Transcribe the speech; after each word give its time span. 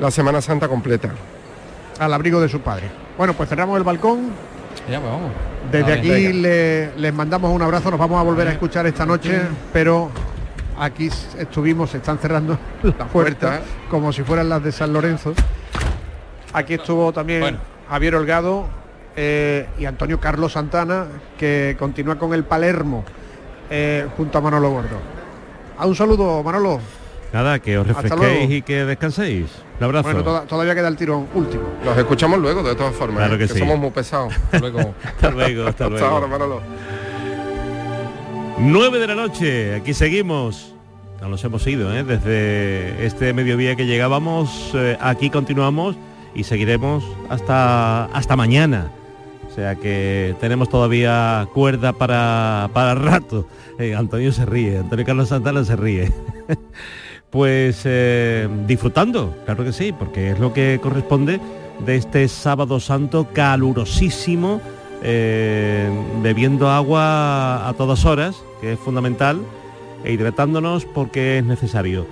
la 0.00 0.10
Semana 0.10 0.40
Santa 0.40 0.68
completa. 0.68 1.10
Al 1.98 2.12
abrigo 2.12 2.40
de 2.40 2.48
su 2.48 2.60
padre. 2.60 2.88
Bueno, 3.16 3.34
pues 3.34 3.48
cerramos 3.48 3.76
el 3.76 3.82
balcón. 3.84 4.30
Ya, 4.90 5.00
pues 5.00 5.12
vamos. 5.12 5.30
Desde 5.72 5.82
Vale. 5.82 5.98
aquí 6.00 6.32
le- 6.32 6.96
les 6.96 7.12
mandamos 7.14 7.52
un 7.52 7.60
abrazo, 7.62 7.90
nos 7.90 7.98
vamos 7.98 8.18
a 8.20 8.22
volver 8.22 8.48
a 8.48 8.52
escuchar 8.52 8.86
esta 8.86 9.04
noche, 9.04 9.40
pero 9.72 10.10
aquí 10.78 11.10
estuvimos, 11.36 11.90
se 11.90 11.96
están 11.98 12.18
cerrando 12.18 12.52
las 12.82 12.94
puertas 13.08 13.08
puertas. 13.10 13.60
como 13.90 14.12
si 14.12 14.22
fueran 14.22 14.48
las 14.48 14.62
de 14.62 14.70
San 14.72 14.92
Lorenzo. 14.92 15.34
Aquí 16.52 16.74
estuvo 16.74 17.12
también 17.12 17.58
Javier 17.90 18.14
Holgado 18.14 18.66
eh, 19.16 19.66
y 19.78 19.84
Antonio 19.84 20.20
Carlos 20.20 20.52
Santana, 20.52 21.06
que 21.36 21.76
continúa 21.78 22.16
con 22.16 22.32
el 22.32 22.44
Palermo 22.44 23.04
eh, 23.68 24.06
junto 24.16 24.38
a 24.38 24.40
Manolo 24.40 24.70
Gordo. 24.70 24.96
A 25.76 25.86
un 25.86 25.94
saludo, 25.96 26.42
Manolo. 26.42 26.80
Nada, 27.32 27.58
que 27.58 27.76
os 27.78 27.86
refresquéis 27.86 28.50
y 28.50 28.62
que 28.62 28.84
descanséis. 28.84 29.46
Un 29.78 29.84
abrazo. 29.84 30.04
Bueno, 30.08 30.22
toda- 30.24 30.42
todavía 30.46 30.74
queda 30.74 30.88
el 30.88 30.96
tirón 30.96 31.26
último. 31.34 31.64
Los 31.84 31.96
escuchamos 31.98 32.38
luego, 32.38 32.62
de 32.62 32.74
todas 32.74 32.94
formas. 32.94 33.18
Claro 33.18 33.34
¿eh? 33.34 33.38
que 33.38 33.48
sí. 33.48 33.58
somos 33.58 33.78
muy 33.78 33.90
pesados. 33.90 34.32
Hasta 34.52 34.58
luego. 34.60 34.94
Hasta 35.04 35.30
luego, 35.30 35.66
hasta 35.66 35.88
luego. 35.88 36.06
ahora, 36.06 36.26
Manolo. 36.26 36.60
9 38.60 38.98
de 38.98 39.06
la 39.06 39.14
noche, 39.14 39.74
aquí 39.76 39.94
seguimos. 39.94 40.74
No 41.20 41.28
nos 41.28 41.42
hemos 41.44 41.66
ido, 41.66 41.92
¿eh? 41.96 42.04
desde 42.04 43.04
este 43.04 43.32
mediodía 43.32 43.74
que 43.76 43.86
llegábamos, 43.86 44.70
eh, 44.74 44.96
aquí 45.00 45.30
continuamos 45.30 45.96
y 46.34 46.44
seguiremos 46.44 47.04
hasta, 47.28 48.04
hasta 48.06 48.36
mañana. 48.36 48.90
O 49.50 49.54
sea 49.54 49.74
que 49.74 50.36
tenemos 50.40 50.68
todavía 50.68 51.48
cuerda 51.52 51.92
para, 51.92 52.70
para 52.72 52.94
rato. 52.94 53.46
Eh, 53.80 53.96
Antonio 53.96 54.30
se 54.32 54.46
ríe, 54.46 54.78
Antonio 54.78 55.04
Carlos 55.04 55.28
Santana 55.28 55.64
se 55.64 55.74
ríe. 55.76 56.12
pues 57.30 57.82
eh, 57.84 58.48
disfrutando, 58.66 59.36
claro 59.44 59.64
que 59.64 59.72
sí, 59.72 59.92
porque 59.92 60.30
es 60.30 60.38
lo 60.38 60.52
que 60.52 60.78
corresponde 60.82 61.40
de 61.84 61.96
este 61.96 62.26
sábado 62.28 62.80
santo 62.80 63.28
calurosísimo, 63.32 64.60
eh, 65.02 65.90
bebiendo 66.22 66.70
agua 66.70 67.68
a 67.68 67.74
todas 67.74 68.04
horas, 68.04 68.36
que 68.60 68.72
es 68.72 68.78
fundamental, 68.78 69.40
e 70.04 70.12
hidratándonos 70.12 70.84
porque 70.86 71.38
es 71.38 71.44
necesario. 71.44 72.06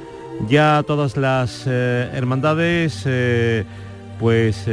Ya 0.49 0.83
todas 0.87 1.17
las 1.17 1.65
eh, 1.67 2.11
hermandades, 2.13 3.09
pues 4.21 4.67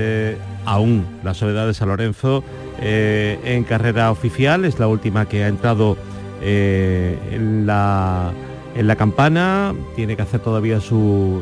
aún 0.66 1.06
la 1.24 1.34
Soledad 1.34 1.68
de 1.68 1.74
San 1.74 1.88
Lorenzo 1.88 2.44
en 2.82 3.64
carrera 3.64 4.12
oficial, 4.12 4.66
es 4.66 4.78
la 4.78 4.88
última 4.88 5.28
que 5.28 5.44
ha 5.46 5.48
entrado 5.48 5.96
en, 6.42 7.66
la, 7.66 8.32
en 8.76 8.88
la 8.88 8.96
campana, 8.96 9.74
tiene 9.96 10.16
que 10.16 10.22
hacer 10.22 10.40
todavía 10.40 10.80
su, 10.80 11.42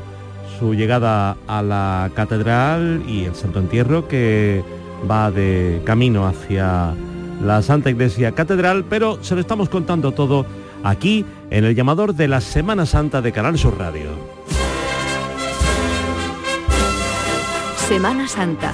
su 0.59 0.73
llegada 0.73 1.37
a 1.47 1.61
la 1.61 2.11
catedral 2.13 3.03
y 3.07 3.25
el 3.25 3.35
Santo 3.35 3.59
Entierro 3.59 4.07
que 4.07 4.63
va 5.09 5.31
de 5.31 5.81
camino 5.85 6.27
hacia 6.27 6.93
la 7.43 7.61
Santa 7.61 7.89
Iglesia 7.89 8.33
Catedral, 8.33 8.85
pero 8.87 9.23
se 9.23 9.35
lo 9.35 9.41
estamos 9.41 9.69
contando 9.69 10.11
todo 10.11 10.45
aquí 10.83 11.25
en 11.49 11.65
el 11.65 11.75
llamador 11.75 12.13
de 12.13 12.27
la 12.27 12.41
Semana 12.41 12.85
Santa 12.85 13.21
de 13.21 13.31
Canal 13.31 13.57
Sur 13.57 13.77
Radio. 13.77 14.09
Semana 17.87 18.27
Santa. 18.27 18.73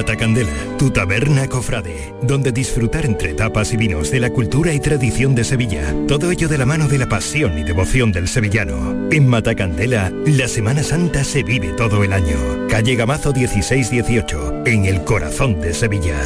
Matacandela, 0.00 0.54
tu 0.78 0.90
taberna 0.90 1.46
cofrade, 1.46 2.14
donde 2.22 2.52
disfrutar 2.52 3.04
entre 3.04 3.34
tapas 3.34 3.74
y 3.74 3.76
vinos 3.76 4.10
de 4.10 4.18
la 4.18 4.30
cultura 4.30 4.72
y 4.72 4.80
tradición 4.80 5.34
de 5.34 5.44
Sevilla. 5.44 5.94
Todo 6.08 6.30
ello 6.30 6.48
de 6.48 6.56
la 6.56 6.64
mano 6.64 6.88
de 6.88 6.96
la 6.96 7.06
pasión 7.06 7.58
y 7.58 7.64
devoción 7.64 8.10
del 8.10 8.26
sevillano. 8.26 9.10
En 9.10 9.28
Matacandela, 9.28 10.10
la 10.24 10.48
Semana 10.48 10.82
Santa 10.82 11.22
se 11.22 11.42
vive 11.42 11.74
todo 11.74 12.02
el 12.02 12.14
año. 12.14 12.66
Calle 12.70 12.96
Gamazo 12.96 13.34
1618, 13.34 14.62
en 14.64 14.86
el 14.86 15.04
corazón 15.04 15.60
de 15.60 15.74
Sevilla. 15.74 16.16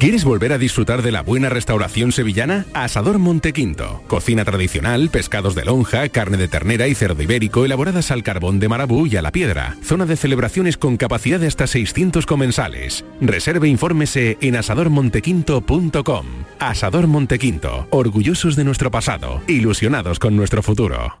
¿Quieres 0.00 0.24
volver 0.24 0.54
a 0.54 0.56
disfrutar 0.56 1.02
de 1.02 1.12
la 1.12 1.20
buena 1.20 1.50
restauración 1.50 2.10
sevillana? 2.10 2.64
Asador 2.72 3.18
Montequinto. 3.18 4.02
Cocina 4.06 4.46
tradicional, 4.46 5.10
pescados 5.10 5.54
de 5.54 5.66
lonja, 5.66 6.08
carne 6.08 6.38
de 6.38 6.48
ternera 6.48 6.88
y 6.88 6.94
cerdo 6.94 7.22
ibérico 7.22 7.66
elaboradas 7.66 8.10
al 8.10 8.22
carbón 8.22 8.60
de 8.60 8.70
marabú 8.70 9.06
y 9.06 9.16
a 9.16 9.22
la 9.22 9.30
piedra. 9.30 9.76
Zona 9.84 10.06
de 10.06 10.16
celebraciones 10.16 10.78
con 10.78 10.96
capacidad 10.96 11.38
de 11.38 11.48
hasta 11.48 11.66
600 11.66 12.24
comensales. 12.24 13.04
Reserve 13.20 13.68
e 13.68 13.70
infórmese 13.70 14.38
en 14.40 14.56
asadormontequinto.com. 14.56 16.26
Asador 16.58 17.06
Montequinto. 17.06 17.86
Orgullosos 17.90 18.56
de 18.56 18.64
nuestro 18.64 18.90
pasado. 18.90 19.42
Ilusionados 19.48 20.18
con 20.18 20.34
nuestro 20.34 20.62
futuro. 20.62 21.20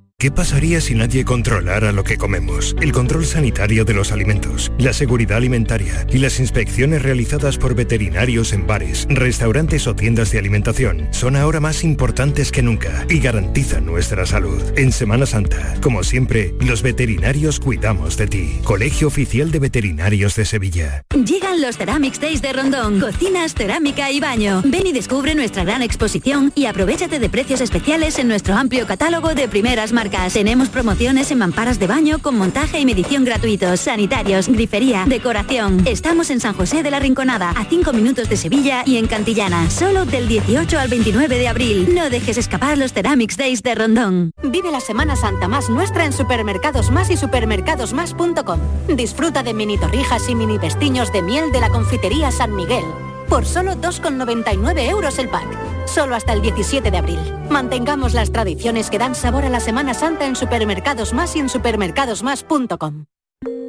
¿Qué 0.21 0.29
pasaría 0.29 0.81
si 0.81 0.93
nadie 0.93 1.25
controlara 1.25 1.91
lo 1.91 2.03
que 2.03 2.15
comemos? 2.15 2.75
El 2.79 2.91
control 2.91 3.25
sanitario 3.25 3.85
de 3.85 3.95
los 3.95 4.11
alimentos, 4.11 4.71
la 4.77 4.93
seguridad 4.93 5.37
alimentaria 5.37 6.05
y 6.11 6.19
las 6.19 6.39
inspecciones 6.39 7.01
realizadas 7.01 7.57
por 7.57 7.73
veterinarios 7.73 8.53
en 8.53 8.67
bares, 8.67 9.07
restaurantes 9.09 9.87
o 9.87 9.95
tiendas 9.95 10.29
de 10.29 10.37
alimentación 10.37 11.07
son 11.09 11.35
ahora 11.35 11.59
más 11.59 11.83
importantes 11.83 12.51
que 12.51 12.61
nunca 12.61 13.03
y 13.09 13.17
garantizan 13.17 13.87
nuestra 13.87 14.27
salud. 14.27 14.61
En 14.77 14.91
Semana 14.91 15.25
Santa, 15.25 15.73
como 15.81 16.03
siempre, 16.03 16.53
los 16.59 16.83
veterinarios 16.83 17.59
cuidamos 17.59 18.15
de 18.15 18.27
ti. 18.27 18.59
Colegio 18.63 19.07
Oficial 19.07 19.49
de 19.49 19.57
Veterinarios 19.57 20.35
de 20.35 20.45
Sevilla. 20.45 21.03
Llegan 21.15 21.63
los 21.63 21.77
Ceramics 21.77 22.21
Days 22.21 22.43
de 22.43 22.53
Rondón. 22.53 22.99
Cocinas, 22.99 23.55
cerámica 23.55 24.11
y 24.11 24.19
baño. 24.19 24.61
Ven 24.65 24.85
y 24.85 24.91
descubre 24.91 25.33
nuestra 25.33 25.63
gran 25.63 25.81
exposición 25.81 26.51
y 26.53 26.65
aprovechate 26.65 27.17
de 27.17 27.29
precios 27.29 27.59
especiales 27.59 28.19
en 28.19 28.27
nuestro 28.27 28.53
amplio 28.53 28.85
catálogo 28.85 29.33
de 29.33 29.47
primeras 29.47 29.91
marcas. 29.91 30.10
Tenemos 30.33 30.69
promociones 30.69 31.29
en 31.31 31.37
mamparas 31.37 31.77
de 31.77 31.87
baño 31.87 32.19
con 32.19 32.37
montaje 32.37 32.79
y 32.79 32.85
medición 32.85 33.23
gratuitos, 33.23 33.81
sanitarios, 33.81 34.47
grifería, 34.47 35.05
decoración. 35.07 35.83
Estamos 35.85 36.29
en 36.29 36.39
San 36.39 36.53
José 36.53 36.83
de 36.83 36.89
la 36.91 36.99
Rinconada, 36.99 37.51
a 37.51 37.65
5 37.65 37.93
minutos 37.93 38.27
de 38.27 38.37
Sevilla 38.37 38.83
y 38.85 38.97
en 38.97 39.07
Cantillana. 39.07 39.69
Solo 39.69 40.05
del 40.05 40.27
18 40.27 40.79
al 40.79 40.87
29 40.87 41.37
de 41.37 41.47
abril. 41.47 41.93
No 41.93 42.09
dejes 42.09 42.37
escapar 42.37 42.77
los 42.77 42.93
Ceramics 42.93 43.37
Days 43.37 43.61
de 43.61 43.75
Rondón. 43.75 44.31
Vive 44.43 44.71
la 44.71 44.79
Semana 44.79 45.15
Santa 45.15 45.47
más 45.47 45.69
nuestra 45.69 46.05
en 46.05 46.13
Supermercados 46.13 46.91
Más 46.91 47.09
y 47.09 47.17
supermercadosmás.com. 47.17 48.59
Disfruta 48.95 49.43
de 49.43 49.53
mini 49.53 49.77
torrijas 49.77 50.27
y 50.29 50.35
mini 50.35 50.59
pestiños 50.59 51.11
de 51.11 51.21
miel 51.21 51.51
de 51.51 51.59
la 51.59 51.69
confitería 51.69 52.31
San 52.31 52.55
Miguel. 52.55 52.85
Por 53.27 53.45
solo 53.45 53.75
2,99 53.75 54.89
euros 54.89 55.19
el 55.19 55.29
pack. 55.29 55.70
Solo 55.85 56.15
hasta 56.15 56.33
el 56.33 56.41
17 56.41 56.91
de 56.91 56.97
abril. 56.97 57.19
Mantengamos 57.49 58.13
las 58.13 58.31
tradiciones 58.31 58.89
que 58.89 58.97
dan 58.97 59.15
sabor 59.15 59.45
a 59.45 59.49
la 59.49 59.59
Semana 59.59 59.93
Santa 59.93 60.25
en 60.25 60.35
Supermercados 60.35 61.13
Más 61.13 61.35
y 61.35 61.39
en 61.39 61.49
supermercadosmás.com. 61.49 63.05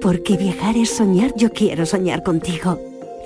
Porque 0.01 0.37
viajar 0.37 0.77
es 0.77 0.91
soñar, 0.91 1.33
yo 1.37 1.51
quiero 1.51 1.87
soñar 1.87 2.23
contigo. 2.23 2.81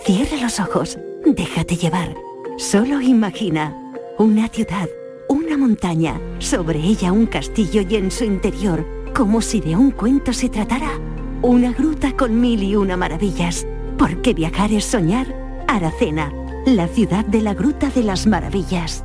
Cierra 0.04 0.36
los 0.36 0.60
ojos, 0.60 0.98
déjate 1.24 1.76
llevar. 1.76 2.14
Solo 2.58 3.00
imagina 3.00 3.74
una 4.18 4.48
ciudad, 4.48 4.88
una 5.28 5.58
montaña, 5.58 6.20
sobre 6.38 6.78
ella 6.78 7.12
un 7.12 7.26
castillo 7.26 7.82
y 7.88 7.96
en 7.96 8.10
su 8.10 8.24
interior, 8.24 8.86
como 9.14 9.42
si 9.42 9.60
de 9.60 9.76
un 9.76 9.90
cuento 9.90 10.32
se 10.32 10.48
tratara, 10.48 10.98
una 11.42 11.72
gruta 11.72 12.16
con 12.16 12.40
mil 12.40 12.62
y 12.62 12.76
una 12.76 12.96
maravillas. 12.96 13.66
Porque 13.98 14.32
viajar 14.34 14.72
es 14.72 14.84
soñar, 14.84 15.26
Aracena, 15.68 16.32
la 16.66 16.88
ciudad 16.88 17.24
de 17.24 17.42
la 17.42 17.54
Gruta 17.54 17.90
de 17.90 18.02
las 18.02 18.26
Maravillas. 18.26 19.04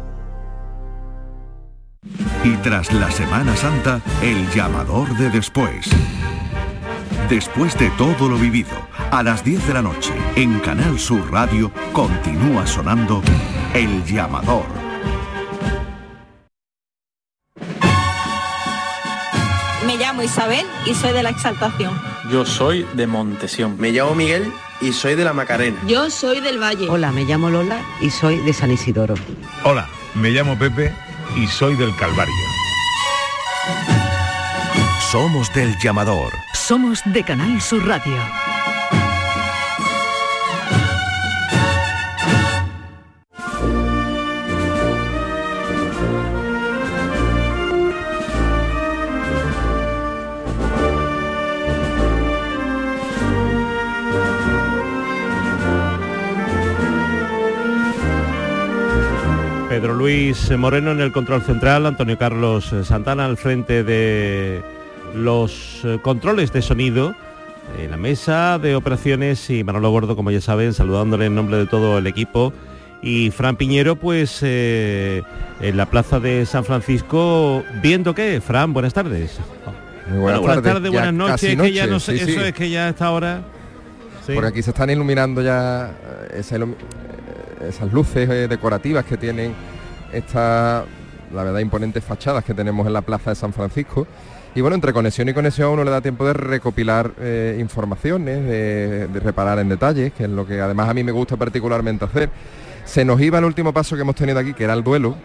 Y 2.43 2.55
tras 2.63 2.91
la 2.91 3.11
Semana 3.11 3.55
Santa, 3.55 4.01
el 4.23 4.49
llamador 4.49 5.15
de 5.15 5.29
después. 5.29 5.87
Después 7.29 7.77
de 7.77 7.91
todo 7.91 8.27
lo 8.27 8.37
vivido, 8.37 8.71
a 9.11 9.21
las 9.21 9.43
10 9.43 9.67
de 9.67 9.73
la 9.75 9.83
noche, 9.83 10.11
en 10.35 10.59
Canal 10.59 10.97
Sur 10.97 11.31
Radio, 11.31 11.71
continúa 11.93 12.65
sonando 12.65 13.21
El 13.75 14.03
llamador. 14.05 14.65
Me 19.85 19.97
llamo 19.97 20.23
Isabel 20.23 20.65
y 20.87 20.95
soy 20.95 21.13
de 21.13 21.21
la 21.21 21.29
Exaltación. 21.29 21.93
Yo 22.31 22.43
soy 22.43 22.87
de 22.95 23.05
Montesión. 23.05 23.75
Me 23.79 23.91
llamo 23.91 24.15
Miguel 24.15 24.51
y 24.81 24.93
soy 24.93 25.15
de 25.15 25.23
la 25.23 25.33
Macarena. 25.33 25.77
Yo 25.87 26.09
soy 26.09 26.41
del 26.41 26.61
Valle. 26.61 26.89
Hola, 26.89 27.11
me 27.11 27.23
llamo 27.23 27.49
Lola 27.49 27.81
y 28.01 28.09
soy 28.09 28.37
de 28.37 28.53
San 28.53 28.71
Isidoro. 28.71 29.15
Hola, 29.63 29.87
me 30.15 30.31
llamo 30.31 30.57
Pepe 30.57 30.93
y 31.35 31.47
soy 31.47 31.75
del 31.75 31.95
Calvario. 31.95 32.33
Somos 35.11 35.53
del 35.53 35.77
llamador. 35.79 36.31
Somos 36.53 37.01
de 37.05 37.23
Canal 37.23 37.61
Sur 37.61 37.85
Radio. 37.85 38.17
Pedro 59.81 59.95
Luis 59.95 60.55
Moreno 60.59 60.91
en 60.91 61.01
el 61.01 61.11
control 61.11 61.41
central, 61.41 61.87
Antonio 61.87 62.15
Carlos 62.15 62.71
Santana 62.83 63.25
al 63.25 63.35
frente 63.35 63.83
de 63.83 64.61
los 65.15 65.81
eh, 65.83 65.97
controles 66.03 66.53
de 66.53 66.61
sonido, 66.61 67.15
en 67.79 67.89
la 67.89 67.97
mesa 67.97 68.59
de 68.59 68.75
operaciones 68.75 69.49
y 69.49 69.63
Manolo 69.63 69.89
Gordo, 69.89 70.15
como 70.15 70.29
ya 70.29 70.39
saben, 70.39 70.75
saludándole 70.75 71.25
en 71.25 71.33
nombre 71.33 71.57
de 71.57 71.65
todo 71.65 71.97
el 71.97 72.05
equipo. 72.05 72.53
Y 73.01 73.31
Fran 73.31 73.55
Piñero, 73.55 73.95
pues 73.95 74.41
eh, 74.43 75.23
en 75.61 75.77
la 75.77 75.87
plaza 75.87 76.19
de 76.19 76.45
San 76.45 76.63
Francisco, 76.63 77.63
viendo 77.81 78.13
qué. 78.13 78.39
Fran, 78.39 78.73
buenas 78.73 78.93
tardes. 78.93 79.39
Muy 80.11 80.19
buenas, 80.19 80.41
buenas 80.41 80.57
tardes, 80.57 80.73
tardes, 80.73 80.91
buenas 80.91 81.13
noches, 81.13 81.57
noche. 81.57 81.69
que 81.71 81.75
ya 81.75 81.87
no 81.87 81.99
sé, 81.99 82.19
sí, 82.19 82.29
eso 82.29 82.39
sí. 82.41 82.47
es 82.47 82.53
que 82.53 82.69
ya 82.69 82.85
a 82.85 82.89
esta 82.89 83.09
hora. 83.09 83.41
Sí. 84.27 84.33
Por 84.33 84.45
aquí 84.45 84.61
se 84.61 84.69
están 84.69 84.91
iluminando 84.91 85.41
ya 85.41 85.87
eh, 85.89 86.37
esa 86.37 86.59
ilum- 86.59 86.75
esas 87.67 87.91
luces 87.91 88.29
eh, 88.29 88.47
decorativas 88.47 89.05
que 89.05 89.17
tienen 89.17 89.53
esta, 90.13 90.85
la 91.33 91.43
verdad, 91.43 91.59
imponentes 91.59 92.03
fachadas 92.03 92.43
que 92.43 92.53
tenemos 92.53 92.85
en 92.87 92.93
la 92.93 93.01
plaza 93.01 93.31
de 93.31 93.35
San 93.35 93.53
Francisco. 93.53 94.07
Y 94.53 94.61
bueno, 94.61 94.75
entre 94.75 94.91
conexión 94.91 95.29
y 95.29 95.33
conexión 95.33 95.69
uno 95.69 95.83
le 95.83 95.91
da 95.91 96.01
tiempo 96.01 96.25
de 96.25 96.33
recopilar 96.33 97.11
eh, 97.19 97.57
informaciones, 97.59 98.45
de, 98.45 99.07
de 99.07 99.19
reparar 99.19 99.59
en 99.59 99.69
detalles, 99.69 100.11
que 100.11 100.25
es 100.25 100.29
lo 100.29 100.45
que 100.45 100.59
además 100.59 100.89
a 100.89 100.93
mí 100.93 101.03
me 101.03 101.13
gusta 101.13 101.37
particularmente 101.37 102.03
hacer. 102.03 102.29
Se 102.83 103.05
nos 103.05 103.21
iba 103.21 103.39
el 103.39 103.45
último 103.45 103.73
paso 103.73 103.95
que 103.95 104.01
hemos 104.01 104.15
tenido 104.15 104.39
aquí, 104.39 104.53
que 104.53 104.65
era 104.65 104.73
el 104.73 104.83
duelo, 104.83 105.15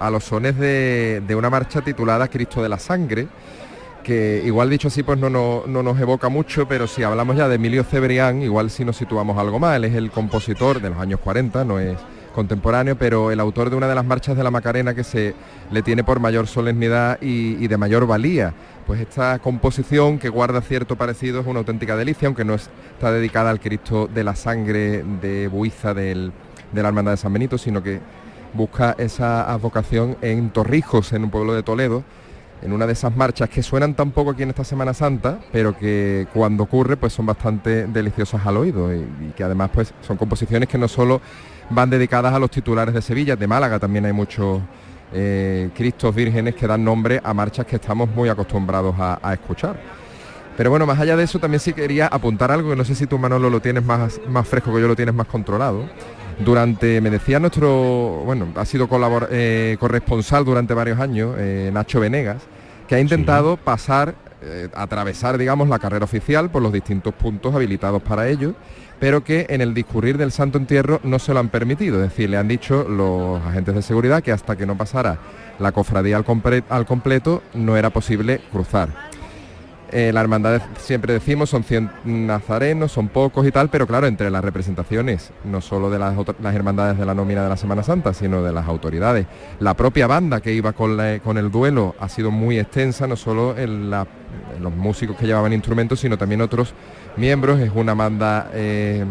a 0.00 0.10
los 0.10 0.24
sones 0.24 0.58
de, 0.58 1.22
de 1.24 1.34
una 1.36 1.48
marcha 1.48 1.80
titulada 1.80 2.26
Cristo 2.26 2.60
de 2.60 2.68
la 2.68 2.78
Sangre, 2.78 3.28
que 4.02 4.42
igual 4.44 4.68
dicho 4.68 4.88
así 4.88 5.04
pues 5.04 5.18
no, 5.18 5.30
no, 5.30 5.62
no 5.66 5.82
nos 5.84 6.00
evoca 6.00 6.28
mucho, 6.28 6.66
pero 6.66 6.88
si 6.88 7.04
hablamos 7.04 7.36
ya 7.36 7.48
de 7.48 7.54
Emilio 7.54 7.84
Cebrián, 7.84 8.42
igual 8.42 8.70
si 8.70 8.84
nos 8.84 8.96
situamos 8.96 9.38
algo 9.38 9.60
más, 9.60 9.76
él 9.76 9.84
es 9.84 9.94
el 9.94 10.10
compositor 10.10 10.80
de 10.80 10.90
los 10.90 10.98
años 10.98 11.20
40, 11.20 11.64
no 11.64 11.78
es 11.78 11.96
contemporáneo, 12.32 12.96
pero 12.96 13.30
el 13.30 13.40
autor 13.40 13.70
de 13.70 13.76
una 13.76 13.88
de 13.88 13.94
las 13.94 14.04
marchas 14.04 14.36
de 14.36 14.42
la 14.44 14.50
Macarena 14.50 14.94
que 14.94 15.04
se 15.04 15.34
le 15.70 15.82
tiene 15.82 16.02
por 16.04 16.18
mayor 16.20 16.46
solemnidad 16.46 17.18
y, 17.20 17.66
de 17.66 17.76
mayor 17.76 18.06
valía. 18.06 18.52
Pues 18.86 19.00
esta 19.00 19.38
composición 19.38 20.18
que 20.18 20.28
guarda 20.28 20.60
cierto 20.60 20.96
parecido 20.96 21.40
es 21.40 21.46
una 21.46 21.60
auténtica 21.60 21.96
delicia, 21.96 22.26
aunque 22.26 22.44
no 22.44 22.54
es- 22.54 22.68
está 22.94 23.12
dedicada 23.12 23.50
al 23.50 23.60
Cristo 23.60 24.08
de 24.12 24.24
la 24.24 24.34
sangre 24.34 25.04
de 25.20 25.48
Buiza 25.48 25.94
del- 25.94 26.32
de 26.72 26.82
la 26.82 26.88
Hermandad 26.88 27.12
de 27.12 27.16
San 27.18 27.32
Benito, 27.32 27.58
sino 27.58 27.82
que 27.82 28.00
busca 28.54 28.94
esa 28.98 29.50
advocación 29.52 30.16
en 30.22 30.50
Torrijos, 30.50 31.12
en 31.12 31.24
un 31.24 31.30
pueblo 31.30 31.54
de 31.54 31.62
Toledo, 31.62 32.02
en 32.62 32.72
una 32.72 32.86
de 32.86 32.92
esas 32.92 33.14
marchas 33.16 33.48
que 33.48 33.62
suenan 33.62 33.94
tan 33.94 34.12
poco 34.12 34.30
aquí 34.30 34.42
en 34.42 34.50
esta 34.50 34.64
Semana 34.64 34.94
Santa, 34.94 35.38
pero 35.50 35.76
que 35.76 36.26
cuando 36.32 36.62
ocurre 36.62 36.96
pues 36.96 37.12
son 37.12 37.26
bastante 37.26 37.86
deliciosas 37.86 38.46
al 38.46 38.56
oído 38.56 38.94
y, 38.94 39.32
que 39.36 39.44
además 39.44 39.70
pues 39.72 39.92
son 40.00 40.16
composiciones 40.16 40.68
que 40.68 40.78
no 40.78 40.88
solo 40.88 41.20
van 41.70 41.90
dedicadas 41.90 42.32
a 42.32 42.38
los 42.38 42.50
titulares 42.50 42.94
de 42.94 43.02
Sevilla, 43.02 43.36
de 43.36 43.46
Málaga 43.46 43.78
también 43.78 44.04
hay 44.04 44.12
muchos 44.12 44.60
eh, 45.12 45.70
Cristos 45.74 46.14
vírgenes 46.14 46.54
que 46.54 46.66
dan 46.66 46.84
nombre 46.84 47.20
a 47.22 47.34
marchas 47.34 47.66
que 47.66 47.76
estamos 47.76 48.08
muy 48.10 48.28
acostumbrados 48.28 48.94
a, 48.98 49.18
a 49.22 49.34
escuchar. 49.34 49.78
Pero 50.56 50.70
bueno, 50.70 50.86
más 50.86 51.00
allá 51.00 51.16
de 51.16 51.24
eso 51.24 51.38
también 51.38 51.60
sí 51.60 51.72
quería 51.72 52.06
apuntar 52.06 52.50
algo 52.50 52.70
que 52.70 52.76
no 52.76 52.84
sé 52.84 52.94
si 52.94 53.06
tú 53.06 53.18
Manolo 53.18 53.48
lo 53.48 53.60
tienes 53.60 53.84
más, 53.84 54.20
más 54.28 54.46
fresco 54.46 54.72
que 54.72 54.80
yo 54.80 54.88
lo 54.88 54.96
tienes 54.96 55.14
más 55.14 55.26
controlado. 55.26 55.84
Durante, 56.38 57.00
me 57.00 57.10
decía 57.10 57.38
nuestro, 57.38 58.22
bueno, 58.24 58.48
ha 58.56 58.64
sido 58.64 58.88
colabor- 58.88 59.28
eh, 59.30 59.76
corresponsal 59.78 60.44
durante 60.44 60.74
varios 60.74 60.98
años, 60.98 61.36
eh, 61.38 61.70
Nacho 61.72 62.00
Venegas, 62.00 62.42
que 62.88 62.94
ha 62.96 63.00
intentado 63.00 63.56
pasar, 63.56 64.14
eh, 64.42 64.68
atravesar, 64.74 65.38
digamos, 65.38 65.68
la 65.68 65.78
carrera 65.78 66.04
oficial 66.04 66.50
por 66.50 66.62
los 66.62 66.72
distintos 66.72 67.14
puntos 67.14 67.54
habilitados 67.54 68.02
para 68.02 68.28
ello, 68.28 68.54
pero 68.98 69.22
que 69.24 69.46
en 69.50 69.60
el 69.60 69.74
discurrir 69.74 70.16
del 70.18 70.32
Santo 70.32 70.58
Entierro 70.58 71.00
no 71.04 71.18
se 71.18 71.32
lo 71.34 71.40
han 71.40 71.48
permitido. 71.48 71.96
Es 72.02 72.10
decir, 72.10 72.28
le 72.30 72.36
han 72.36 72.48
dicho 72.48 72.84
los 72.88 73.40
agentes 73.44 73.74
de 73.74 73.82
seguridad 73.82 74.22
que 74.22 74.32
hasta 74.32 74.56
que 74.56 74.66
no 74.66 74.76
pasara 74.76 75.18
la 75.58 75.72
cofradía 75.72 76.16
al, 76.16 76.24
compre- 76.24 76.64
al 76.68 76.86
completo 76.86 77.42
no 77.54 77.76
era 77.76 77.90
posible 77.90 78.40
cruzar. 78.50 79.11
Eh, 79.94 80.10
la 80.10 80.22
hermandad 80.22 80.62
siempre 80.78 81.12
decimos 81.12 81.50
son 81.50 81.64
100 81.64 81.90
nazarenos, 82.04 82.92
son 82.92 83.08
pocos 83.08 83.46
y 83.46 83.52
tal, 83.52 83.68
pero 83.68 83.86
claro, 83.86 84.06
entre 84.06 84.30
las 84.30 84.42
representaciones, 84.42 85.32
no 85.44 85.60
solo 85.60 85.90
de 85.90 85.98
las, 85.98 86.14
hermandades 86.54 86.98
de 86.98 87.04
la 87.04 87.12
nómina 87.12 87.42
de 87.42 87.50
la 87.50 87.58
Semana 87.58 87.82
Santa, 87.82 88.14
sino 88.14 88.42
de 88.42 88.52
las 88.52 88.66
autoridades. 88.66 89.26
La 89.60 89.74
propia 89.74 90.06
banda 90.06 90.40
que 90.40 90.54
iba 90.54 90.72
con, 90.72 90.98
el 90.98 91.50
duelo 91.50 91.94
ha 92.00 92.08
sido 92.08 92.30
muy 92.30 92.58
extensa, 92.58 93.06
no 93.06 93.16
solo 93.16 93.54
los 94.60 94.74
músicos 94.74 95.16
que 95.16 95.26
llevaban 95.26 95.52
instrumentos, 95.52 96.00
sino 96.00 96.16
también 96.16 96.40
otros 96.40 96.72
miembros. 97.18 97.60
Es 97.60 97.70
una 97.74 97.92
banda 97.92 98.50
eh, 98.54 99.04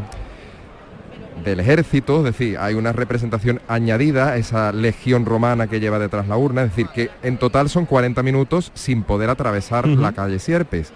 del 1.43 1.60
ejército, 1.60 2.19
es 2.19 2.24
decir, 2.25 2.57
hay 2.57 2.74
una 2.75 2.91
representación 2.93 3.62
añadida, 3.67 4.38
esa 4.38 4.71
legión 4.71 5.25
romana 5.25 5.67
que 5.67 5.79
lleva 5.79 6.00
detrás 6.00 6.27
la 6.27 6.38
urna, 6.38 6.63
es 6.63 6.69
decir, 6.71 6.88
que 6.93 7.10
en 7.24 7.38
total 7.38 7.69
son 7.69 7.86
40 7.86 8.21
minutos 8.24 8.71
sin 8.74 9.03
poder 9.03 9.29
atravesar 9.29 9.88
la 9.88 10.12
calle 10.13 10.39
Sierpes. 10.39 10.91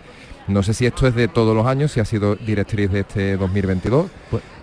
No 0.48 0.62
sé 0.64 0.74
si 0.74 0.86
esto 0.86 1.08
es 1.08 1.16
de 1.16 1.28
todos 1.28 1.56
los 1.56 1.66
años, 1.66 1.92
si 1.92 2.00
ha 2.00 2.06
sido 2.06 2.36
directriz 2.36 2.92
de 2.92 3.00
este 3.00 3.38
2022, 3.38 4.08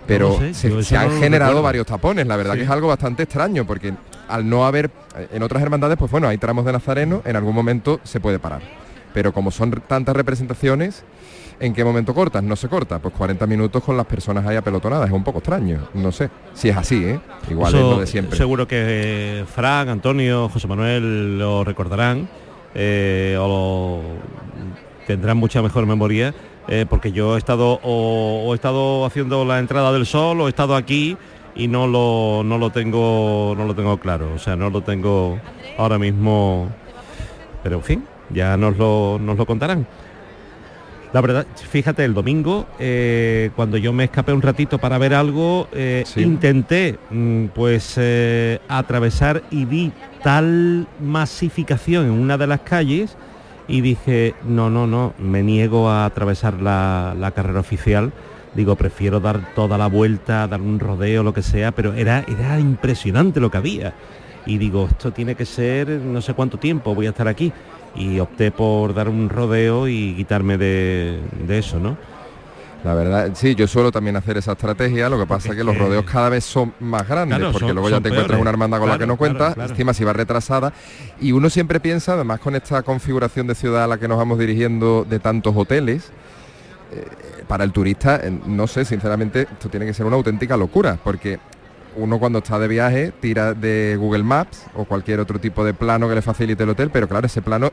pero 0.07 0.29
no 0.39 0.53
sé, 0.53 0.83
se, 0.83 0.95
han 0.97 1.09
no 1.15 1.19
generado 1.19 1.49
recuerdo. 1.51 1.61
varios 1.63 1.85
tapones, 1.85 2.25
la 2.27 2.37
verdad 2.37 2.53
Sí. 2.53 2.59
que 2.59 2.63
es 2.65 2.69
algo 2.71 2.87
bastante 2.87 3.23
extraño, 3.23 3.65
porque 3.65 3.93
al 4.29 4.47
no 4.49 4.65
haber, 4.65 4.89
en 5.33 5.43
otras 5.43 5.61
hermandades, 5.61 5.97
pues 5.97 6.09
bueno, 6.09 6.27
hay 6.29 6.37
tramos 6.37 6.63
de 6.65 6.71
Nazareno, 6.71 7.21
en 7.25 7.35
algún 7.35 7.53
momento 7.53 7.99
se 8.03 8.19
puede 8.21 8.39
parar. 8.39 8.61
Pero 9.13 9.33
como 9.33 9.51
son 9.51 9.71
tantas 9.87 10.15
representaciones, 10.15 11.03
¿en 11.59 11.73
qué 11.73 11.83
momento 11.83 12.13
cortas? 12.13 12.43
No 12.43 12.55
se 12.55 12.67
corta, 12.67 12.99
pues 12.99 13.13
40 13.15 13.45
minutos 13.47 13.83
con 13.83 13.95
las 13.97 14.05
personas 14.05 14.45
ahí 14.45 14.55
apelotonadas, 14.55 15.07
es 15.07 15.13
un 15.13 15.23
poco 15.23 15.39
extraño, 15.39 15.87
no 15.93 16.11
sé, 16.11 16.29
si 16.53 16.69
es 16.69 16.77
así, 16.77 17.03
¿eh? 17.05 17.19
Igual 17.49 17.73
Eso 17.73 17.77
es 17.89 17.95
lo 17.95 17.99
de 18.01 18.07
siempre. 18.07 18.37
Seguro 18.37 18.67
que 18.67 18.75
eh, 19.41 19.45
Fran, 19.45 19.89
Antonio, 19.89 20.49
José 20.49 20.67
Manuel 20.67 21.37
lo 21.39 21.63
recordarán 21.63 22.27
eh, 22.75 23.37
o 23.39 23.47
lo- 23.47 25.05
tendrán 25.07 25.37
mucha 25.37 25.61
mejor 25.61 25.85
memoria 25.85 26.33
eh, 26.67 26.85
porque 26.89 27.11
yo 27.11 27.35
he 27.35 27.37
estado 27.37 27.79
o, 27.83 28.43
o 28.47 28.53
he 28.53 28.55
estado 28.55 29.05
haciendo 29.05 29.43
la 29.43 29.59
entrada 29.59 29.91
del 29.91 30.05
sol 30.05 30.39
o 30.39 30.47
he 30.47 30.49
estado 30.49 30.75
aquí 30.77 31.17
y 31.55 31.67
no 31.67 31.87
lo 31.87 32.41
no 32.45 32.57
lo 32.57 32.69
tengo 32.71 33.53
no 33.57 33.65
lo 33.65 33.75
tengo 33.75 33.97
claro, 33.99 34.29
o 34.33 34.39
sea, 34.39 34.55
no 34.55 34.69
lo 34.69 34.81
tengo 34.81 35.37
ahora 35.77 35.99
mismo, 35.99 36.69
pero 37.61 37.75
en 37.77 37.83
fin, 37.83 38.05
ya 38.29 38.55
nos 38.57 38.77
lo 38.77 39.19
nos 39.21 39.37
lo 39.37 39.45
contarán. 39.45 39.85
La 41.13 41.21
verdad, 41.21 41.45
fíjate, 41.55 42.03
el 42.03 42.15
domingo, 42.15 42.65
eh, 42.79 43.51
cuando 43.55 43.77
yo 43.77 43.93
me 43.93 44.05
escapé 44.05 44.33
un 44.33 44.41
ratito 44.41 44.79
para 44.79 44.97
ver 44.97 45.13
algo, 45.13 45.67
eh, 45.71 46.03
intenté 46.15 46.97
mm, 47.11 47.45
pues 47.53 47.93
eh, 47.97 48.59
atravesar 48.67 49.43
y 49.51 49.65
vi 49.65 49.91
tal 50.23 50.87
masificación 50.99 52.05
en 52.05 52.11
una 52.13 52.39
de 52.39 52.47
las 52.47 52.61
calles 52.61 53.15
y 53.67 53.81
dije, 53.81 54.33
no, 54.43 54.71
no, 54.71 54.87
no, 54.87 55.13
me 55.19 55.43
niego 55.43 55.87
a 55.87 56.05
atravesar 56.05 56.59
la, 56.59 57.15
la 57.17 57.29
carrera 57.29 57.59
oficial. 57.59 58.11
Digo, 58.55 58.75
prefiero 58.75 59.19
dar 59.19 59.53
toda 59.53 59.77
la 59.77 59.87
vuelta, 59.87 60.47
dar 60.47 60.61
un 60.61 60.79
rodeo, 60.79 61.21
lo 61.21 61.33
que 61.33 61.43
sea, 61.43 61.71
pero 61.73 61.93
era, 61.93 62.25
era 62.27 62.59
impresionante 62.59 63.39
lo 63.39 63.51
que 63.51 63.57
había. 63.57 63.93
Y 64.47 64.57
digo, 64.57 64.87
esto 64.89 65.13
tiene 65.13 65.35
que 65.35 65.45
ser 65.45 65.89
no 65.89 66.21
sé 66.21 66.33
cuánto 66.33 66.57
tiempo, 66.57 66.95
voy 66.95 67.05
a 67.05 67.09
estar 67.09 67.27
aquí 67.27 67.53
y 67.95 68.19
opté 68.19 68.51
por 68.51 68.93
dar 68.93 69.09
un 69.09 69.29
rodeo 69.29 69.87
y 69.87 70.15
quitarme 70.15 70.57
de, 70.57 71.21
eso, 71.49 71.79
¿no? 71.79 71.97
La 72.83 72.93
verdad, 72.93 73.31
sí, 73.33 73.55
yo 73.55 73.65
suelo 73.65 73.91
también 73.91 74.17
hacer 74.17 74.37
esa 74.37 74.53
estrategia, 74.53 75.07
lo 75.07 75.17
que 75.17 75.25
pasa 75.25 75.51
es 75.51 75.55
que 75.55 75.63
los 75.63 75.77
rodeos 75.77 76.03
cada 76.03 76.27
vez 76.27 76.43
son 76.43 76.73
más 76.81 77.07
grandes, 77.07 77.39
porque 77.53 77.73
luego 77.73 77.89
ya 77.89 78.01
te 78.01 78.09
encuentras 78.09 78.39
una 78.39 78.49
hermandad 78.49 78.79
con 78.79 78.89
la 78.89 78.97
que 78.97 79.07
no 79.07 79.15
cuentas, 79.15 79.55
encima 79.57 79.93
si 79.93 80.03
va 80.03 80.11
retrasada, 80.11 80.73
y 81.21 81.31
uno 81.31 81.49
siempre 81.49 81.79
piensa, 81.79 82.13
además 82.13 82.39
con 82.41 82.55
esta 82.55 82.83
configuración 82.83 83.47
de 83.47 83.55
ciudad 83.55 83.85
a 83.85 83.87
la 83.87 83.97
que 83.97 84.07
nos 84.07 84.17
vamos 84.17 84.37
dirigiendo 84.37 85.05
de 85.09 85.19
tantos 85.19 85.55
hoteles, 85.55 86.11
eh, 86.91 87.05
para 87.47 87.63
el 87.63 87.71
turista, 87.71 88.19
eh, 88.23 88.31
no 88.45 88.67
sé, 88.67 88.85
sinceramente, 88.85 89.43
esto 89.43 89.69
tiene 89.69 89.85
que 89.85 89.93
ser 89.93 90.05
una 90.05 90.15
auténtica 90.15 90.57
locura, 90.57 90.97
porque 91.01 91.39
uno 91.95 92.19
cuando 92.19 92.39
está 92.39 92.59
de 92.59 92.67
viaje 92.67 93.13
tira 93.19 93.53
de 93.53 93.95
Google 93.99 94.23
Maps 94.23 94.65
o 94.75 94.85
cualquier 94.85 95.19
otro 95.19 95.39
tipo 95.39 95.63
de 95.63 95.73
plano 95.73 96.07
que 96.09 96.15
le 96.15 96.21
facilite 96.21 96.63
el 96.63 96.69
hotel, 96.69 96.89
pero 96.91 97.07
claro, 97.07 97.27
ese 97.27 97.41
plano 97.41 97.71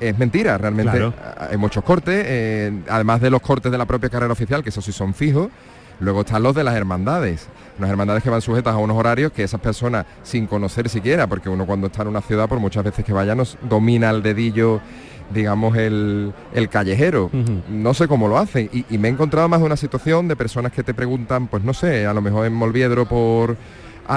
es 0.00 0.18
mentira, 0.18 0.56
realmente 0.56 1.12
hay 1.38 1.56
muchos 1.56 1.84
cortes, 1.84 2.24
eh, 2.26 2.72
además 2.88 3.20
de 3.20 3.30
los 3.30 3.42
cortes 3.42 3.70
de 3.70 3.78
la 3.78 3.84
propia 3.84 4.08
carrera 4.08 4.32
oficial, 4.32 4.62
que 4.62 4.70
esos 4.70 4.84
sí 4.84 4.92
son 4.92 5.12
fijos, 5.12 5.48
luego 6.00 6.20
están 6.22 6.42
los 6.42 6.54
de 6.54 6.64
las 6.64 6.74
hermandades, 6.74 7.48
unas 7.78 7.90
hermandades 7.90 8.22
que 8.22 8.30
van 8.30 8.40
sujetas 8.40 8.74
a 8.74 8.78
unos 8.78 8.96
horarios 8.96 9.32
que 9.32 9.42
esas 9.42 9.60
personas, 9.60 10.06
sin 10.22 10.46
conocer 10.46 10.88
siquiera, 10.88 11.26
porque 11.26 11.50
uno 11.50 11.66
cuando 11.66 11.88
está 11.88 12.02
en 12.02 12.08
una 12.08 12.22
ciudad, 12.22 12.48
por 12.48 12.58
muchas 12.58 12.82
veces 12.82 13.04
que 13.04 13.12
vaya, 13.12 13.34
nos 13.34 13.58
domina 13.68 14.10
el 14.10 14.22
dedillo 14.22 14.80
digamos, 15.30 15.76
el, 15.76 16.32
callejero. 16.70 17.30
No 17.68 17.94
sé 17.94 18.08
cómo 18.08 18.28
lo 18.28 18.38
hacen. 18.38 18.68
Y, 18.72 18.98
me 18.98 19.08
he 19.08 19.10
encontrado 19.10 19.48
más 19.48 19.60
de 19.60 19.66
una 19.66 19.76
situación 19.76 20.28
de 20.28 20.36
personas 20.36 20.72
que 20.72 20.82
te 20.82 20.94
preguntan, 20.94 21.46
pues 21.46 21.64
no 21.64 21.72
sé, 21.72 22.06
a 22.06 22.12
lo 22.12 22.20
mejor 22.20 22.46
en 22.46 22.52
Molviedro 22.52 23.06
por 23.06 23.56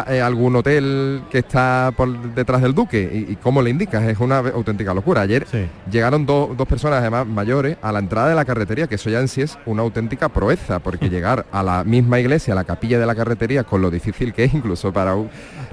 eh, 0.08 0.22
algún 0.22 0.56
hotel 0.56 1.22
que 1.30 1.40
está 1.40 1.94
por 1.96 2.34
detrás 2.34 2.62
del 2.62 2.74
Duque. 2.74 3.28
Y, 3.30 3.36
cómo 3.38 3.62
le 3.62 3.70
indicas, 3.70 4.04
es 4.04 4.20
una 4.20 4.40
auténtica 4.40 4.94
locura. 4.94 5.22
Ayer 5.22 5.46
llegaron 5.90 6.26
dos 6.26 6.68
personas, 6.68 7.02
además 7.02 7.28
mayores, 7.28 7.78
a 7.82 7.92
la 7.92 8.00
entrada 8.00 8.30
de 8.30 8.36
la 8.36 8.46
carretería, 8.46 8.88
que 8.88 8.96
eso 8.96 9.10
ya 9.10 9.20
en 9.20 9.28
sí 9.28 9.42
es 9.42 9.58
una 9.66 9.84
auténtica 9.84 10.30
proeza, 10.30 10.80
porque 10.80 11.10
llegar 11.10 11.46
a 11.52 11.64
la 11.64 11.84
misma 11.84 12.20
iglesia, 12.20 12.54
a 12.54 12.56
la 12.56 12.64
capilla 12.64 13.00
de 13.00 13.06
la 13.06 13.16
carretería, 13.16 13.64
con 13.64 13.82
lo 13.82 13.92
difícil 13.92 14.34
que 14.34 14.46
es 14.46 14.54
incluso 14.54 14.92
para 14.92 15.16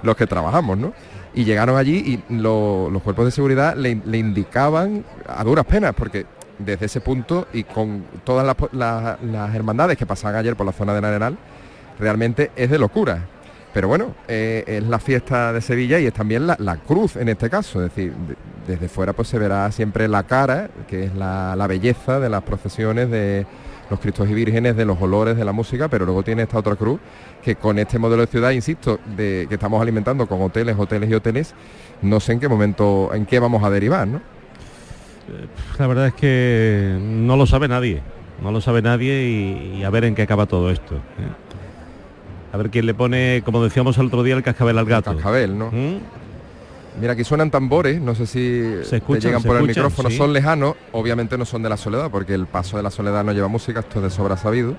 los 0.03 0.17
que 0.17 0.27
trabajamos, 0.27 0.79
¿no? 0.79 0.93
Y 1.35 1.45
llegaron 1.45 1.77
allí 1.77 2.23
y 2.29 2.33
los 2.33 3.03
cuerpos 3.03 3.25
de 3.25 3.31
seguridad 3.31 3.77
le, 3.77 3.91
indicaban 4.19 5.05
a 5.27 5.45
duras 5.45 5.65
penas, 5.65 5.95
porque 5.95 6.27
desde 6.59 6.87
ese 6.87 7.01
punto 7.01 7.47
y 7.53 7.65
con 7.65 8.05
todas 8.25 8.57
las, 8.73 9.55
hermandades 9.55 9.97
que 9.97 10.07
pasaban 10.07 10.37
ayer 10.37 10.57
por 10.57 10.67
la 10.67 10.73
zona 10.73 10.95
de 10.95 11.01
Narenal, 11.01 11.39
realmente 11.99 12.51
es 12.57 12.71
de 12.71 12.79
locura. 12.79 13.27
Pero 13.73 13.87
bueno, 13.87 14.17
eh, 14.27 14.65
es 14.67 14.83
la 14.83 14.99
fiesta 14.99 15.53
de 15.53 15.61
Sevilla 15.61 16.01
y 16.01 16.07
es 16.07 16.13
también 16.13 16.47
la, 16.47 16.77
cruz 16.87 17.15
en 17.15 17.29
este 17.29 17.49
caso, 17.49 17.85
es 17.85 17.95
decir, 17.95 18.13
desde 18.67 18.89
fuera 18.89 19.13
pues 19.13 19.29
se 19.29 19.39
verá 19.39 19.71
siempre 19.71 20.09
la 20.09 20.25
cara, 20.25 20.69
que 20.89 21.05
es 21.05 21.15
la, 21.15 21.55
la 21.55 21.69
belleza 21.69 22.19
de 22.19 22.29
las 22.29 22.43
procesiones 22.43 23.11
de 23.11 23.47
los 23.91 24.01
Cristos 24.01 24.29
y 24.31 24.35
Vírgenes, 24.35 24.77
de 24.77 24.85
los 24.85 25.01
olores, 25.03 25.37
de 25.37 25.45
la 25.45 25.53
música, 25.53 25.89
pero 25.89 26.05
luego 26.05 26.23
tiene 26.23 26.43
esta 26.43 26.59
otra 26.59 26.77
cruz 26.77 27.01
que 27.43 27.57
con 27.57 27.79
este 27.79 27.99
modelo 27.99 28.23
de 28.23 28.29
ciudad, 28.29 28.53
insisto, 28.53 29.01
de, 29.17 29.47
que 29.49 29.55
estamos 29.55 29.83
alimentando 29.83 30.27
con 30.27 30.41
hoteles, 30.43 30.77
hoteles 30.79 31.11
y 31.11 31.15
hoteles, 31.15 31.55
no 32.03 32.21
sé 32.21 32.33
en 32.33 32.41
qué 32.41 32.49
momento, 32.49 33.11
en 33.13 33.27
qué 33.27 33.41
vamos 33.41 33.65
a 33.65 33.71
derivar, 33.71 34.07
¿no? 34.07 34.21
La 35.79 35.87
verdad 35.87 36.09
es 36.09 36.15
que 36.15 36.99
no 37.01 37.37
lo 37.37 37.47
sabe 37.47 37.69
nadie, 37.69 38.01
no 38.43 38.51
lo 38.53 38.61
sabe 38.61 38.83
nadie 38.83 39.29
y, 39.77 39.85
a 39.85 39.91
ver 39.91 40.05
en 40.05 40.15
qué 40.15 40.23
acaba 40.23 40.47
todo 40.47 40.71
esto. 40.71 40.95
¿eh? 40.97 42.53
A 42.53 42.57
ver 42.57 42.71
quién 42.71 42.87
le 42.87 42.95
pone, 42.95 43.43
como 43.45 43.63
decíamos 43.63 43.97
el 43.99 44.07
otro 44.07 44.23
día, 44.23 44.35
el 44.35 44.43
cascabel 44.43 44.79
al 44.79 44.87
gato. 44.87 45.11
El 45.11 45.17
cascabel, 45.17 45.57
¿no? 45.57 45.71
¿Mm? 45.71 45.99
Mira, 47.01 47.15
aquí 47.15 47.25
suenan 47.25 47.51
tambores, 47.51 48.01
no 48.01 48.15
sé 48.15 48.27
si 48.27 48.85
se 48.85 49.01
llegan 49.21 49.43
por 49.43 49.57
el 49.57 49.67
micrófono, 49.67 50.11
son 50.11 50.33
lejanos, 50.33 50.75
obviamente 50.93 51.39
no 51.39 51.45
son 51.45 51.63
de 51.63 51.69
la 51.69 51.77
soledad, 51.77 52.11
porque 52.11 52.35
el 52.35 52.47
paso 52.47 52.77
de 52.77 52.83
la 52.83 52.91
soledad 52.91 53.25
no 53.25 53.33
lleva 53.33 53.49
música, 53.49 53.81
esto 53.81 53.99
es 53.99 54.05
de 54.05 54.11
sobra 54.11 54.37
sabido 54.37 54.77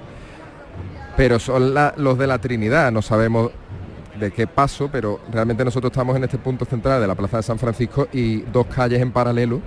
pero 1.16 1.40
son 1.40 1.76
los 1.98 2.18
de 2.18 2.28
la 2.28 2.40
Trinidad, 2.40 2.92
no 2.92 3.02
sabemos 3.02 3.52
de 4.20 4.32
qué 4.32 4.48
paso, 4.48 4.90
pero 4.92 5.20
realmente 5.32 5.66
nosotros 5.66 5.92
estamos 5.92 6.16
en 6.16 6.24
este 6.24 6.38
punto 6.38 6.66
central 6.66 7.02
de 7.02 7.08
la 7.08 7.16
Plaza 7.16 7.38
de 7.38 7.44
San 7.44 7.60
Francisco 7.60 8.08
y 8.14 8.42
dos 8.42 8.68
calles 8.68 9.02
en 9.02 9.12
paralelo 9.12 9.62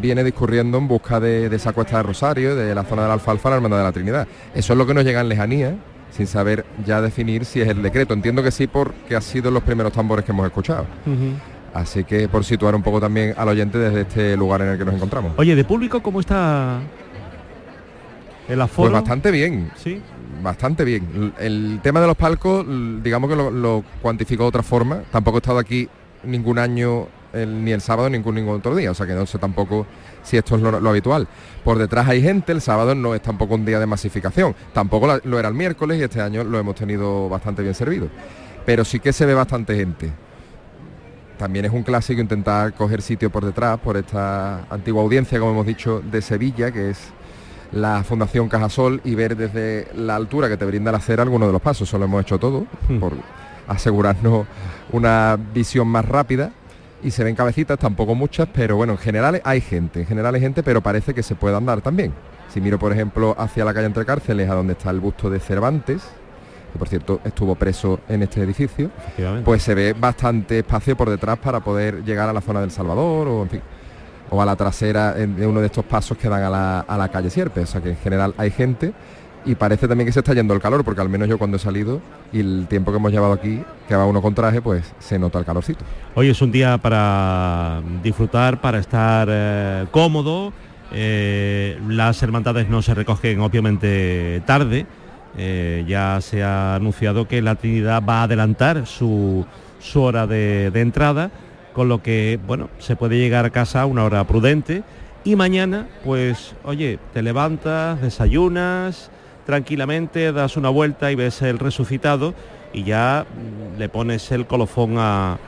viene 0.00 0.22
discurriendo 0.22 0.78
en 0.78 0.86
busca 0.86 1.18
de, 1.18 1.46
esa 1.46 1.72
cuesta 1.72 1.96
de 1.96 2.02
Rosario, 2.02 2.54
de 2.54 2.74
la 2.74 2.84
zona 2.84 3.02
de 3.02 3.08
la 3.08 3.14
Alfalfa, 3.14 3.50
la 3.50 3.56
Hermandad 3.56 3.78
de 3.78 3.84
la 3.84 3.92
Trinidad. 3.92 4.28
Eso 4.54 4.72
es 4.72 4.78
lo 4.78 4.86
que 4.86 4.94
nos 4.94 5.04
llega 5.04 5.20
en 5.20 5.28
lejanía, 5.28 5.76
sin 6.10 6.26
saber 6.26 6.64
ya 6.84 7.00
definir 7.00 7.44
si 7.44 7.60
es 7.60 7.68
el 7.68 7.82
decreto. 7.82 8.14
Entiendo 8.14 8.42
que 8.42 8.50
sí 8.50 8.66
porque 8.66 9.16
ha 9.16 9.20
sido 9.20 9.50
los 9.50 9.62
primeros 9.62 9.92
tambores 9.92 10.24
que 10.24 10.32
hemos 10.32 10.46
escuchado. 10.46 10.86
Así 11.80 12.04
que 12.04 12.28
por 12.28 12.44
situar 12.44 12.74
un 12.74 12.82
poco 12.82 13.00
también 13.00 13.34
al 13.36 13.48
oyente 13.48 13.78
desde 13.78 14.02
este 14.02 14.36
lugar 14.36 14.62
en 14.62 14.68
el 14.68 14.78
que 14.78 14.84
nos 14.84 14.94
encontramos. 14.94 15.32
Oye, 15.36 15.54
de 15.54 15.64
público, 15.64 16.02
¿cómo 16.02 16.20
está 16.20 16.80
el 18.48 18.60
aforo? 18.60 18.90
Pues 18.90 19.00
bastante 19.00 19.30
bien. 19.30 19.70
Sí 19.76 20.00
bastante 20.42 20.84
bien. 20.84 21.32
El 21.38 21.80
tema 21.82 22.00
de 22.00 22.06
los 22.06 22.16
palcos, 22.16 22.64
digamos 23.02 23.30
que 23.30 23.36
lo, 23.36 23.84
cuantificó 24.00 24.44
de 24.44 24.48
otra 24.48 24.62
forma. 24.62 25.02
Tampoco 25.10 25.38
he 25.38 25.40
estado 25.40 25.58
aquí 25.58 25.88
ningún 26.24 26.58
año, 26.58 27.08
ni 27.32 27.72
el 27.72 27.80
sábado, 27.80 28.08
ni 28.08 28.18
ningún, 28.18 28.36
ningún 28.36 28.56
otro 28.56 28.74
día. 28.74 28.90
O 28.90 28.94
sea 28.94 29.06
que 29.06 29.14
no 29.14 29.26
sé 29.26 29.38
tampoco 29.38 29.86
si 30.22 30.36
esto 30.36 30.56
es 30.56 30.62
lo, 30.62 30.88
habitual. 30.88 31.28
Por 31.64 31.78
detrás 31.78 32.08
hay 32.08 32.22
gente, 32.22 32.52
el 32.52 32.60
sábado 32.60 32.94
no 32.94 33.14
es 33.14 33.22
tampoco 33.22 33.54
un 33.54 33.64
día 33.64 33.78
de 33.78 33.86
masificación. 33.86 34.54
Tampoco 34.72 35.20
lo 35.22 35.38
era 35.38 35.48
el 35.48 35.54
miércoles 35.54 35.98
y 35.98 36.02
este 36.02 36.20
año 36.20 36.44
lo 36.44 36.58
hemos 36.58 36.74
tenido 36.74 37.28
bastante 37.28 37.62
bien 37.62 37.74
servido. 37.74 38.08
Pero 38.64 38.84
sí 38.84 39.00
que 39.00 39.12
se 39.12 39.26
ve 39.26 39.34
bastante 39.34 39.74
gente. 39.74 40.12
También 41.38 41.64
es 41.64 41.72
un 41.72 41.84
clásico 41.84 42.20
intentar 42.20 42.74
coger 42.74 43.00
sitio 43.00 43.30
por 43.30 43.44
detrás, 43.44 43.78
por 43.78 43.96
esta 43.96 44.64
antigua 44.70 45.02
audiencia, 45.02 45.38
como 45.38 45.52
hemos 45.52 45.66
dicho, 45.66 46.00
de 46.00 46.20
Sevilla, 46.20 46.72
que 46.72 46.90
es 46.90 47.12
la 47.70 48.02
Fundación 48.02 48.48
Cajasol 48.48 49.00
y 49.04 49.14
ver 49.14 49.36
desde 49.36 49.86
la 49.94 50.16
altura 50.16 50.48
que 50.48 50.56
te 50.56 50.64
brinda 50.64 50.90
la 50.90 50.98
acera 50.98 51.22
algunos 51.22 51.48
de 51.48 51.52
los 51.52 51.62
pasos. 51.62 51.88
Eso 51.88 51.96
lo 51.96 52.06
hemos 52.06 52.22
hecho 52.22 52.38
todo 52.38 52.66
hmm. 52.88 52.98
por 52.98 53.12
asegurarnos 53.68 54.46
una 54.90 55.38
visión 55.54 55.86
más 55.86 56.04
rápida. 56.04 56.50
Y 57.00 57.12
se 57.12 57.22
ven 57.22 57.36
cabecitas, 57.36 57.78
tampoco 57.78 58.16
muchas, 58.16 58.48
pero 58.52 58.74
bueno, 58.74 58.94
en 58.94 58.98
general 58.98 59.40
hay 59.44 59.60
gente, 59.60 60.00
en 60.00 60.06
general 60.06 60.34
hay 60.34 60.40
gente, 60.40 60.64
pero 60.64 60.80
parece 60.80 61.14
que 61.14 61.22
se 61.22 61.36
puede 61.36 61.56
andar 61.56 61.80
también. 61.80 62.12
Si 62.48 62.60
miro, 62.60 62.80
por 62.80 62.92
ejemplo, 62.92 63.36
hacia 63.38 63.64
la 63.64 63.72
calle 63.72 63.86
Entre 63.86 64.04
Cárceles, 64.04 64.50
a 64.50 64.54
donde 64.54 64.72
está 64.72 64.90
el 64.90 64.98
busto 64.98 65.30
de 65.30 65.38
Cervantes, 65.38 66.02
que 66.78 66.80
por 66.80 66.88
cierto 66.88 67.20
estuvo 67.24 67.54
preso 67.54 68.00
en 68.08 68.22
este 68.22 68.42
edificio, 68.42 68.90
pues 69.44 69.62
se 69.62 69.74
ve 69.74 69.94
bastante 69.98 70.60
espacio 70.60 70.96
por 70.96 71.10
detrás 71.10 71.38
para 71.38 71.60
poder 71.60 72.04
llegar 72.04 72.28
a 72.28 72.32
la 72.32 72.40
zona 72.40 72.60
del 72.60 72.70
Salvador 72.70 73.28
o 73.28 73.42
en 73.42 73.50
fin 73.50 73.60
o 74.30 74.42
a 74.42 74.44
la 74.44 74.56
trasera 74.56 75.14
de 75.14 75.46
uno 75.46 75.60
de 75.60 75.66
estos 75.66 75.84
pasos 75.84 76.16
que 76.18 76.28
dan 76.28 76.42
a 76.42 76.50
la, 76.50 76.80
a 76.80 76.98
la 76.98 77.08
calle 77.08 77.30
Sierpe. 77.30 77.60
O 77.60 77.66
sea 77.66 77.80
que 77.80 77.90
en 77.90 77.96
general 77.96 78.34
hay 78.36 78.50
gente 78.50 78.92
y 79.44 79.54
parece 79.54 79.88
también 79.88 80.06
que 80.06 80.12
se 80.12 80.20
está 80.20 80.34
yendo 80.34 80.52
el 80.54 80.60
calor, 80.60 80.84
porque 80.84 81.00
al 81.00 81.08
menos 81.08 81.28
yo 81.28 81.38
cuando 81.38 81.56
he 81.56 81.60
salido 81.60 82.00
y 82.32 82.40
el 82.40 82.66
tiempo 82.68 82.90
que 82.90 82.98
hemos 82.98 83.12
llevado 83.12 83.32
aquí, 83.32 83.62
que 83.88 83.96
va 83.96 84.04
uno 84.04 84.20
con 84.20 84.34
traje, 84.34 84.60
pues 84.60 84.92
se 84.98 85.18
nota 85.18 85.38
el 85.38 85.44
calorcito. 85.44 85.84
Hoy 86.14 86.28
es 86.28 86.42
un 86.42 86.52
día 86.52 86.76
para 86.78 87.80
disfrutar, 88.02 88.60
para 88.60 88.78
estar 88.78 89.28
eh, 89.30 89.86
cómodo. 89.90 90.52
Eh, 90.92 91.78
las 91.88 92.22
hermandades 92.22 92.68
no 92.68 92.82
se 92.82 92.94
recogen 92.94 93.40
obviamente 93.40 94.42
tarde. 94.44 94.86
Eh, 95.38 95.84
ya 95.86 96.20
se 96.20 96.42
ha 96.42 96.74
anunciado 96.74 97.28
que 97.28 97.40
la 97.40 97.54
Trinidad 97.54 98.02
va 98.06 98.20
a 98.20 98.22
adelantar 98.24 98.86
su, 98.86 99.46
su 99.78 100.02
hora 100.02 100.26
de, 100.26 100.70
de 100.72 100.80
entrada 100.80 101.30
con 101.72 101.88
lo 101.88 102.02
que, 102.02 102.40
bueno, 102.46 102.70
se 102.78 102.96
puede 102.96 103.18
llegar 103.18 103.44
a 103.44 103.50
casa 103.50 103.82
a 103.82 103.86
una 103.86 104.04
hora 104.04 104.24
prudente 104.24 104.82
y 105.24 105.36
mañana, 105.36 105.86
pues, 106.04 106.54
oye, 106.64 106.98
te 107.12 107.22
levantas, 107.22 108.00
desayunas 108.00 109.10
tranquilamente, 109.44 110.32
das 110.32 110.56
una 110.56 110.68
vuelta 110.68 111.10
y 111.12 111.14
ves 111.14 111.42
el 111.42 111.58
resucitado 111.58 112.34
y 112.72 112.84
ya 112.84 113.26
mm, 113.26 113.78
le 113.78 113.88
pones 113.88 114.30
el 114.32 114.46
colofón 114.46 114.96
a, 114.98 115.38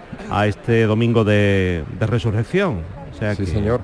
este 0.47 0.85
domingo 0.85 1.25
de, 1.25 1.85
resurrección. 1.99 2.83
O 3.13 3.19
sea 3.19 3.35
sí, 3.35 3.47
señor. 3.47 3.81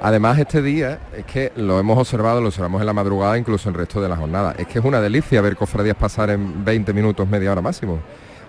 Además, 0.00 0.38
este 0.38 0.62
día 0.62 1.00
es 1.16 1.24
que 1.24 1.52
lo 1.56 1.80
hemos 1.80 1.98
observado, 1.98 2.40
lo 2.40 2.48
observamos 2.48 2.80
en 2.80 2.86
la 2.86 2.92
madrugada, 2.92 3.36
incluso 3.36 3.68
el 3.68 3.74
resto 3.74 4.00
de 4.00 4.08
la 4.08 4.16
jornada. 4.16 4.54
Es 4.56 4.68
que 4.68 4.78
es 4.78 4.84
una 4.84 5.00
delicia 5.00 5.40
ver 5.40 5.56
cofradías 5.56 5.96
pasar 5.96 6.30
en 6.30 6.64
20 6.64 6.92
minutos, 6.92 7.28
media 7.28 7.50
hora 7.50 7.60
máximo. 7.60 7.98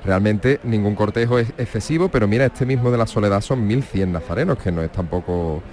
Realmente 0.06 0.60
ningún 0.63 0.96
cortejo 0.96 1.39
es 1.39 1.50
excesivo, 1.58 2.10
pero 2.10 2.27
mira, 2.27 2.46
este 2.46 2.65
mismo 2.65 2.91
de 2.91 3.00
la 3.00 3.08
Soledad 3.08 3.41
son 3.41 3.68
1.100 3.68 4.10
nazarenos, 4.10 4.60
que 4.60 4.72
no 4.72 4.84
es 4.84 4.91
tampoco 4.91 5.63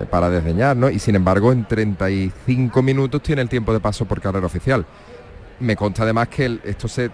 eh, 0.00 0.04
para 0.04 0.28
desdeñar, 0.28 0.76
¿no? 0.76 0.90
Y 0.90 0.98
sin 0.98 1.14
embargo, 1.14 1.52
en 1.52 1.64
35 1.64 2.82
minutos 2.82 3.22
tiene 3.22 3.40
el 3.40 3.48
tiempo 3.48 3.72
de 3.72 3.78
paso 3.78 4.06
por 4.06 4.20
carrera 4.20 4.46
oficial. 4.46 4.84
Me 5.60 5.76
consta 5.76 6.02
además 6.02 6.26
que 6.28 6.58
esto 6.64 6.88
se, 6.88 7.10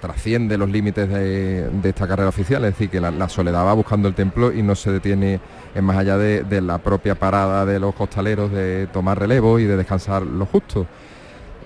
trasciende 0.00 0.58
los 0.58 0.68
límites 0.68 1.08
de, 1.08 1.68
esta 1.84 2.06
carrera 2.06 2.28
oficial, 2.28 2.64
es 2.64 2.72
decir, 2.72 2.90
que 2.90 3.00
la, 3.00 3.28
soledad 3.28 3.64
va 3.64 3.72
buscando 3.72 4.08
el 4.08 4.14
templo 4.14 4.52
y 4.52 4.62
no 4.62 4.74
se 4.74 4.90
detiene 4.90 5.40
en 5.74 5.84
más 5.84 5.96
allá 5.96 6.16
de, 6.18 6.42
de, 6.42 6.60
la 6.60 6.78
propia 6.78 7.14
parada 7.14 7.64
de 7.64 7.78
los 7.78 7.94
costaleros 7.94 8.50
de 8.50 8.88
tomar 8.92 9.18
relevo 9.18 9.58
y 9.58 9.64
de 9.64 9.76
descansar 9.76 10.22
lo 10.22 10.46
justo. 10.46 10.86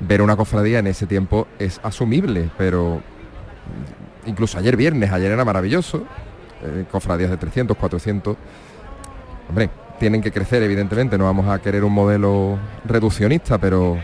Ver 0.00 0.22
una 0.22 0.36
cofradía 0.36 0.78
en 0.78 0.86
ese 0.86 1.06
tiempo 1.06 1.46
es 1.58 1.80
asumible, 1.82 2.50
pero 2.56 3.02
incluso 4.26 4.58
ayer 4.58 4.76
viernes, 4.76 5.12
ayer 5.12 5.32
era 5.32 5.44
maravilloso, 5.44 6.04
eh, 6.62 6.84
cofradías 6.90 7.30
de 7.30 7.36
300, 7.36 7.76
400. 7.76 8.36
Hombre, 9.48 9.70
tienen 9.98 10.22
que 10.22 10.32
crecer, 10.32 10.62
evidentemente, 10.62 11.18
no 11.18 11.24
vamos 11.24 11.48
a 11.48 11.58
querer 11.58 11.84
un 11.84 11.92
modelo 11.92 12.58
reduccionista, 12.84 13.58
pero 13.58 13.98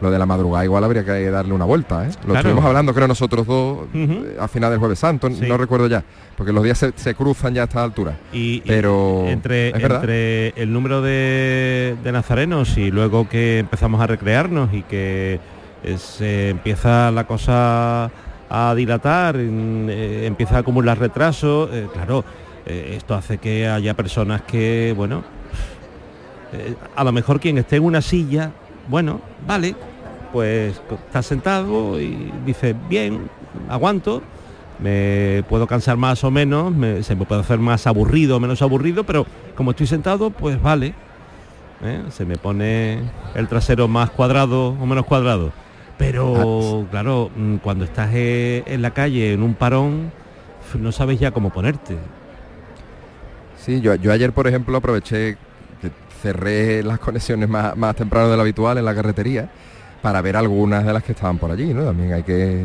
lo 0.00 0.10
de 0.10 0.18
la 0.18 0.26
madrugada 0.26 0.64
igual 0.64 0.84
habría 0.84 1.04
que 1.04 1.30
darle 1.30 1.52
una 1.52 1.64
vuelta. 1.64 2.06
¿eh? 2.06 2.10
Lo 2.26 2.34
estuvimos 2.34 2.64
hablando, 2.64 2.94
creo, 2.94 3.08
nosotros 3.08 3.46
dos 3.46 3.86
eh, 3.94 4.36
a 4.38 4.48
final 4.48 4.70
del 4.70 4.78
jueves 4.78 4.98
santo, 4.98 5.28
no 5.28 5.56
recuerdo 5.56 5.86
ya, 5.86 6.04
porque 6.36 6.52
los 6.52 6.62
días 6.62 6.86
se, 6.94 7.14
cruzan 7.14 7.54
ya 7.54 7.62
a 7.62 7.64
esta 7.64 7.82
altura. 7.82 8.16
Y, 8.32 8.60
pero 8.60 9.24
entre, 9.26 9.70
entre 9.70 10.48
el 10.50 10.72
número 10.72 11.02
de, 11.02 11.96
de, 12.02 12.12
nazarenos 12.12 12.78
y 12.78 12.90
luego 12.90 13.28
que 13.28 13.58
empezamos 13.58 14.00
a 14.00 14.06
recrearnos 14.06 14.72
y 14.72 14.82
que 14.82 15.40
se 15.96 16.50
empieza 16.50 17.10
la 17.10 17.26
cosa 17.26 18.10
a 18.50 18.74
dilatar, 18.74 19.36
eh, 19.38 20.26
empieza 20.26 20.56
a 20.56 20.58
acumular 20.60 20.98
retraso, 20.98 21.68
eh, 21.72 21.88
claro, 21.92 22.24
eh, 22.66 22.94
esto 22.96 23.14
hace 23.14 23.38
que 23.38 23.68
haya 23.68 23.94
personas 23.94 24.42
que, 24.42 24.94
bueno, 24.96 25.22
a 26.96 27.04
lo 27.04 27.12
mejor 27.12 27.40
quien 27.40 27.58
esté 27.58 27.76
en 27.76 27.84
una 27.84 28.00
silla, 28.00 28.52
bueno, 28.88 29.20
vale, 29.46 29.74
pues 30.32 30.80
está 31.06 31.22
sentado 31.22 32.00
y 32.00 32.32
dice, 32.44 32.74
bien, 32.88 33.28
aguanto, 33.68 34.22
me 34.78 35.44
puedo 35.48 35.66
cansar 35.66 35.96
más 35.96 36.22
o 36.24 36.30
menos, 36.30 36.72
se 37.04 37.16
me 37.16 37.24
puede 37.24 37.40
hacer 37.40 37.58
más 37.58 37.86
aburrido 37.86 38.36
o 38.36 38.40
menos 38.40 38.62
aburrido, 38.62 39.04
pero 39.04 39.26
como 39.56 39.72
estoy 39.72 39.86
sentado, 39.86 40.30
pues 40.30 40.60
vale. 40.60 40.94
Se 42.10 42.24
me 42.24 42.36
pone 42.36 42.98
el 43.36 43.46
trasero 43.46 43.86
más 43.86 44.10
cuadrado 44.10 44.70
o 44.70 44.86
menos 44.86 45.06
cuadrado. 45.06 45.52
Pero 45.96 46.82
ah, 46.84 46.88
claro, 46.90 47.30
mm, 47.36 47.56
cuando 47.56 47.84
estás 47.84 48.10
eh, 48.14 48.62
en 48.66 48.82
la 48.82 48.92
calle, 48.92 49.32
en 49.32 49.42
un 49.42 49.54
parón, 49.54 50.12
no 50.78 50.92
sabes 50.92 51.18
ya 51.18 51.30
cómo 51.30 51.50
ponerte. 51.50 51.96
Sí, 53.58 53.80
yo, 53.80 53.92
ayer, 53.92 54.32
por 54.32 54.46
ejemplo, 54.46 54.76
aproveché 54.76 55.36
cerré 56.22 56.82
las 56.82 56.98
conexiones 56.98 57.48
más, 57.48 57.94
temprano 57.94 58.28
de 58.28 58.36
lo 58.36 58.42
habitual 58.42 58.78
en 58.78 58.84
la 58.84 58.94
carretería 58.94 59.48
para 60.02 60.20
ver 60.22 60.36
algunas 60.36 60.84
de 60.84 60.92
las 60.92 61.02
que 61.02 61.12
estaban 61.12 61.38
por 61.38 61.50
allí, 61.50 61.74
¿no? 61.74 61.84
También 61.84 62.12
hay 62.12 62.22
que 62.22 62.64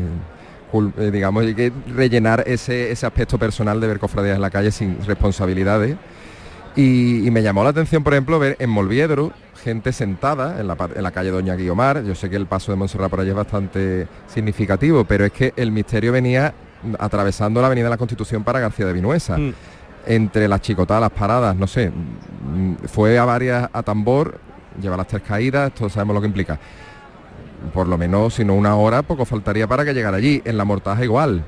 eh, 0.98 1.10
digamos, 1.12 1.44
hay 1.44 1.54
que 1.54 1.72
rellenar 1.94 2.42
ese, 2.46 2.90
ese 2.90 3.06
aspecto 3.06 3.38
personal 3.38 3.80
de 3.80 3.86
ver 3.86 3.98
cofradías 3.98 4.36
en 4.36 4.42
la 4.42 4.50
calle 4.50 4.70
sin 4.72 4.98
responsabilidades. 5.04 5.96
Y, 6.74 7.26
y, 7.26 7.30
me 7.30 7.42
llamó 7.42 7.62
la 7.62 7.70
atención, 7.70 8.02
por 8.02 8.14
ejemplo, 8.14 8.40
ver 8.40 8.56
en 8.58 8.68
Molviedro 8.68 9.32
gente 9.64 9.92
sentada 9.92 10.60
en 10.60 10.66
la, 10.68 11.10
calle 11.10 11.30
Doña 11.30 11.56
Guiomar. 11.56 12.04
Yo 12.04 12.14
sé 12.14 12.28
que 12.28 12.36
el 12.36 12.46
paso 12.46 12.70
de 12.70 12.76
Montserrat 12.76 13.08
por 13.08 13.20
allí 13.20 13.30
es 13.30 13.34
bastante 13.34 14.06
significativo, 14.28 15.04
pero 15.04 15.24
es 15.24 15.32
que 15.32 15.54
el 15.56 15.72
misterio 15.72 16.12
venía 16.12 16.52
atravesando 16.98 17.62
la 17.62 17.68
avenida 17.68 17.84
de 17.84 17.90
la 17.90 17.96
Constitución 17.96 18.44
para 18.44 18.60
García 18.60 18.86
de 18.86 18.92
Vinuesa. 18.92 19.38
Mm. 19.38 19.54
Entre 20.06 20.48
las 20.48 20.60
chicotadas, 20.60 21.00
las 21.00 21.10
paradas, 21.12 21.56
no 21.56 21.66
sé, 21.66 21.90
mm, 21.90 22.74
fue 22.88 23.18
a 23.18 23.24
varias 23.24 23.70
a 23.72 23.82
tambor, 23.82 24.38
lleva 24.78 24.98
las 24.98 25.06
tres 25.06 25.22
caídas, 25.22 25.72
todos 25.72 25.94
sabemos 25.94 26.14
lo 26.14 26.20
que 26.20 26.26
implica. 26.26 26.60
Por 27.72 27.88
lo 27.88 27.96
menos, 27.98 28.34
si 28.34 28.44
no 28.44 28.54
una 28.54 28.76
hora, 28.76 29.02
poco 29.02 29.24
faltaría 29.24 29.66
para 29.66 29.84
que 29.84 29.94
llegara 29.94 30.16
allí. 30.16 30.42
En 30.44 30.58
la 30.58 30.64
mortaja 30.64 31.04
igual, 31.04 31.44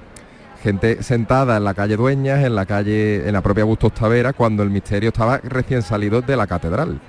gente 0.63 1.03
sentada 1.03 1.57
en 1.57 1.65
la 1.65 1.75
calle 1.75 1.97
Dueñas, 1.97 2.45
en 2.45 2.55
la 2.55 2.67
calle, 2.67 3.29
en 3.29 3.33
la 3.33 3.43
propia 3.43 3.65
Bustos 3.65 3.93
Tavera, 3.93 4.33
cuando 4.33 4.63
el 4.63 4.71
misterio 4.71 5.09
estaba 5.09 5.39
recién 5.39 5.83
salido 5.83 6.23
de 6.23 6.37
la 6.37 6.47
catedral 6.47 7.01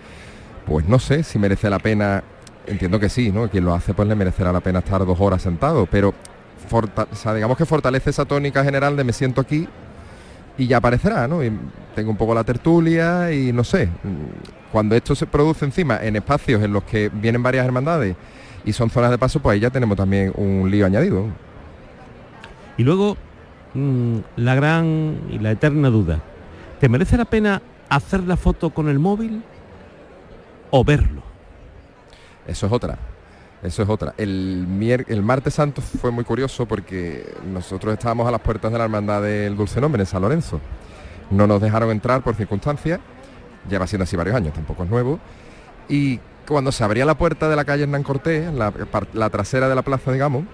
pues 0.67 0.87
no 0.87 0.99
sé 0.99 1.23
si 1.23 1.39
merece 1.39 1.69
la 1.69 1.79
pena, 1.79 2.23
entiendo 2.67 2.99
que 2.99 3.09
sí, 3.09 3.31
¿no? 3.31 3.49
Quien 3.49 3.63
lo 3.63 3.73
hace 3.73 3.93
pues 3.93 4.07
le 4.07 4.15
merecerá 4.15 4.51
la 4.51 4.59
pena 4.59 4.79
estar 4.79 5.05
dos 5.05 5.19
horas 5.19 5.41
sentado, 5.41 5.85
pero 5.89 6.13
digamos 7.33 7.57
que 7.57 7.65
fortalece 7.65 8.09
esa 8.09 8.25
tónica 8.25 8.63
general 8.63 8.97
de 8.97 9.05
me 9.05 9.13
siento 9.13 9.39
aquí 9.39 9.67
y 10.57 10.67
ya 10.67 10.77
aparecerá, 10.77 11.27
¿no? 11.27 11.43
Y 11.43 11.57
tengo 11.95 12.11
un 12.11 12.17
poco 12.17 12.35
la 12.35 12.43
tertulia 12.43 13.31
y 13.31 13.53
no 13.53 13.63
sé, 13.63 13.87
cuando 14.71 14.95
esto 14.95 15.15
se 15.15 15.25
produce 15.25 15.63
encima 15.63 15.99
en 16.03 16.17
espacios 16.17 16.61
en 16.61 16.73
los 16.73 16.83
que 16.83 17.09
vienen 17.09 17.41
varias 17.41 17.65
hermandades 17.65 18.17
y 18.67 18.73
son 18.73 18.89
zonas 18.89 19.09
de 19.09 19.17
paso, 19.17 19.39
pues 19.39 19.55
ahí 19.55 19.59
ya 19.61 19.69
tenemos 19.69 19.97
también 19.97 20.31
un 20.35 20.69
lío 20.69 20.85
añadido. 20.85 21.25
Y 22.77 22.83
luego, 22.83 23.17
mm, 23.73 24.17
la 24.35 24.55
gran 24.55 25.21
y 25.31 25.39
la 25.39 25.51
eterna 25.51 25.89
duda, 25.89 26.19
¿te 26.79 26.89
merece 26.89 27.17
la 27.17 27.25
pena 27.25 27.61
hacer 27.89 28.23
la 28.23 28.37
foto 28.37 28.69
con 28.71 28.89
el 28.89 28.99
móvil 28.99 29.41
o 30.69 30.83
verlo. 30.83 31.21
Eso 32.45 32.65
es 32.65 32.71
otra. 32.71 32.97
Eso 33.63 33.83
es 33.83 33.89
otra. 33.89 34.13
El, 34.17 34.67
el 35.07 35.23
martes 35.23 35.55
santo 35.55 35.81
fue 35.81 36.11
muy 36.11 36.23
curioso 36.23 36.65
porque 36.67 37.33
nosotros 37.51 37.93
estábamos 37.93 38.27
a 38.27 38.31
las 38.31 38.41
puertas 38.41 38.71
de 38.71 38.77
la 38.77 38.83
hermandad 38.83 39.21
del 39.21 39.55
Dulce 39.55 39.81
Nombre 39.81 40.01
en 40.01 40.05
San 40.05 40.21
Lorenzo. 40.21 40.59
No 41.31 41.47
nos 41.47 41.61
dejaron 41.61 41.89
entrar 41.89 42.21
por 42.21 42.35
circunstancias. 42.35 42.99
Lleva 43.69 43.87
siendo 43.87 44.03
así 44.03 44.15
varios 44.15 44.35
años, 44.35 44.53
tampoco 44.53 44.83
es 44.83 44.89
nuevo. 44.89 45.19
Y 45.89 46.19
cuando 46.47 46.71
se 46.71 46.83
abría 46.83 47.05
la 47.05 47.17
puerta 47.17 47.49
de 47.49 47.55
la 47.55 47.65
calle 47.65 47.83
Hernán 47.83 48.03
Cortés, 48.03 48.51
la, 48.53 48.73
la 49.13 49.29
trasera 49.29 49.67
de 49.67 49.75
la 49.75 49.81
plaza, 49.81 50.11
digamos, 50.11 50.45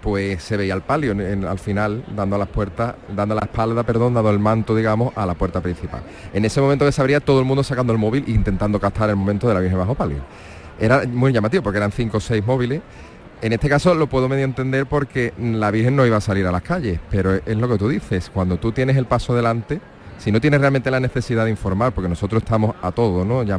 pues 0.00 0.42
se 0.42 0.56
veía 0.56 0.74
el 0.74 0.82
palio 0.82 1.14
al 1.48 1.58
final 1.58 2.04
dando 2.14 2.38
las 2.38 2.48
puertas, 2.48 2.94
dando 3.14 3.34
la 3.34 3.42
espalda, 3.42 3.82
perdón, 3.82 4.14
dando 4.14 4.30
el 4.30 4.38
manto, 4.38 4.74
digamos, 4.74 5.12
a 5.16 5.26
la 5.26 5.34
puerta 5.34 5.60
principal. 5.60 6.02
En 6.32 6.44
ese 6.44 6.60
momento 6.60 6.84
que 6.84 6.92
se 6.92 7.00
abría 7.00 7.20
todo 7.20 7.40
el 7.40 7.44
mundo 7.44 7.62
sacando 7.62 7.92
el 7.92 7.98
móvil 7.98 8.24
e 8.26 8.30
intentando 8.30 8.80
captar 8.80 9.10
el 9.10 9.16
momento 9.16 9.48
de 9.48 9.54
la 9.54 9.60
Virgen 9.60 9.78
bajo 9.78 9.94
palio. 9.94 10.18
Era 10.78 11.04
muy 11.06 11.32
llamativo 11.32 11.62
porque 11.62 11.78
eran 11.78 11.92
cinco 11.92 12.16
o 12.16 12.20
seis 12.20 12.44
móviles. 12.44 12.80
En 13.42 13.52
este 13.52 13.68
caso 13.68 13.94
lo 13.94 14.06
puedo 14.06 14.28
medio 14.28 14.44
entender 14.44 14.86
porque 14.86 15.34
la 15.38 15.70
Virgen 15.70 15.96
no 15.96 16.06
iba 16.06 16.16
a 16.16 16.20
salir 16.20 16.46
a 16.46 16.52
las 16.52 16.62
calles, 16.62 17.00
pero 17.10 17.34
es 17.34 17.56
lo 17.56 17.68
que 17.68 17.78
tú 17.78 17.88
dices, 17.88 18.30
cuando 18.32 18.58
tú 18.58 18.72
tienes 18.72 18.96
el 18.96 19.06
paso 19.06 19.34
delante, 19.34 19.80
si 20.20 20.30
no 20.30 20.38
tienes 20.38 20.60
realmente 20.60 20.90
la 20.90 21.00
necesidad 21.00 21.44
de 21.46 21.50
informar, 21.50 21.92
porque 21.92 22.08
nosotros 22.08 22.42
estamos 22.42 22.76
a 22.82 22.92
todo, 22.92 23.24
¿no? 23.24 23.42
Ya, 23.42 23.58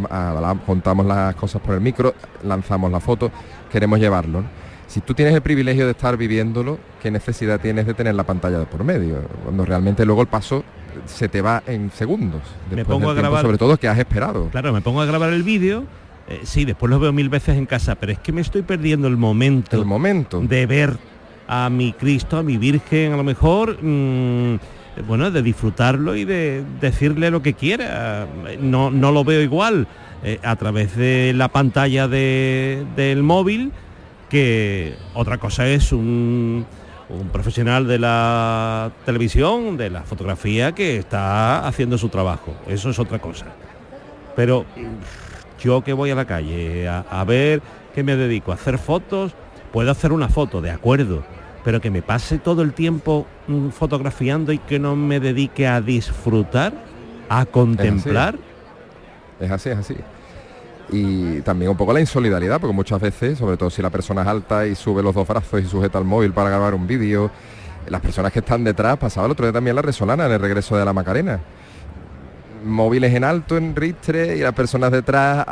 contamos 0.63 1.07
las 1.07 1.33
cosas 1.33 1.59
por 1.59 1.73
el 1.73 1.81
micro, 1.81 2.13
lanzamos 2.43 2.91
la 2.91 2.99
foto, 2.99 3.31
queremos 3.71 3.99
llevarlo. 3.99 4.43
Si 4.85 5.01
tú 5.01 5.15
tienes 5.15 5.33
el 5.33 5.41
privilegio 5.41 5.85
de 5.85 5.91
estar 5.91 6.17
viviéndolo, 6.17 6.77
¿qué 7.01 7.09
necesidad 7.09 7.59
tienes 7.59 7.87
de 7.87 7.95
tener 7.95 8.13
la 8.13 8.25
pantalla 8.25 8.59
de 8.59 8.67
por 8.67 8.83
medio? 8.83 9.21
Cuando 9.43 9.65
realmente 9.65 10.05
luego 10.05 10.21
el 10.21 10.27
paso 10.27 10.63
se 11.05 11.27
te 11.29 11.41
va 11.41 11.63
en 11.65 11.89
segundos. 11.89 12.41
Me 12.69 12.85
pongo 12.85 13.09
a 13.09 13.15
grabar, 13.15 13.41
sobre 13.41 13.57
todo 13.57 13.77
que 13.77 13.87
has 13.87 13.97
esperado. 13.97 14.49
Claro, 14.49 14.71
me 14.71 14.81
pongo 14.81 15.01
a 15.01 15.05
grabar 15.05 15.33
el 15.33 15.41
vídeo. 15.41 15.85
Eh, 16.27 16.41
sí, 16.43 16.65
después 16.65 16.91
lo 16.91 16.99
veo 16.99 17.11
mil 17.11 17.29
veces 17.29 17.57
en 17.57 17.65
casa, 17.65 17.95
pero 17.95 18.11
es 18.11 18.19
que 18.19 18.31
me 18.31 18.41
estoy 18.41 18.61
perdiendo 18.61 19.07
el 19.07 19.17
momento. 19.17 19.77
El 19.77 19.85
momento. 19.85 20.41
De 20.41 20.67
ver 20.67 20.95
a 21.47 21.71
mi 21.71 21.93
Cristo, 21.93 22.37
a 22.37 22.43
mi 22.43 22.57
Virgen, 22.57 23.13
a 23.13 23.17
lo 23.17 23.23
mejor. 23.23 23.81
Mm, 23.81 24.59
bueno, 25.07 25.31
de 25.31 25.41
disfrutarlo 25.41 26.15
y 26.15 26.25
de 26.25 26.63
decirle 26.79 27.31
lo 27.31 27.41
que 27.41 27.53
quiera. 27.53 28.27
No, 28.59 28.91
no 28.91 29.11
lo 29.11 29.23
veo 29.23 29.41
igual 29.41 29.87
eh, 30.23 30.39
a 30.43 30.55
través 30.55 30.95
de 30.95 31.33
la 31.35 31.47
pantalla 31.47 32.07
del 32.07 33.23
móvil 33.23 33.71
que 34.31 34.95
otra 35.13 35.37
cosa 35.37 35.67
es 35.67 35.91
un, 35.91 36.65
profesional 37.33 37.85
de 37.85 37.99
la 37.99 38.91
televisión, 39.05 39.75
de 39.75 39.89
la 39.89 40.03
fotografía, 40.03 40.71
que 40.71 40.95
está 40.95 41.67
haciendo 41.67 41.97
su 41.97 42.07
trabajo. 42.07 42.55
Eso 42.65 42.89
es 42.89 42.99
otra 42.99 43.19
cosa. 43.19 43.47
Pero 44.33 44.65
yo 45.61 45.83
que 45.83 45.91
voy 45.91 46.11
a 46.11 46.15
la 46.15 46.23
calle 46.23 46.87
a, 46.87 47.23
ver 47.25 47.61
que 47.93 48.03
me 48.03 48.15
dedico 48.15 48.53
a 48.53 48.55
hacer 48.55 48.77
fotos, 48.77 49.33
puedo 49.73 49.91
hacer 49.91 50.13
una 50.13 50.29
foto, 50.29 50.61
de 50.61 50.71
acuerdo, 50.71 51.23
pero 51.63 51.81
que 51.81 51.91
me 51.91 52.01
pase 52.01 52.37
todo 52.37 52.61
el 52.61 52.73
tiempo 52.73 53.25
mm, 53.47 53.69
fotografiando 53.69 54.51
y 54.51 54.57
que 54.57 54.79
no 54.79 54.95
me 54.95 55.19
dedique 55.19 55.67
a 55.67 55.81
disfrutar, 55.81 56.73
a 57.29 57.45
contemplar. 57.45 58.37
Es 59.39 59.51
así, 59.51 59.69
es 59.69 59.77
así 59.77 59.95
y 60.91 61.41
también 61.41 61.71
un 61.71 61.77
poco 61.77 61.93
la 61.93 61.99
insolidaridad, 61.99 62.59
porque 62.59 62.75
muchas 62.75 62.99
veces, 62.99 63.37
sobre 63.37 63.57
todo 63.57 63.69
si 63.69 63.81
la 63.81 63.89
persona 63.89 64.21
es 64.21 64.27
alta 64.27 64.67
y 64.67 64.75
sube 64.75 65.01
los 65.01 65.15
dos 65.15 65.27
brazos 65.27 65.61
y 65.61 65.65
sujeta 65.65 65.97
el 65.97 66.05
móvil 66.05 66.33
para 66.33 66.49
grabar 66.49 66.73
un 66.73 66.85
vídeo, 66.85 67.31
las 67.87 68.01
personas 68.01 68.31
que 68.31 68.39
están 68.39 68.63
detrás, 68.63 68.97
pasaba 68.97 69.25
el 69.25 69.31
otro 69.31 69.45
día 69.45 69.53
también 69.53 69.75
la 69.75 69.81
resolana 69.81 70.25
en 70.25 70.33
el 70.33 70.39
regreso 70.39 70.75
de 70.75 70.85
la 70.85 70.93
Macarena. 70.93 71.39
Móviles 72.63 73.13
en 73.15 73.23
alto, 73.23 73.57
en 73.57 73.75
ristre, 73.75 74.37
y 74.37 74.41
las 74.41 74.53
personas 74.53 74.91
detrás, 74.91 75.45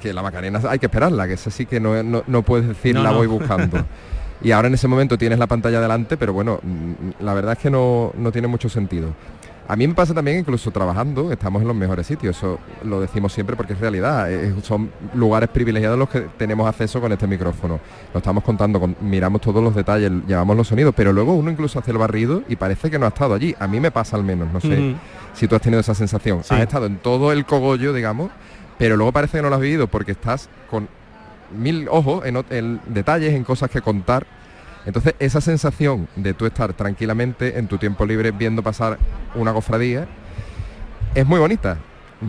que, 0.00 0.12
la 0.12 0.22
Macarena 0.22 0.60
hay 0.68 0.78
que 0.78 0.86
esperarla, 0.86 1.26
que 1.26 1.34
es 1.34 1.46
así 1.46 1.66
que 1.66 1.80
no, 1.80 2.02
no, 2.02 2.42
puedes 2.42 2.68
decir 2.68 2.96
la 2.96 3.10
voy 3.10 3.26
buscando. 3.26 3.84
y 4.42 4.50
ahora 4.52 4.68
en 4.68 4.74
ese 4.74 4.88
momento 4.88 5.16
tienes 5.18 5.38
la 5.38 5.46
pantalla 5.46 5.80
delante, 5.80 6.16
pero 6.16 6.32
bueno, 6.32 6.60
mm, 6.62 7.24
la 7.24 7.34
verdad 7.34 7.52
es 7.52 7.58
que 7.58 7.70
no, 7.70 8.12
no 8.16 8.32
tiene 8.32 8.48
mucho 8.48 8.68
sentido. 8.68 9.14
A 9.68 9.76
mí 9.76 9.86
me 9.86 9.94
pasa 9.94 10.12
también, 10.12 10.40
incluso 10.40 10.70
trabajando, 10.72 11.30
estamos 11.30 11.62
en 11.62 11.68
los 11.68 11.76
mejores 11.76 12.06
sitios, 12.06 12.36
eso 12.36 12.58
lo 12.84 13.00
decimos 13.00 13.32
siempre 13.32 13.54
porque 13.54 13.74
es 13.74 13.80
realidad, 13.80 14.30
eh, 14.30 14.54
son 14.62 14.90
lugares 15.14 15.48
privilegiados 15.50 15.96
los 15.98 16.08
que 16.08 16.20
tenemos 16.36 16.68
acceso 16.68 17.00
con 17.00 17.12
este 17.12 17.28
micrófono. 17.28 17.78
Lo 18.12 18.18
estamos 18.18 18.42
contando, 18.42 18.94
miramos 19.00 19.40
todos 19.40 19.62
los 19.62 19.74
detalles, 19.74 20.10
llevamos 20.26 20.56
los 20.56 20.66
sonidos, 20.66 20.92
pero 20.96 21.12
luego 21.12 21.34
uno 21.34 21.50
incluso 21.50 21.78
hace 21.78 21.92
el 21.92 21.98
barrido 21.98 22.42
y 22.48 22.56
parece 22.56 22.90
que 22.90 22.98
no 22.98 23.06
ha 23.06 23.10
estado 23.10 23.34
allí. 23.34 23.54
A 23.60 23.68
mí 23.68 23.78
me 23.78 23.92
pasa 23.92 24.16
al 24.16 24.24
menos, 24.24 24.52
no 24.52 24.60
sé 24.60 24.96
si 25.32 25.46
tú 25.46 25.54
has 25.54 25.62
tenido 25.62 25.80
esa 25.80 25.94
sensación. 25.94 26.40
Has 26.40 26.60
estado 26.60 26.86
en 26.86 26.98
todo 26.98 27.32
el 27.32 27.46
cogollo, 27.46 27.92
digamos, 27.92 28.30
pero 28.78 28.96
luego 28.96 29.12
parece 29.12 29.38
que 29.38 29.42
no 29.42 29.48
lo 29.48 29.54
has 29.54 29.60
vivido 29.60 29.86
porque 29.86 30.12
estás 30.12 30.48
con 30.68 30.88
mil 31.52 31.88
ojos 31.90 32.24
en 32.26 32.80
detalles, 32.86 33.34
en 33.34 33.44
cosas 33.44 33.70
que 33.70 33.80
contar 33.80 34.26
entonces, 34.84 35.14
esa 35.18 35.40
sensación 35.40 36.08
de 36.16 36.34
tú 36.34 36.46
estar 36.46 36.72
tranquilamente 36.72 37.58
en 37.58 37.68
tu 37.68 37.78
tiempo 37.78 38.04
libre 38.04 38.32
viendo 38.32 38.62
pasar 38.62 38.98
una 39.34 39.52
cofradía 39.52 40.06
es 41.14 41.26
muy 41.26 41.38
bonita. 41.38 41.78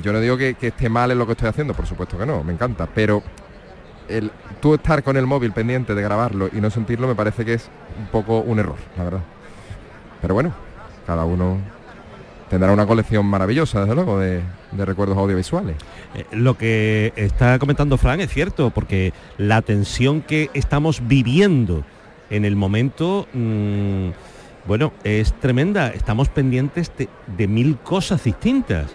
Yo 0.03 0.13
no 0.13 0.19
digo 0.19 0.37
que, 0.37 0.55
esté 0.61 0.89
mal 0.89 1.11
en 1.11 1.17
lo 1.17 1.25
que 1.25 1.33
estoy 1.33 1.49
haciendo, 1.49 1.73
por 1.73 1.87
supuesto 1.87 2.17
que 2.17 2.25
no, 2.25 2.43
me 2.43 2.53
encanta, 2.53 2.87
pero 2.93 3.23
el, 4.07 4.31
tú 4.59 4.73
estar 4.73 5.03
con 5.03 5.17
el 5.17 5.25
móvil 5.25 5.51
pendiente 5.51 5.95
de 5.95 6.01
grabarlo 6.01 6.49
y 6.51 6.61
no 6.61 6.69
sentirlo 6.69 7.07
me 7.07 7.15
parece 7.15 7.45
que 7.45 7.53
es 7.53 7.69
un 7.99 8.07
poco 8.07 8.39
un 8.39 8.59
error, 8.59 8.75
la 8.97 9.03
verdad. 9.03 9.21
Pero 10.21 10.33
bueno, 10.33 10.53
cada 11.05 11.25
uno 11.25 11.57
tendrá 12.53 12.71
una 12.71 12.85
colección 12.85 13.25
maravillosa, 13.25 13.81
desde 13.81 13.95
luego, 13.95 14.19
de, 14.19 14.43
recuerdos 14.77 15.17
audiovisuales. 15.17 15.75
Eh, 16.13 16.23
lo 16.33 16.55
que 16.55 17.11
está 17.15 17.57
comentando 17.57 17.97
Fran 17.97 18.21
es 18.21 18.29
cierto, 18.29 18.69
porque 18.69 19.11
la 19.39 19.63
tensión 19.63 20.21
que 20.21 20.51
estamos 20.53 21.01
viviendo 21.07 21.83
en 22.29 22.45
el 22.45 22.55
momento, 22.55 23.27
mm, 23.33 24.09
bueno, 24.67 24.93
es 25.03 25.33
tremenda. 25.33 25.87
Estamos 25.87 26.29
pendientes 26.29 26.91
de, 26.95 27.47
mil 27.47 27.77
cosas 27.79 28.23
distintas. 28.23 28.91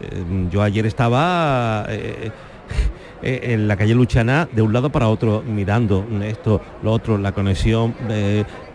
Eh, 0.00 0.48
yo 0.50 0.62
ayer 0.62 0.86
estaba 0.86 1.84
eh, 1.90 2.30
eh, 3.22 3.40
en 3.42 3.68
la 3.68 3.76
calle 3.76 3.94
Luchana 3.94 4.48
de 4.50 4.62
un 4.62 4.72
lado 4.72 4.90
para 4.90 5.08
otro 5.08 5.42
mirando 5.46 6.06
esto, 6.22 6.60
lo 6.82 6.92
otro, 6.92 7.18
la 7.18 7.32
conexión, 7.32 7.94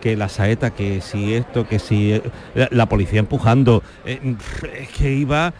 que 0.00 0.16
la 0.16 0.28
saeta, 0.28 0.70
que 0.70 1.00
si 1.00 1.34
esto, 1.34 1.66
que 1.66 1.78
si 1.78 2.20
la, 2.54 2.86
policía 2.86 3.20
empujando. 3.20 3.82
es 4.04 4.88
que 4.96 5.12
iba... 5.12 5.52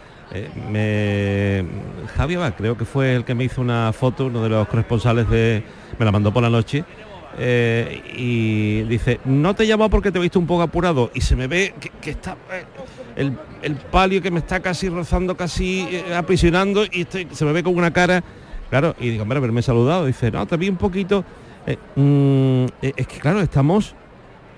me, 0.69 1.65
Javier 2.15 2.53
creo 2.57 2.77
que 2.77 2.85
fue 2.85 3.15
el 3.15 3.23
que 3.23 3.35
me 3.35 3.43
hizo 3.43 3.61
una 3.61 3.93
foto, 3.93 4.25
uno 4.25 4.41
de 4.43 4.49
los 4.49 4.67
corresponsales 4.67 5.29
de... 5.29 5.63
Me 5.97 6.05
la 6.05 6.11
mandó 6.11 6.33
por 6.33 6.43
la 6.43 6.49
noche 6.49 6.83
eh, 7.37 8.01
y 8.15 8.83
dice, 8.83 9.19
no 9.25 9.55
te 9.55 9.65
llamo 9.65 9.89
porque 9.89 10.11
te 10.11 10.19
he 10.19 10.31
un 10.37 10.45
poco 10.45 10.61
apurado 10.61 11.09
y 11.15 11.21
se 11.21 11.35
me 11.35 11.47
ve 11.47 11.73
que, 12.01 12.11
está 12.11 12.37
eh, 12.51 13.31
el, 13.63 13.75
palio 13.91 14.21
que 14.21 14.29
me 14.29 14.39
está 14.39 14.59
casi 14.59 14.87
rozando, 14.87 15.35
casi 15.35 15.87
eh, 15.89 16.15
aprisionando 16.15 16.85
y 16.85 17.07
se 17.09 17.45
me 17.45 17.51
ve 17.51 17.63
con 17.63 17.75
una 17.75 17.91
cara, 17.91 18.23
claro, 18.73 18.95
y 18.99 19.11
digo, 19.11 19.21
hombre, 19.21 19.37
haberme 19.37 19.61
saludado, 19.61 20.07
dice, 20.07 20.31
no, 20.31 20.47
te 20.47 20.57
vi 20.57 20.67
un 20.67 20.77
poquito, 20.77 21.23
mm, 21.95 22.65
es 22.81 23.05
que 23.05 23.19
claro, 23.19 23.39
estamos, 23.41 23.93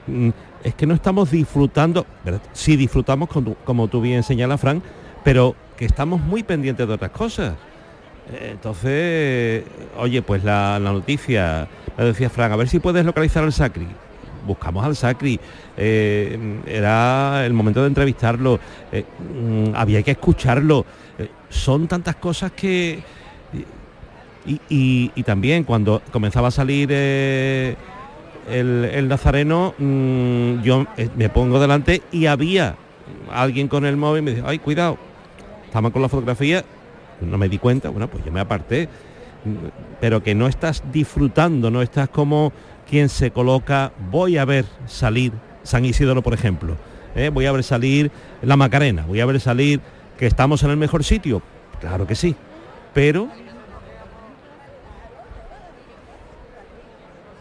mm, 0.08 0.30
es 0.64 0.74
que 0.74 0.88
no 0.88 0.94
estamos 0.94 1.32
disfrutando, 1.32 2.06
sí 2.54 2.78
disfrutamos 2.78 3.28
como, 3.66 3.88
tú 3.90 4.00
bien 4.00 4.24
señalas, 4.24 4.62
Frank, 4.62 4.82
pero 5.22 5.54
que 5.76 5.84
estamos 5.84 6.22
muy 6.22 6.44
pendientes 6.44 6.88
de 6.88 6.94
otras 6.94 7.12
cosas. 7.12 7.56
Entonces, 8.42 9.66
oye, 9.98 10.22
pues 10.22 10.46
la, 10.46 10.80
la 10.80 10.94
noticia 10.94 11.68
le 11.98 12.06
decía 12.06 12.30
Fran, 12.30 12.54
a 12.54 12.56
ver 12.56 12.70
si 12.70 12.80
puedes 12.80 13.06
localizar 13.06 13.44
al 13.44 13.52
Sacri. 13.52 13.86
Buscamos 14.48 14.86
al 14.86 14.96
Sacri, 14.96 15.38
eh, 15.76 16.62
era 16.66 17.46
el 17.46 17.52
momento 17.52 17.82
de 17.82 17.88
entrevistarlo, 17.88 18.62
eh, 18.94 19.04
mm, 19.20 19.76
había 19.76 20.02
que 20.04 20.12
escucharlo. 20.12 20.86
Eh, 21.20 21.28
son 21.50 21.86
tantas 21.90 22.16
cosas 22.16 22.54
que... 22.54 23.04
Y, 24.46 25.10
también 25.24 25.64
cuando 25.64 26.02
comenzaba 26.12 26.50
a 26.50 26.52
salir 26.52 26.92
el, 26.92 27.66
nazareno, 29.08 29.74
mm, 29.78 30.62
yo 30.62 30.86
me 31.16 31.30
pongo 31.30 31.60
delante 31.60 32.04
y 32.12 32.28
había 32.28 32.76
alguien 33.32 33.68
con 33.68 33.86
el 33.86 33.98
móvil 33.98 34.20
y 34.20 34.26
me 34.26 34.32
dice, 34.32 34.44
ay, 34.46 34.60
cuidado, 34.60 34.98
estamos 35.66 35.92
con 35.92 36.02
la 36.02 36.10
fotografía, 36.10 36.64
no 37.22 37.38
me 37.38 37.50
di 37.50 37.58
cuenta, 37.58 37.90
bueno, 37.90 38.08
pues 38.08 38.24
yo 38.24 38.32
me 38.32 38.40
aparté 38.40 38.88
pero 40.00 40.24
que 40.24 40.36
no 40.36 40.48
estás 40.48 40.84
disfrutando, 40.92 41.72
no 41.72 41.82
estás 41.82 42.10
como 42.10 42.52
quien 42.90 43.10
se 43.10 43.32
coloca, 43.32 43.92
voy 44.12 44.38
a 44.38 44.46
ver 44.46 44.66
salir 44.86 45.34
San 45.64 45.86
Isidro, 45.86 46.22
por 46.22 46.34
ejemplo, 46.34 46.76
¿eh? 47.16 47.30
voy 47.30 47.46
a 47.46 47.52
ver 47.52 47.64
salir 47.64 48.12
la 48.42 48.56
Macarena, 48.56 49.06
voy 49.06 49.20
a 49.20 49.26
ver 49.26 49.40
salir 49.40 49.82
que 50.18 50.28
estamos 50.28 50.64
en 50.64 50.72
el 50.72 50.78
mejor 50.78 51.04
sitio, 51.04 51.42
claro 51.80 52.06
que 52.06 52.16
sí, 52.16 52.36
pero 52.94 53.28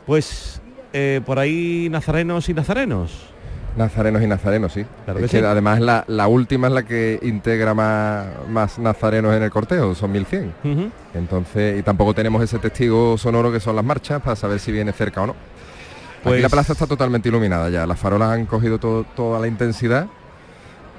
pues 0.07 0.61
eh, 0.93 1.21
por 1.25 1.39
ahí 1.39 1.89
nazarenos 1.91 2.49
y 2.49 2.55
nazarenos. 2.55 3.35
Nazarenos 3.77 4.23
y 4.23 4.29
nazarenos, 4.29 4.73
sí. 4.73 4.87
además 5.09 5.81
la, 5.81 6.05
la, 6.07 6.29
última 6.29 6.69
es 6.69 6.73
la 6.73 6.85
que 6.85 7.19
integra 7.23 7.75
más, 7.75 8.27
más 8.49 8.79
nazarenos 8.79 9.35
en 9.35 9.43
el 9.43 9.51
cortejo, 9.51 9.97
son 9.97 10.13
1100. 10.13 10.93
Entonces, 11.15 11.81
y 11.81 11.83
tampoco 11.83 12.15
tenemos 12.15 12.41
ese 12.41 12.61
testigo 12.61 13.19
sonoro 13.19 13.51
que 13.51 13.59
son 13.59 13.75
las 13.75 13.85
marchas 13.85 14.23
para 14.23 14.37
saber 14.37 14.61
si 14.61 14.71
viene 14.71 14.93
cerca 14.93 15.23
o 15.23 15.27
no. 15.27 15.35
Pues... 16.23 16.41
la 16.41 16.49
plaza 16.49 16.73
está 16.73 16.87
totalmente 16.87 17.29
iluminada 17.29 17.69
ya, 17.69 17.87
las 17.87 17.99
farolas 17.99 18.31
han 18.31 18.47
cogido 18.47 18.79
toda 18.79 19.41
la 19.41 19.49
intensidad 19.49 20.07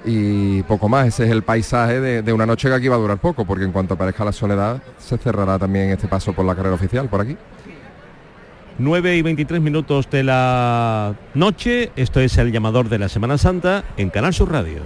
y 0.04 0.62
poco 0.64 0.90
más. 0.90 1.08
Ese 1.08 1.24
es 1.24 1.32
el 1.32 1.44
paisaje 1.44 2.00
de, 2.00 2.22
de, 2.22 2.34
una 2.34 2.46
noche 2.46 2.68
que 2.68 2.76
aquí 2.76 2.88
va 2.90 2.96
a 2.96 3.00
durar 3.00 3.18
poco, 3.18 3.46
porque 3.46 3.64
en 3.64 3.72
cuanto 3.72 3.94
aparezca 3.94 4.26
la 4.26 4.32
soledad 4.32 4.82
se 5.00 5.18
cerrará 5.18 5.58
también 5.58 5.90
este 5.90 6.08
paso 6.08 6.34
por 6.34 6.46
la 6.46 6.56
carrera 6.56 6.76
oficial 6.76 7.08
por 7.08 7.22
aquí. 7.22 7.38
9 8.78 9.18
y 9.18 9.22
23 9.22 9.62
minutos 9.62 10.10
de 10.10 10.24
la 10.24 11.16
noche. 11.34 11.92
Esto 11.96 12.20
es 12.20 12.38
el 12.38 12.52
llamador 12.52 12.90
de 12.90 13.00
la 13.00 13.10
Semana 13.10 13.38
Santa 13.38 13.84
en 13.98 14.10
Canal 14.10 14.34
Sur 14.34 14.52
Radio. 14.52 14.82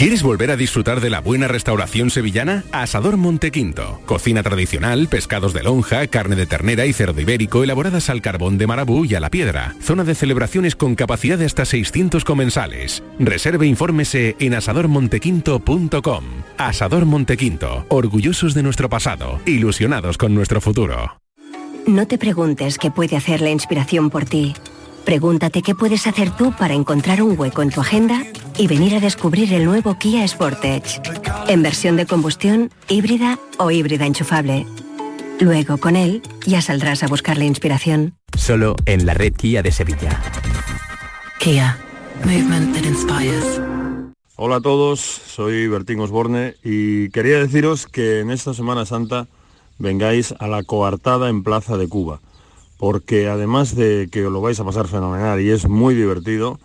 ¿Quieres 0.00 0.22
volver 0.22 0.50
a 0.50 0.56
disfrutar 0.56 1.02
de 1.02 1.10
la 1.10 1.20
buena 1.20 1.46
restauración 1.46 2.08
sevillana? 2.08 2.64
Asador 2.72 3.18
Montequinto. 3.18 4.00
Cocina 4.06 4.42
tradicional, 4.42 5.08
pescados 5.08 5.52
de 5.52 5.62
lonja, 5.62 6.06
carne 6.06 6.36
de 6.36 6.46
ternera 6.46 6.86
y 6.86 6.94
cerdo 6.94 7.20
ibérico 7.20 7.62
elaboradas 7.62 8.08
al 8.08 8.22
carbón 8.22 8.56
de 8.56 8.66
marabú 8.66 9.04
y 9.04 9.14
a 9.14 9.20
la 9.20 9.28
piedra. 9.28 9.74
Zona 9.82 10.02
de 10.02 10.14
celebraciones 10.14 10.74
con 10.74 10.94
capacidad 10.94 11.36
de 11.36 11.44
hasta 11.44 11.66
600 11.66 12.24
comensales. 12.24 13.02
Reserve 13.18 13.66
e 13.66 13.68
infórmese 13.68 14.36
en 14.38 14.54
asadormontequinto.com. 14.54 16.24
Asador 16.56 17.04
Montequinto. 17.04 17.84
Orgullosos 17.90 18.54
de 18.54 18.62
nuestro 18.62 18.88
pasado, 18.88 19.38
ilusionados 19.44 20.16
con 20.16 20.34
nuestro 20.34 20.62
futuro. 20.62 21.20
No 21.86 22.06
te 22.06 22.16
preguntes 22.16 22.78
qué 22.78 22.90
puede 22.90 23.18
hacer 23.18 23.42
la 23.42 23.50
inspiración 23.50 24.08
por 24.08 24.24
ti. 24.24 24.54
Pregúntate 25.04 25.62
qué 25.62 25.74
puedes 25.74 26.06
hacer 26.06 26.30
tú 26.36 26.52
para 26.56 26.74
encontrar 26.74 27.22
un 27.22 27.38
hueco 27.38 27.62
en 27.62 27.70
tu 27.70 27.80
agenda 27.80 28.22
y 28.58 28.66
venir 28.66 28.94
a 28.94 29.00
descubrir 29.00 29.52
el 29.52 29.64
nuevo 29.64 29.98
Kia 29.98 30.26
Sportage, 30.26 31.00
en 31.48 31.62
versión 31.62 31.96
de 31.96 32.06
combustión, 32.06 32.70
híbrida 32.88 33.38
o 33.58 33.70
híbrida 33.70 34.06
enchufable. 34.06 34.66
Luego, 35.40 35.78
con 35.78 35.96
él, 35.96 36.22
ya 36.46 36.60
saldrás 36.60 37.02
a 37.02 37.06
buscar 37.06 37.38
la 37.38 37.44
inspiración. 37.44 38.14
Solo 38.36 38.76
en 38.84 39.06
la 39.06 39.14
red 39.14 39.32
Kia 39.32 39.62
de 39.62 39.72
Sevilla. 39.72 40.20
Kia. 41.38 41.78
Movement 42.24 42.74
that 42.74 42.84
inspires. 42.84 43.60
Hola 44.36 44.56
a 44.56 44.60
todos, 44.60 45.00
soy 45.00 45.68
Bertín 45.68 46.00
Osborne 46.00 46.54
y 46.62 47.10
quería 47.10 47.38
deciros 47.38 47.86
que 47.86 48.20
en 48.20 48.30
esta 48.30 48.54
Semana 48.54 48.86
Santa 48.86 49.26
vengáis 49.78 50.34
a 50.38 50.46
la 50.46 50.62
coartada 50.62 51.28
en 51.28 51.42
Plaza 51.42 51.76
de 51.76 51.88
Cuba, 51.88 52.20
porque 52.80 53.28
además 53.28 53.76
de 53.76 54.08
que 54.10 54.24
os 54.24 54.32
lo 54.32 54.40
vais 54.40 54.58
a 54.58 54.64
pasar 54.64 54.88
fenomenal 54.88 55.38
y 55.38 55.50
es 55.50 55.68
muy 55.68 55.94
divertido, 55.94 56.58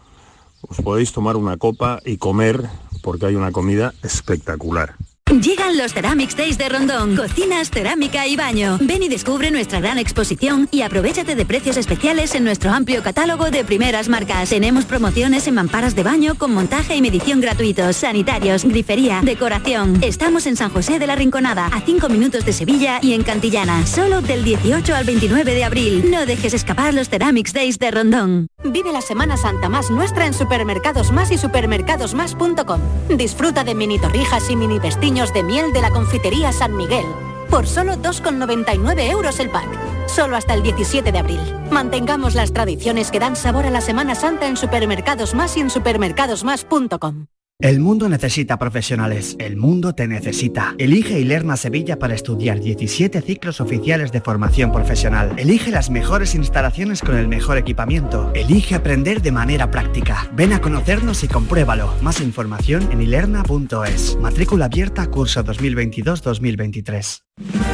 os 0.62 0.80
podéis 0.80 1.12
tomar 1.12 1.36
una 1.36 1.58
copa 1.58 2.00
y 2.06 2.16
comer 2.16 2.64
porque 3.04 3.26
hay 3.26 3.36
una 3.36 3.52
comida 3.52 3.94
espectacular. 4.02 4.96
Llegan 5.32 5.76
los 5.76 5.92
Ceramics 5.92 6.38
Days 6.38 6.60
de 6.60 6.70
Rondón. 6.70 7.16
Cocinas, 7.16 7.72
cerámica 7.72 8.28
y 8.28 8.36
baño. 8.36 8.78
Ven 8.80 9.02
y 9.02 9.10
descubre 9.10 9.50
nuestra 9.50 9.80
gran 9.80 9.98
exposición 9.98 10.70
y 10.72 10.84
aprovechate 10.84 11.34
de 11.34 11.46
precios 11.48 11.78
especiales 11.78 12.36
en 12.36 12.44
nuestro 12.44 12.70
amplio 12.70 13.02
catálogo 13.02 13.50
de 13.50 13.66
primeras 13.66 14.08
marcas. 14.08 14.50
Tenemos 14.50 14.86
promociones 14.86 15.48
en 15.48 15.56
mamparas 15.56 15.96
de 15.96 16.04
baño 16.04 16.36
con 16.36 16.54
montaje 16.54 16.96
y 16.96 17.02
medición 17.02 17.42
gratuitos, 17.42 17.96
sanitarios, 17.96 18.66
grifería, 18.66 19.22
decoración. 19.24 19.98
Estamos 20.04 20.46
en 20.46 20.58
San 20.58 20.70
José 20.70 21.00
de 21.00 21.08
la 21.08 21.16
Rinconada, 21.16 21.68
a 21.68 21.82
5 21.82 22.08
minutos 22.08 22.46
de 22.46 22.54
Sevilla 22.54 23.00
y 23.02 23.14
en 23.14 23.24
Cantillana. 23.24 23.84
Solo 23.88 24.22
del 24.22 24.44
18 24.44 24.94
al 24.94 25.06
29 25.06 25.56
de 25.56 25.64
abril. 25.64 26.12
No 26.12 26.28
dejes 26.28 26.54
escapar 26.54 26.94
los 26.94 27.10
Ceramics 27.10 27.52
Days 27.52 27.80
de 27.80 27.90
Rondón. 27.90 28.48
Vive 28.64 28.92
la 28.92 29.02
Semana 29.02 29.38
Santa 29.38 29.70
más 29.70 29.90
nuestra 29.90 30.28
en 30.28 30.36
Supermercados 30.36 31.12
Más 31.12 31.32
y 31.32 31.40
supermercadosmás.com. 31.40 32.80
Disfruta 33.10 33.64
de 33.64 33.74
mini 33.74 34.00
torrijas 34.00 34.50
y 34.52 34.56
mini 34.56 34.78
vestidos 34.78 35.15
de 35.16 35.44
miel 35.44 35.72
de 35.72 35.82
la 35.82 35.92
confitería 35.92 36.52
San 36.52 36.76
Miguel 36.76 37.06
por 37.50 37.68
solo 37.68 37.94
2,99 37.94 39.10
euros 39.10 39.40
el 39.40 39.50
pack. 39.50 39.68
solo 40.08 40.36
hasta 40.36 40.54
el 40.54 40.62
17 40.62 41.12
de 41.12 41.18
abril. 41.18 41.40
Mantengamos 41.72 42.36
las 42.36 42.52
tradiciones 42.52 43.12
que 43.12 43.20
dan 43.20 43.36
sabor 43.36 43.66
a 43.66 43.70
la 43.70 43.82
Semana 43.82 44.14
Santa 44.14 44.48
en 44.48 44.58
Supermercados 44.58 45.34
Más 45.34 45.56
y 45.56 45.62
en 45.62 45.70
supermercadosmás.com. 45.70 47.28
El 47.62 47.80
mundo 47.80 48.10
necesita 48.10 48.60
profesionales, 48.60 49.38
el 49.40 49.56
mundo 49.56 49.96
te 49.96 50.10
necesita. 50.10 50.76
Elige 50.78 51.22
Ilerna 51.22 51.56
Sevilla 51.56 51.98
para 51.98 52.14
estudiar 52.14 52.60
17 52.60 53.22
ciclos 53.22 53.62
oficiales 53.62 54.12
de 54.12 54.20
formación 54.20 54.74
profesional. 54.74 55.32
Elige 55.38 55.72
las 55.72 55.90
mejores 55.90 56.36
instalaciones 56.36 57.00
con 57.00 57.16
el 57.16 57.30
mejor 57.30 57.58
equipamiento. 57.58 58.30
Elige 58.36 58.76
aprender 58.76 59.22
de 59.22 59.32
manera 59.32 59.72
práctica. 59.72 60.30
Ven 60.34 60.52
a 60.52 60.60
conocernos 60.60 61.24
y 61.24 61.30
compruébalo. 61.30 61.94
Más 62.02 62.20
información 62.20 62.92
en 62.92 63.02
ilerna.es. 63.02 64.18
Matrícula 64.20 64.66
abierta 64.66 65.08
curso 65.08 65.42
2022-2023. 65.46 67.22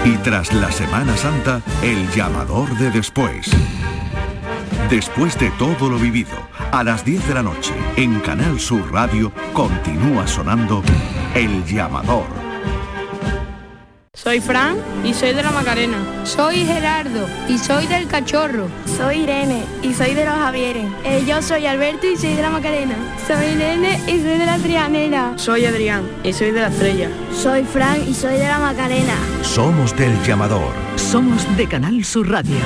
Y 0.06 0.16
tras 0.18 0.54
la 0.54 0.72
Semana 0.72 1.18
Santa, 1.18 1.64
el 1.82 2.08
llamador 2.12 2.70
de 2.78 2.92
después. 2.92 3.50
Después 4.92 5.40
de 5.40 5.50
todo 5.52 5.90
lo 5.90 5.98
vivido, 5.98 6.36
a 6.74 6.84
las 6.84 7.06
10 7.06 7.30
de 7.30 7.34
la 7.34 7.42
noche, 7.42 7.72
en 7.96 8.20
Canal 8.20 8.60
Sur 8.60 8.92
Radio, 8.92 9.32
continúa 9.54 10.28
sonando 10.28 10.84
El 11.34 11.64
Llamador. 11.64 12.26
Soy 14.14 14.42
Fran 14.42 14.76
y 15.06 15.14
soy 15.14 15.34
de 15.34 15.44
la 15.44 15.52
Macarena. 15.52 15.98
Soy 16.26 16.66
Gerardo 16.66 17.26
y 17.48 17.58
soy 17.58 17.88
del 17.88 18.10
Cachorro. 18.10 18.68
Soy 18.98 19.20
Irene 19.20 19.64
y 19.82 19.94
soy 19.94 20.14
de 20.14 20.26
los 20.26 20.36
Javieres. 20.36 20.88
Eh, 21.06 21.24
yo 21.26 21.42
soy 21.42 21.68
Alberto 21.68 22.08
y 22.08 22.18
soy 22.18 22.34
de 22.34 22.42
la 22.42 22.50
Macarena. 22.50 22.96
Soy 23.26 23.46
Irene 23.46 23.98
y 24.08 24.20
soy 24.20 24.38
de 24.40 24.46
la 24.46 24.58
Trianera. 24.58 25.34
Soy 25.38 25.64
Adrián 25.64 26.04
y 26.22 26.34
soy 26.34 26.52
de 26.52 26.60
la 26.60 26.68
Estrella. 26.68 27.10
Soy 27.34 27.64
Fran 27.64 28.06
y 28.06 28.14
soy 28.14 28.34
de 28.34 28.48
la 28.50 28.60
Macarena. 28.60 29.16
Somos 29.42 29.96
del 29.96 30.22
Llamador. 30.24 30.74
Somos 30.98 31.48
de 31.56 31.66
Canal 31.66 32.04
Sur 32.04 32.30
Radio. 32.30 32.58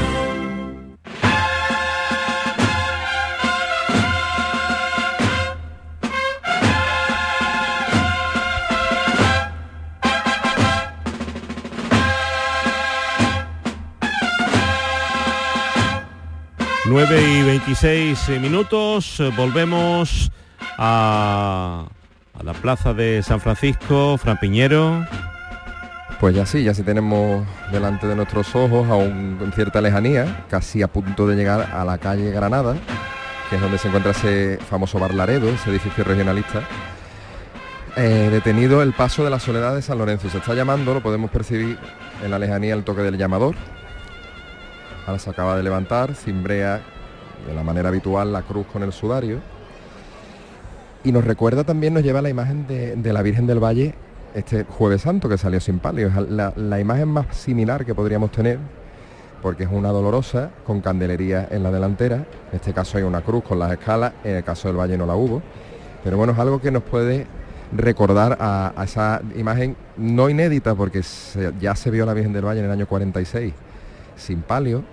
9 16.96 17.22
y 17.22 17.44
26 17.44 18.40
minutos, 18.40 19.22
volvemos 19.36 20.32
a, 20.78 21.90
a 22.34 22.44
la 22.44 22.54
plaza 22.54 22.94
de 22.94 23.22
San 23.22 23.42
Francisco, 23.42 24.18
Fran 24.18 24.38
Piñero. 24.38 25.06
Pues 26.22 26.34
ya 26.34 26.46
sí, 26.46 26.64
ya 26.64 26.74
sí 26.74 26.84
tenemos 26.84 27.46
delante 27.70 28.08
de 28.08 28.16
nuestros 28.16 28.56
ojos, 28.56 28.88
aún 28.90 29.36
con 29.38 29.52
cierta 29.52 29.82
lejanía, 29.82 30.46
casi 30.50 30.84
a 30.84 30.88
punto 30.88 31.28
de 31.28 31.36
llegar 31.36 31.70
a 31.74 31.84
la 31.84 31.98
calle 31.98 32.32
Granada, 32.32 32.78
que 33.50 33.58
es 33.58 33.62
donde 33.62 33.78
se 33.78 33.90
encuentra 33.90 34.12
ese 34.12 34.58
famoso 34.70 34.98
Bar 34.98 35.14
Laredo, 35.14 35.50
ese 35.50 35.72
edificio 35.72 36.06
regionalista. 36.06 36.62
Eh, 37.98 38.30
detenido 38.32 38.82
el 38.82 38.94
paso 38.94 39.22
de 39.26 39.32
la 39.32 39.42
soledad 39.42 39.76
de 39.76 39.82
San 39.82 39.98
Lorenzo. 39.98 40.30
Se 40.30 40.38
está 40.38 40.54
llamando, 40.54 40.94
lo 40.94 41.04
podemos 41.04 41.30
percibir 41.30 41.78
en 42.24 42.32
la 42.32 42.40
lejanía 42.40 42.74
el 42.74 42.86
toque 42.86 43.02
del 43.02 43.18
llamador, 43.18 43.54
Ahora 45.06 45.20
se 45.20 45.30
acaba 45.30 45.56
de 45.56 45.62
levantar, 45.62 46.16
cimbrea 46.16 46.82
de 47.48 47.54
la 47.54 47.64
manera 47.64 47.90
habitual 47.90 48.34
la 48.34 48.42
cruz 48.42 48.66
con 48.66 48.82
el 48.82 48.92
sudario. 48.92 49.40
Y 51.04 51.12
nos 51.12 51.24
recuerda 51.24 51.64
también, 51.64 51.94
nos 51.94 52.02
lleva 52.02 52.24
la 52.24 52.30
imagen 52.30 52.66
de, 52.66 53.14
la 53.14 53.22
Virgen 53.22 53.46
del 53.46 53.64
Valle 53.64 53.94
este 54.34 54.64
jueves 54.64 55.04
santo 55.04 55.30
que 55.30 55.38
salió 55.38 55.60
sin 55.60 55.78
palio. 55.78 56.08
Es 56.08 56.16
la, 56.30 56.80
imagen 56.80 57.08
más 57.08 57.36
similar 57.36 57.86
que 57.86 57.94
podríamos 57.94 58.32
tener, 58.32 58.58
porque 59.44 59.66
es 59.66 59.70
una 59.72 59.90
dolorosa 59.90 60.50
con 60.66 60.82
candelería 60.82 61.48
en 61.52 61.62
la 61.62 61.70
delantera. 61.70 62.16
En 62.52 62.56
este 62.56 62.74
caso 62.74 62.98
hay 62.98 63.04
una 63.04 63.22
cruz 63.22 63.44
con 63.44 63.60
las 63.60 63.72
escalas, 63.72 64.14
en 64.24 64.38
el 64.38 64.44
caso 64.44 64.68
del 64.68 64.78
Valle 64.78 64.98
no 64.98 65.06
la 65.06 65.16
hubo. 65.16 65.44
Pero 66.04 66.18
bueno, 66.18 66.34
es 66.34 66.40
algo 66.40 66.60
que 66.60 66.72
nos 66.72 66.82
puede 66.82 67.28
recordar 67.72 68.38
a, 68.40 68.74
esa 68.84 69.22
imagen 69.36 69.76
no 69.98 70.30
inédita, 70.32 70.74
porque 70.74 71.04
ya 71.60 71.76
se 71.76 71.92
vio 71.92 72.08
la 72.08 72.16
Virgen 72.16 72.34
del 72.34 72.46
Valle 72.46 72.62
en 72.62 72.66
el 72.66 72.72
año 72.72 72.88
46 72.88 73.54
sin 74.16 74.42
palio, 74.42 74.84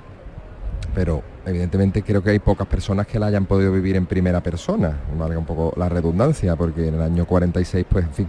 pero 0.95 1.23
evidentemente 1.47 2.03
creo 2.03 2.23
que 2.23 2.31
hay 2.31 2.39
pocas 2.39 2.67
personas 2.67 3.07
que 3.07 3.19
la 3.19 3.27
hayan 3.27 3.47
podido 3.47 3.73
vivir 3.73 3.97
en 3.97 4.07
primera 4.07 4.43
persona, 4.43 5.01
valga 5.19 5.39
un 5.39 5.47
poco 5.47 5.73
la 5.77 5.89
redundancia, 5.89 6.57
porque 6.57 6.89
en 6.89 6.95
el 6.95 7.03
año 7.03 7.27
46, 7.27 7.87
pues 7.89 8.05
en 8.05 8.13
fin, 8.13 8.29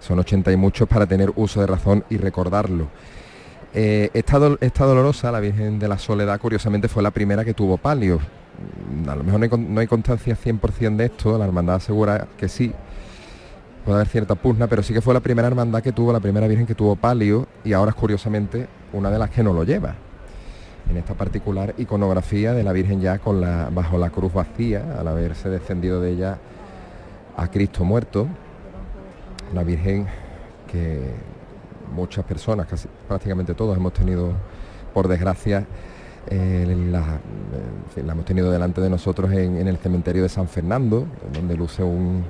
son 0.00 0.18
80 0.18 0.52
y 0.52 0.56
muchos 0.56 0.88
para 0.88 1.06
tener 1.06 1.32
uso 1.36 1.60
de 1.60 1.66
razón 1.66 2.04
y 2.10 2.16
recordarlo. 2.16 2.88
Eh, 3.74 4.10
esta, 4.14 4.38
dolorosa, 4.86 5.30
la 5.30 5.40
Virgen 5.40 5.78
de 5.78 5.88
la 5.88 5.98
Soledad, 5.98 6.40
curiosamente 6.40 6.88
fue 6.88 7.02
la 7.02 7.10
primera 7.10 7.44
que 7.44 7.54
tuvo 7.54 7.76
palio. 7.76 8.18
A 9.06 9.14
lo 9.14 9.24
mejor 9.24 9.40
no 9.40 9.44
hay, 9.44 9.66
no 9.68 9.80
hay 9.80 9.86
constancia 9.86 10.36
100% 10.36 10.96
de 10.96 11.06
esto, 11.06 11.38
la 11.38 11.44
hermandad 11.44 11.76
asegura 11.76 12.26
que 12.36 12.48
sí, 12.48 12.72
puede 13.84 13.96
haber 13.96 14.08
cierta 14.08 14.34
pugna, 14.34 14.66
pero 14.66 14.82
sí 14.82 14.92
que 14.92 15.00
fue 15.00 15.14
la 15.14 15.20
primera 15.20 15.48
hermandad 15.48 15.82
que 15.82 15.92
tuvo, 15.92 16.12
la 16.12 16.20
primera 16.20 16.48
Virgen 16.48 16.66
que 16.66 16.74
tuvo 16.74 16.96
palio 16.96 17.46
y 17.64 17.72
ahora 17.72 17.90
es 17.90 17.94
curiosamente 17.94 18.66
una 18.92 19.10
de 19.10 19.18
las 19.18 19.30
que 19.30 19.42
no 19.42 19.52
lo 19.52 19.64
lleva 19.64 19.94
en 20.90 20.96
esta 20.96 21.14
particular 21.14 21.74
iconografía 21.78 22.52
de 22.52 22.64
la 22.64 22.72
Virgen 22.72 23.00
ya 23.00 23.18
con 23.18 23.40
la, 23.40 23.68
bajo 23.72 23.98
la 23.98 24.10
cruz 24.10 24.32
vacía, 24.32 24.96
al 24.98 25.08
haberse 25.08 25.48
descendido 25.48 26.00
de 26.00 26.12
ella 26.12 26.38
a 27.36 27.50
Cristo 27.50 27.84
muerto, 27.84 28.26
la 29.54 29.62
Virgen 29.62 30.06
que 30.70 31.12
muchas 31.94 32.24
personas, 32.24 32.66
casi 32.66 32.88
prácticamente 33.06 33.54
todos 33.54 33.76
hemos 33.76 33.92
tenido, 33.92 34.32
por 34.92 35.08
desgracia, 35.08 35.66
eh, 36.30 36.66
la, 36.90 37.20
hemos 37.96 38.24
tenido 38.24 38.50
delante 38.50 38.80
de 38.80 38.90
nosotros 38.90 39.32
en, 39.32 39.66
el 39.66 39.76
cementerio 39.78 40.22
de 40.22 40.28
San 40.28 40.48
Fernando, 40.48 41.06
donde 41.32 41.56
luce 41.56 41.82
un 41.82 42.24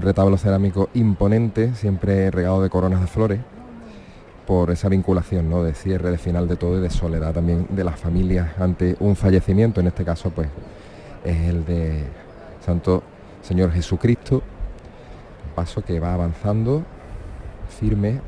retablo 0.00 0.36
cerámico 0.36 0.88
imponente, 0.94 1.74
siempre 1.74 2.30
regado 2.30 2.62
de 2.62 2.70
coronas 2.70 3.00
de 3.00 3.06
flores 3.06 3.40
por 4.46 4.70
esa 4.70 4.88
vinculación 4.88 5.48
¿no? 5.48 5.62
de 5.62 5.74
cierre, 5.74 6.10
de 6.10 6.18
final 6.18 6.46
de 6.48 6.56
todo 6.56 6.78
y 6.78 6.82
de 6.82 6.90
soledad 6.90 7.32
también 7.32 7.66
de 7.70 7.84
las 7.84 7.98
familias 7.98 8.58
ante 8.58 8.96
un 9.00 9.16
fallecimiento, 9.16 9.80
en 9.80 9.86
este 9.86 10.04
caso 10.04 10.30
pues 10.30 10.48
es 11.24 11.48
el 11.48 11.64
de 11.64 12.04
Santo 12.64 13.02
Señor 13.42 13.72
Jesucristo, 13.72 14.42
paso 15.54 15.82
que 15.82 16.00
va 16.00 16.14
avanzando 16.14 16.82
firme, 17.78 18.20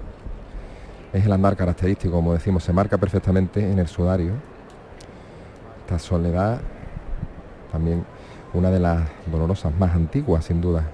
es 1.13 1.25
el 1.25 1.33
andar 1.33 1.57
característico, 1.57 2.15
como 2.15 2.35
decimos, 2.35 2.65
se 2.65 2.73
marca 2.73 2.99
perfectamente 2.99 3.71
en 3.71 3.79
el 3.79 3.89
sudario. 3.89 4.33
Esta 5.81 5.99
soledad, 5.99 6.61
también 7.71 8.05
una 8.53 8.71
de 8.71 8.81
las 8.81 9.09
dolorosas 9.31 9.75
más 9.79 9.95
antiguas, 9.95 10.45
sin 10.45 10.61
duda, 10.61 10.85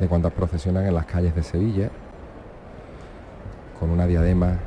de 0.00 0.08
cuantas 0.08 0.32
procesionan 0.32 0.86
en 0.86 0.94
las 0.94 1.06
calles 1.06 1.34
de 1.34 1.42
Sevilla 1.42 1.90
con 3.78 3.90
una 3.90 4.06
diadema 4.06 4.58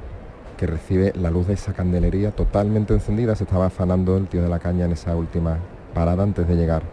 que 0.58 0.68
recibe 0.68 1.14
la 1.16 1.30
luz 1.30 1.48
de 1.48 1.54
esa 1.54 1.74
candelería 1.74 2.32
totalmente 2.32 2.94
encendida. 2.94 3.36
Se 3.36 3.46
estaba 3.46 3.68
afanando 3.68 4.18
el 4.18 4.28
tío 4.28 4.42
de 4.42 4.50
la 4.50 4.60
caña 4.60 4.86
en 4.86 4.92
esa 4.92 5.16
última 5.16 5.58
parada 5.94 6.24
antes 6.24 6.48
de 6.48 6.56
llegar 6.56 6.84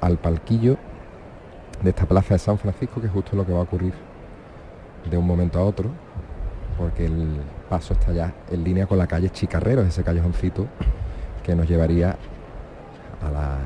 al 0.00 0.18
palquillo 0.18 0.76
de 1.82 1.90
esta 1.90 2.06
plaza 2.06 2.34
de 2.34 2.38
San 2.38 2.58
Francisco, 2.58 3.00
que 3.00 3.08
es 3.08 3.12
justo 3.12 3.36
lo 3.36 3.44
que 3.44 3.52
va 3.52 3.60
a 3.60 3.62
ocurrir 3.62 3.92
de 5.10 5.16
un 5.18 5.26
momento 5.26 5.58
a 5.58 5.64
otro, 5.64 5.90
porque 6.78 7.06
el 7.06 7.40
paso 7.68 7.94
está 7.94 8.12
ya 8.12 8.32
en 8.50 8.64
línea 8.64 8.86
con 8.86 8.98
la 8.98 9.06
calle 9.06 9.30
Chicarreros, 9.30 9.86
ese 9.86 10.02
callejoncito 10.02 10.66
que 11.42 11.54
nos 11.54 11.68
llevaría 11.68 12.16
a 13.20 13.30
la 13.30 13.58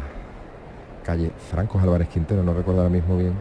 calle 1.05 1.31
Franco 1.51 1.79
Álvarez 1.79 2.09
Quintero, 2.09 2.43
no 2.43 2.55
recuerdo 2.55 2.81
ahora 2.81 2.93
mismo 2.93 3.17
bien. 3.17 3.35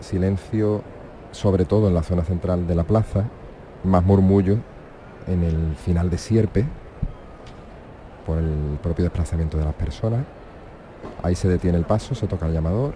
Silencio 0.00 0.82
sobre 1.32 1.64
todo 1.64 1.88
en 1.88 1.94
la 1.94 2.02
zona 2.02 2.24
central 2.24 2.66
de 2.66 2.74
la 2.74 2.84
plaza, 2.84 3.24
más 3.84 4.04
murmullo 4.04 4.58
en 5.26 5.42
el 5.42 5.74
final 5.76 6.10
de 6.10 6.18
Sierpe, 6.18 6.64
por 8.26 8.38
el 8.38 8.78
propio 8.82 9.04
desplazamiento 9.04 9.56
de 9.56 9.64
las 9.64 9.74
personas. 9.74 10.24
Ahí 11.22 11.34
se 11.34 11.48
detiene 11.48 11.78
el 11.78 11.84
paso, 11.84 12.14
se 12.14 12.26
toca 12.26 12.46
el 12.46 12.52
llamador, 12.52 12.94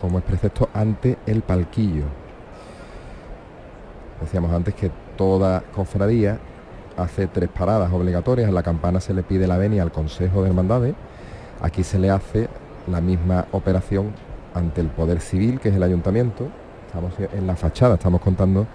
como 0.00 0.18
es 0.18 0.24
precepto 0.24 0.68
ante 0.72 1.18
el 1.26 1.42
palquillo. 1.42 2.04
Decíamos 4.20 4.52
antes 4.52 4.74
que 4.74 4.90
toda 5.16 5.62
cofradía 5.74 6.38
hace 6.96 7.26
tres 7.26 7.48
paradas 7.48 7.92
obligatorias, 7.92 8.48
en 8.48 8.54
la 8.54 8.62
campana 8.62 9.00
se 9.00 9.14
le 9.14 9.22
pide 9.22 9.46
la 9.46 9.58
venia 9.58 9.82
al 9.82 9.92
Consejo 9.92 10.42
de 10.42 10.48
Hermandades, 10.48 10.94
aquí 11.60 11.84
se 11.84 11.98
le 11.98 12.10
hace 12.10 12.48
la 12.86 13.00
misma 13.00 13.46
operación 13.52 14.12
ante 14.54 14.80
el 14.80 14.88
Poder 14.88 15.20
Civil, 15.20 15.60
que 15.60 15.68
es 15.70 15.74
el 15.74 15.82
ayuntamiento. 15.82 16.48
Estamos 16.86 17.14
en 17.18 17.46
la 17.46 17.56
fachada, 17.56 17.94
estamos 17.94 18.20
contando 18.20 18.66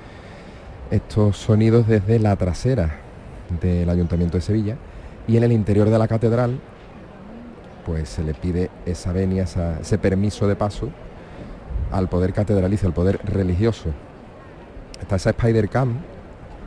estos 0.90 1.38
sonidos 1.38 1.88
desde 1.88 2.20
la 2.20 2.36
trasera 2.36 2.98
del 3.62 3.90
ayuntamiento 3.90 4.38
de 4.38 4.42
Sevilla 4.42 4.76
y 5.28 5.38
en 5.38 5.44
el 5.44 5.52
interior 5.52 5.90
de 5.90 6.00
la 6.00 6.08
catedral 6.08 6.60
pues 7.86 8.10
se 8.10 8.24
le 8.24 8.34
pide 8.34 8.70
esa 8.86 9.14
venia, 9.14 9.44
ese 9.44 9.98
permiso 9.98 10.48
de 10.48 10.56
paso 10.56 10.90
al 11.92 12.10
poder 12.10 12.34
catedralicio, 12.34 12.88
al 12.88 12.94
poder 12.94 13.20
religioso. 13.24 13.92
está 15.00 15.16
esa 15.16 15.30
Spider 15.30 15.70
Cam, 15.70 16.00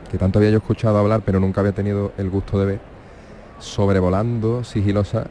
que 0.09 0.17
tanto 0.17 0.39
había 0.39 0.49
yo 0.49 0.57
escuchado 0.57 0.97
hablar, 0.97 1.21
pero 1.23 1.39
nunca 1.39 1.61
había 1.61 1.73
tenido 1.73 2.11
el 2.17 2.29
gusto 2.29 2.59
de 2.59 2.65
ver, 2.65 2.79
sobrevolando 3.59 4.63
sigilosa 4.63 5.27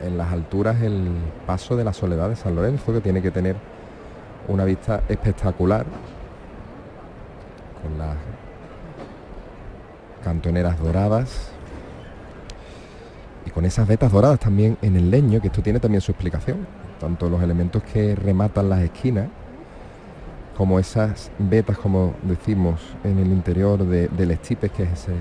en 0.00 0.16
las 0.16 0.32
alturas 0.32 0.80
el 0.82 1.08
paso 1.46 1.76
de 1.76 1.84
la 1.84 1.92
soledad 1.92 2.28
de 2.28 2.36
San 2.36 2.54
Lorenzo, 2.54 2.92
que 2.92 3.00
tiene 3.00 3.22
que 3.22 3.30
tener 3.30 3.56
una 4.48 4.64
vista 4.64 5.02
espectacular, 5.08 5.86
con 7.82 7.98
las 7.98 8.16
cantoneras 10.22 10.78
doradas 10.78 11.50
y 13.46 13.50
con 13.50 13.64
esas 13.64 13.88
vetas 13.88 14.12
doradas 14.12 14.38
también 14.38 14.76
en 14.82 14.96
el 14.96 15.10
leño, 15.10 15.40
que 15.40 15.48
esto 15.48 15.62
tiene 15.62 15.80
también 15.80 16.00
su 16.00 16.12
explicación, 16.12 16.66
tanto 16.98 17.30
los 17.30 17.42
elementos 17.42 17.82
que 17.82 18.14
rematan 18.14 18.68
las 18.68 18.80
esquinas, 18.80 19.28
como 20.56 20.78
esas 20.78 21.30
vetas, 21.38 21.78
como 21.78 22.14
decimos, 22.22 22.80
en 23.02 23.18
el 23.18 23.28
interior 23.28 23.78
del 23.78 24.30
estipes, 24.30 24.70
que 24.72 24.82
es 24.82 24.92
ese 24.92 25.12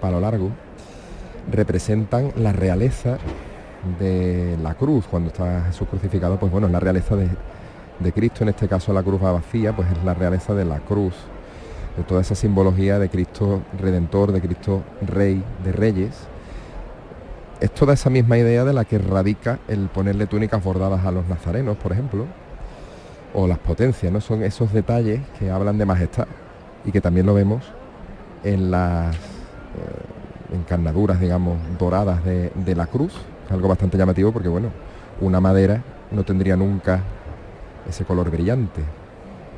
palo 0.00 0.20
largo, 0.20 0.50
representan 1.50 2.32
la 2.36 2.52
realeza 2.52 3.18
de 3.98 4.58
la 4.62 4.74
cruz, 4.74 5.06
cuando 5.06 5.28
está 5.28 5.64
Jesús 5.66 5.88
crucificado, 5.88 6.38
pues 6.38 6.52
bueno, 6.52 6.66
es 6.66 6.72
la 6.72 6.80
realeza 6.80 7.16
de, 7.16 7.28
de 7.98 8.12
Cristo, 8.12 8.42
en 8.42 8.50
este 8.50 8.68
caso 8.68 8.92
la 8.92 9.02
cruz 9.02 9.22
va 9.22 9.32
vacía, 9.32 9.74
pues 9.74 9.90
es 9.90 10.04
la 10.04 10.14
realeza 10.14 10.54
de 10.54 10.64
la 10.64 10.78
cruz, 10.80 11.14
de 11.96 12.02
toda 12.04 12.20
esa 12.20 12.34
simbología 12.34 12.98
de 12.98 13.08
Cristo 13.08 13.62
Redentor, 13.78 14.32
de 14.32 14.40
Cristo 14.40 14.82
Rey 15.02 15.42
de 15.64 15.72
Reyes. 15.72 16.14
Es 17.60 17.72
toda 17.72 17.92
esa 17.92 18.08
misma 18.08 18.38
idea 18.38 18.64
de 18.64 18.72
la 18.72 18.84
que 18.86 18.98
radica 18.98 19.58
el 19.68 19.88
ponerle 19.88 20.26
túnicas 20.26 20.64
bordadas 20.64 21.04
a 21.04 21.10
los 21.10 21.26
nazarenos, 21.28 21.76
por 21.76 21.92
ejemplo, 21.92 22.24
o 23.34 23.46
las 23.46 23.58
potencias, 23.58 24.10
¿no? 24.10 24.20
Son 24.20 24.42
esos 24.42 24.72
detalles 24.72 25.20
que 25.38 25.50
hablan 25.50 25.76
de 25.76 25.84
majestad 25.84 26.26
y 26.84 26.92
que 26.92 27.00
también 27.02 27.26
lo 27.26 27.34
vemos 27.34 27.64
en 28.44 28.70
las 28.70 29.14
eh, 29.14 30.54
encarnaduras, 30.54 31.20
digamos, 31.20 31.58
doradas 31.78 32.24
de, 32.24 32.50
de 32.54 32.74
la 32.74 32.86
cruz, 32.86 33.12
algo 33.50 33.68
bastante 33.68 33.98
llamativo 33.98 34.32
porque, 34.32 34.48
bueno, 34.48 34.68
una 35.20 35.40
madera 35.40 35.82
no 36.10 36.24
tendría 36.24 36.56
nunca 36.56 37.00
ese 37.88 38.04
color 38.04 38.30
brillante. 38.30 38.82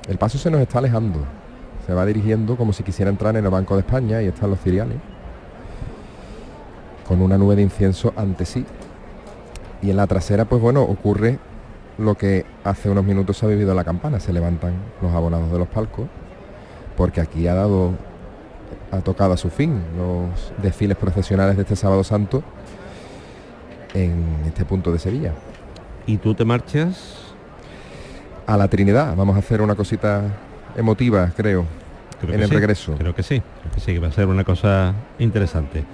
El 0.09 0.18
paso 0.18 0.38
se 0.38 0.50
nos 0.50 0.61
está 0.61 0.78
alejando, 0.78 1.20
se 1.87 1.94
va 1.94 2.05
dirigiendo 2.05 2.57
como 2.57 2.72
si 2.72 2.83
quisiera 2.83 3.11
entrar 3.11 3.37
en 3.37 3.44
el 3.44 3.50
Banco 3.50 3.74
de 3.74 3.81
España 3.81 4.22
y 4.22 4.26
están 4.26 4.50
los 4.50 4.61
ciriales, 4.61 4.98
con 7.07 7.20
una 7.20 7.38
nube 7.38 7.57
de 7.57 7.62
incienso 7.62 8.12
ante 8.16 8.44
sí. 8.44 8.64
Y 9.83 9.90
en 9.90 9.96
la 9.96 10.07
trasera, 10.07 10.44
pues 10.44 10.61
bueno, 10.61 10.83
ocurre 10.83 11.38
lo 11.98 12.14
que 12.14 12.46
hace 12.64 12.88
unos 12.88 13.05
minutos 13.05 13.42
ha 13.42 13.46
vivido 13.46 13.74
la 13.74 13.85
campana, 13.85 14.18
se 14.20 14.33
levantan 14.33 14.72
los 15.00 15.12
abonados 15.12 15.52
de 15.52 15.59
los 15.59 15.68
palcos, 15.68 16.07
porque 16.96 17.20
aquí 17.20 17.46
ha 17.46 17.55
dado, 17.55 17.92
ha 18.90 18.98
tocado 18.98 19.35
a 19.35 19.37
su 19.37 19.50
fin 19.50 19.83
los 19.96 20.52
desfiles 20.62 20.96
procesionales 20.96 21.57
de 21.57 21.62
este 21.62 21.76
sábado 21.76 22.05
santo 22.05 22.42
en 23.94 24.42
este 24.46 24.64
punto 24.64 24.92
de 24.92 24.98
Sevilla. 24.98 25.33
¿Y 26.07 26.16
tú 26.16 26.35
te 26.35 26.44
marchas? 26.44 27.18
A 28.46 28.57
la 28.57 28.68
Trinidad, 28.68 29.14
vamos 29.16 29.37
a 29.37 29.38
hacer 29.38 29.62
una 29.62 29.74
cosita 29.74 30.22
emotiva, 30.76 31.31
creo, 31.37 31.64
Creo 32.20 32.35
en 32.35 32.38
que 32.38 32.44
el 32.44 32.48
sí, 32.48 32.55
regreso. 32.55 32.94
Creo 32.98 33.14
que 33.14 33.22
sí, 33.22 33.40
creo 33.40 33.74
que 33.74 33.81
sí, 33.81 33.92
que 33.92 33.98
va 33.98 34.09
a 34.09 34.12
ser 34.12 34.26
una 34.26 34.44
cosa 34.44 34.94
interesante. 35.18 35.85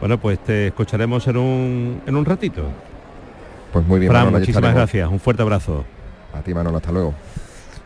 Bueno, 0.00 0.18
pues 0.18 0.38
te 0.40 0.68
escucharemos 0.68 1.26
en 1.26 1.36
un, 1.36 2.02
en 2.06 2.16
un 2.16 2.24
ratito. 2.24 2.64
Pues 3.72 3.86
muy 3.86 4.00
bien, 4.00 4.10
Fran, 4.10 4.26
Manolo, 4.26 4.40
muchísimas 4.40 4.74
gracias, 4.74 5.10
un 5.10 5.20
fuerte 5.20 5.42
abrazo. 5.42 5.84
A 6.34 6.40
ti, 6.40 6.52
Manolo, 6.52 6.76
hasta 6.76 6.92
luego. 6.92 7.14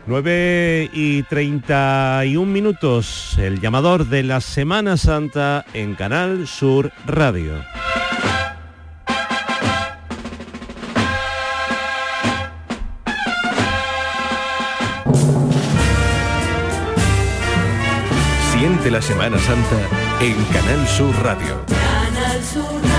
9 0.07 0.89
y 0.93 1.23
31 1.23 2.51
minutos, 2.51 3.37
el 3.37 3.61
llamador 3.61 4.07
de 4.07 4.23
la 4.23 4.41
Semana 4.41 4.97
Santa 4.97 5.63
en 5.73 5.95
Canal 5.95 6.47
Sur 6.47 6.91
Radio. 7.05 7.53
Siente 18.81 18.97
la 18.97 19.01
Semana 19.03 19.37
Santa 19.37 19.75
en 20.21 20.43
Canal 20.45 20.87
Sur 20.87 21.13
Radio. 21.23 22.90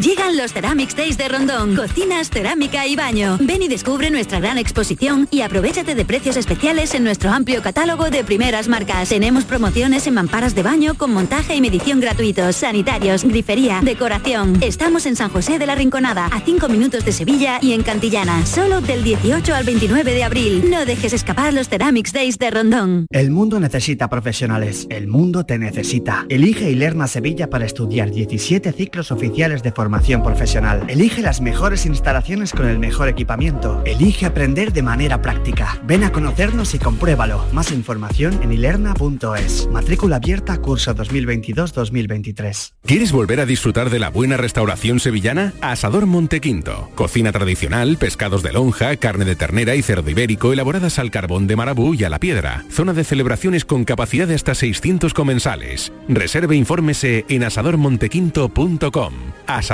Llegan 0.00 0.36
los 0.36 0.52
Ceramics 0.52 0.96
Days 0.96 1.16
de 1.16 1.28
Rondón. 1.28 1.76
Cocinas, 1.76 2.28
cerámica 2.28 2.84
y 2.84 2.96
baño. 2.96 3.38
Ven 3.40 3.62
y 3.62 3.68
descubre 3.68 4.10
nuestra 4.10 4.40
gran 4.40 4.58
exposición 4.58 5.28
y 5.30 5.42
aprovechate 5.42 5.94
de 5.94 6.04
precios 6.04 6.36
especiales 6.36 6.94
en 6.94 7.04
nuestro 7.04 7.30
amplio 7.30 7.62
catálogo 7.62 8.10
de 8.10 8.24
primeras 8.24 8.66
marcas. 8.66 9.10
Tenemos 9.10 9.44
promociones 9.44 10.08
en 10.08 10.14
mamparas 10.14 10.56
de 10.56 10.64
baño 10.64 10.94
con 10.96 11.12
montaje 11.12 11.54
y 11.54 11.60
medición 11.60 12.00
gratuitos, 12.00 12.56
sanitarios, 12.56 13.22
grifería, 13.22 13.82
decoración. 13.84 14.58
Estamos 14.62 15.06
en 15.06 15.14
San 15.14 15.30
José 15.30 15.60
de 15.60 15.66
la 15.66 15.76
Rinconada, 15.76 16.26
a 16.26 16.40
5 16.40 16.68
minutos 16.68 17.04
de 17.04 17.12
Sevilla 17.12 17.60
y 17.62 17.72
en 17.72 17.84
Cantillana. 17.84 18.44
Solo 18.46 18.80
del 18.80 19.04
18 19.04 19.54
al 19.54 19.64
29 19.64 20.12
de 20.12 20.24
abril. 20.24 20.70
No 20.70 20.84
dejes 20.86 21.12
escapar 21.12 21.54
los 21.54 21.68
Ceramics 21.68 22.12
Days 22.12 22.38
de 22.38 22.50
Rondón. 22.50 23.06
El 23.10 23.30
mundo 23.30 23.60
necesita 23.60 24.08
profesionales. 24.10 24.88
El 24.90 25.06
mundo 25.06 25.44
te 25.46 25.56
necesita. 25.56 26.26
Elige 26.28 26.68
Ilerna 26.68 27.06
Sevilla 27.06 27.48
para 27.48 27.64
estudiar 27.64 28.10
17 28.10 28.72
ciclos 28.72 29.12
oficiales 29.12 29.62
de 29.62 29.70
formación 29.70 29.83
profesional. 30.22 30.84
Elige 30.88 31.22
las 31.22 31.40
mejores 31.40 31.86
instalaciones 31.86 32.52
con 32.52 32.66
el 32.66 32.78
mejor 32.78 33.08
equipamiento. 33.08 33.82
Elige 33.84 34.26
aprender 34.26 34.72
de 34.72 34.82
manera 34.82 35.22
práctica. 35.22 35.80
Ven 35.84 36.04
a 36.04 36.12
conocernos 36.12 36.74
y 36.74 36.78
compruébalo. 36.78 37.44
Más 37.52 37.70
información 37.70 38.40
en 38.42 38.52
ilerna.es. 38.52 39.68
Matrícula 39.70 40.16
abierta 40.16 40.56
curso 40.58 40.94
2022-2023. 40.94 42.72
¿Quieres 42.84 43.12
volver 43.12 43.40
a 43.40 43.46
disfrutar 43.46 43.90
de 43.90 43.98
la 43.98 44.10
buena 44.10 44.36
restauración 44.36 45.00
sevillana? 45.00 45.52
Asador 45.60 46.06
Montequinto. 46.06 46.90
Cocina 46.94 47.32
tradicional, 47.32 47.96
pescados 47.96 48.42
de 48.42 48.52
lonja, 48.52 48.96
carne 48.96 49.24
de 49.24 49.36
ternera 49.36 49.74
y 49.74 49.82
cerdo 49.82 50.10
ibérico 50.10 50.52
elaboradas 50.52 50.98
al 50.98 51.10
carbón 51.10 51.46
de 51.46 51.56
marabú 51.56 51.94
y 51.94 52.04
a 52.04 52.10
la 52.10 52.18
piedra. 52.18 52.64
Zona 52.70 52.92
de 52.92 53.04
celebraciones 53.04 53.64
con 53.64 53.84
capacidad 53.84 54.26
de 54.26 54.34
hasta 54.34 54.54
600 54.54 55.14
comensales. 55.14 55.92
Reserve 56.08 56.54
e 56.54 56.58
infórmese 56.58 57.24
en 57.28 57.44
asadormontequinto.com. 57.44 59.14
Asador 59.46 59.73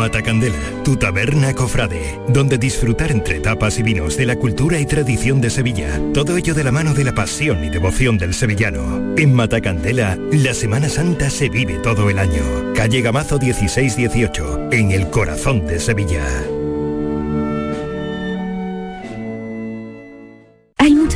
Matacandela, 0.00 0.56
tu 0.82 0.96
taberna 0.96 1.52
cofrade, 1.52 2.18
donde 2.26 2.56
disfrutar 2.56 3.12
entre 3.12 3.38
tapas 3.38 3.78
y 3.78 3.82
vinos 3.82 4.16
de 4.16 4.24
la 4.24 4.36
cultura 4.36 4.80
y 4.80 4.86
tradición 4.86 5.42
de 5.42 5.50
Sevilla, 5.50 6.00
todo 6.14 6.38
ello 6.38 6.54
de 6.54 6.64
la 6.64 6.72
mano 6.72 6.94
de 6.94 7.04
la 7.04 7.14
pasión 7.14 7.62
y 7.62 7.68
devoción 7.68 8.16
del 8.16 8.32
sevillano. 8.32 9.14
En 9.18 9.34
Matacandela, 9.34 10.16
la 10.32 10.54
Semana 10.54 10.88
Santa 10.88 11.28
se 11.28 11.50
vive 11.50 11.74
todo 11.82 12.08
el 12.08 12.18
año. 12.18 12.72
Calle 12.74 13.02
Gamazo 13.02 13.38
1618, 13.38 14.70
en 14.72 14.90
el 14.90 15.10
corazón 15.10 15.66
de 15.66 15.78
Sevilla. 15.78 16.24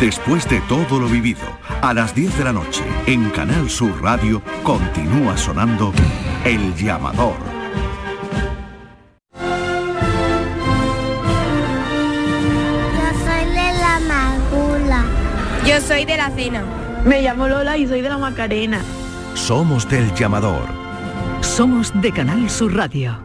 Después 0.00 0.48
de 0.48 0.62
todo 0.62 0.98
lo 0.98 1.08
vivido, 1.08 1.42
a 1.82 1.92
las 1.92 2.14
10 2.14 2.38
de 2.38 2.44
la 2.44 2.54
noche, 2.54 2.82
en 3.04 3.28
Canal 3.28 3.68
Sur 3.68 4.02
Radio, 4.02 4.40
continúa 4.62 5.36
sonando 5.36 5.92
El 6.42 6.74
llamador. 6.74 7.36
Yo 12.96 13.10
soy 13.26 13.44
de 13.44 13.72
la 13.78 14.00
Magula. 14.08 15.04
soy 15.86 16.04
de 16.06 16.16
la 16.16 16.30
cena. 16.30 16.64
Me 17.04 17.20
llamo 17.20 17.46
Lola 17.46 17.76
y 17.76 17.86
soy 17.86 18.00
de 18.00 18.08
la 18.08 18.16
Macarena. 18.16 18.80
Somos 19.34 19.86
del 19.86 20.14
llamador. 20.14 20.64
Somos 21.42 21.92
de 22.00 22.10
Canal 22.10 22.48
Sur 22.48 22.74
Radio. 22.74 23.18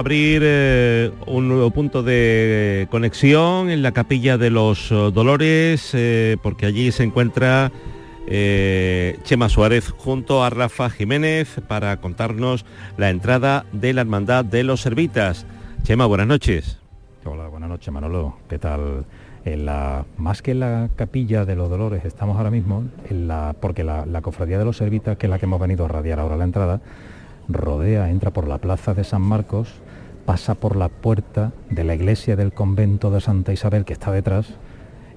Abrir 0.00 0.40
eh, 0.42 1.12
un 1.26 1.48
nuevo 1.48 1.70
punto 1.70 2.02
de 2.02 2.88
conexión 2.90 3.68
en 3.68 3.82
la 3.82 3.92
capilla 3.92 4.38
de 4.38 4.48
los 4.48 4.90
eh, 4.90 4.94
Dolores, 5.12 5.90
eh, 5.92 6.38
porque 6.42 6.64
allí 6.64 6.90
se 6.90 7.02
encuentra 7.02 7.70
eh, 8.26 9.18
Chema 9.24 9.50
Suárez 9.50 9.90
junto 9.90 10.42
a 10.42 10.48
Rafa 10.48 10.88
Jiménez 10.88 11.60
para 11.68 11.98
contarnos 11.98 12.64
la 12.96 13.10
entrada 13.10 13.66
de 13.72 13.92
la 13.92 14.00
Hermandad 14.00 14.42
de 14.42 14.64
los 14.64 14.80
Servitas. 14.80 15.44
Chema, 15.82 16.06
buenas 16.06 16.26
noches. 16.26 16.78
Hola, 17.26 17.48
buenas 17.48 17.68
noches 17.68 17.92
Manolo. 17.92 18.38
¿Qué 18.48 18.58
tal? 18.58 19.04
En 19.44 19.66
la, 19.66 20.06
más 20.16 20.40
que 20.40 20.52
en 20.52 20.60
la 20.60 20.88
capilla 20.96 21.44
de 21.44 21.56
los 21.56 21.68
Dolores, 21.68 22.06
estamos 22.06 22.38
ahora 22.38 22.50
mismo 22.50 22.84
en 23.10 23.28
la, 23.28 23.54
porque 23.60 23.84
la, 23.84 24.06
la 24.06 24.22
cofradía 24.22 24.58
de 24.58 24.64
los 24.64 24.78
Servitas, 24.78 25.18
que 25.18 25.26
es 25.26 25.30
la 25.30 25.38
que 25.38 25.44
hemos 25.44 25.60
venido 25.60 25.84
a 25.84 25.88
radiar 25.88 26.20
ahora 26.20 26.36
la 26.36 26.44
entrada, 26.44 26.80
rodea, 27.48 28.10
entra 28.10 28.30
por 28.30 28.48
la 28.48 28.58
plaza 28.58 28.94
de 28.94 29.04
San 29.04 29.22
Marcos, 29.22 29.74
pasa 30.26 30.54
por 30.54 30.76
la 30.76 30.88
puerta 30.88 31.52
de 31.70 31.84
la 31.84 31.94
iglesia 31.94 32.36
del 32.36 32.52
convento 32.52 33.10
de 33.10 33.20
Santa 33.20 33.52
Isabel 33.52 33.84
que 33.84 33.92
está 33.92 34.12
detrás 34.12 34.54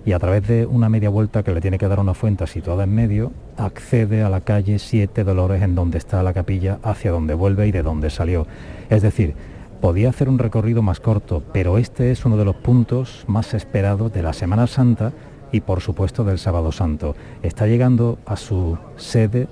y 0.05 0.11
a 0.11 0.19
través 0.19 0.47
de 0.47 0.65
una 0.65 0.89
media 0.89 1.09
vuelta 1.09 1.43
que 1.43 1.53
le 1.53 1.61
tiene 1.61 1.77
que 1.77 1.87
dar 1.87 1.99
una 1.99 2.13
fuente 2.13 2.45
situada 2.47 2.83
en 2.83 2.93
medio, 2.93 3.31
accede 3.57 4.23
a 4.23 4.29
la 4.29 4.41
calle 4.41 4.79
Siete 4.79 5.23
Dolores 5.23 5.61
en 5.61 5.75
donde 5.75 5.97
está 5.97 6.21
la 6.23 6.33
capilla, 6.33 6.79
hacia 6.83 7.11
donde 7.11 7.33
vuelve 7.33 7.67
y 7.67 7.71
de 7.71 7.83
donde 7.83 8.09
salió. 8.09 8.45
Es 8.89 9.01
decir, 9.01 9.33
podía 9.79 10.09
hacer 10.09 10.27
un 10.27 10.39
recorrido 10.39 10.81
más 10.81 10.99
corto, 10.99 11.41
pero 11.53 11.77
este 11.77 12.11
es 12.11 12.25
uno 12.25 12.35
de 12.35 12.45
los 12.45 12.55
puntos 12.55 13.23
más 13.27 13.53
esperados 13.53 14.11
de 14.11 14.23
la 14.23 14.33
Semana 14.33 14.67
Santa 14.67 15.13
y 15.53 15.61
por 15.61 15.79
supuesto 15.79 16.25
del 16.25 16.39
Sábado 16.39 16.71
Santo. 16.71 17.15
Está 17.41 17.67
llegando 17.67 18.17
a 18.25 18.35
su 18.35 18.77
sede 18.97 19.47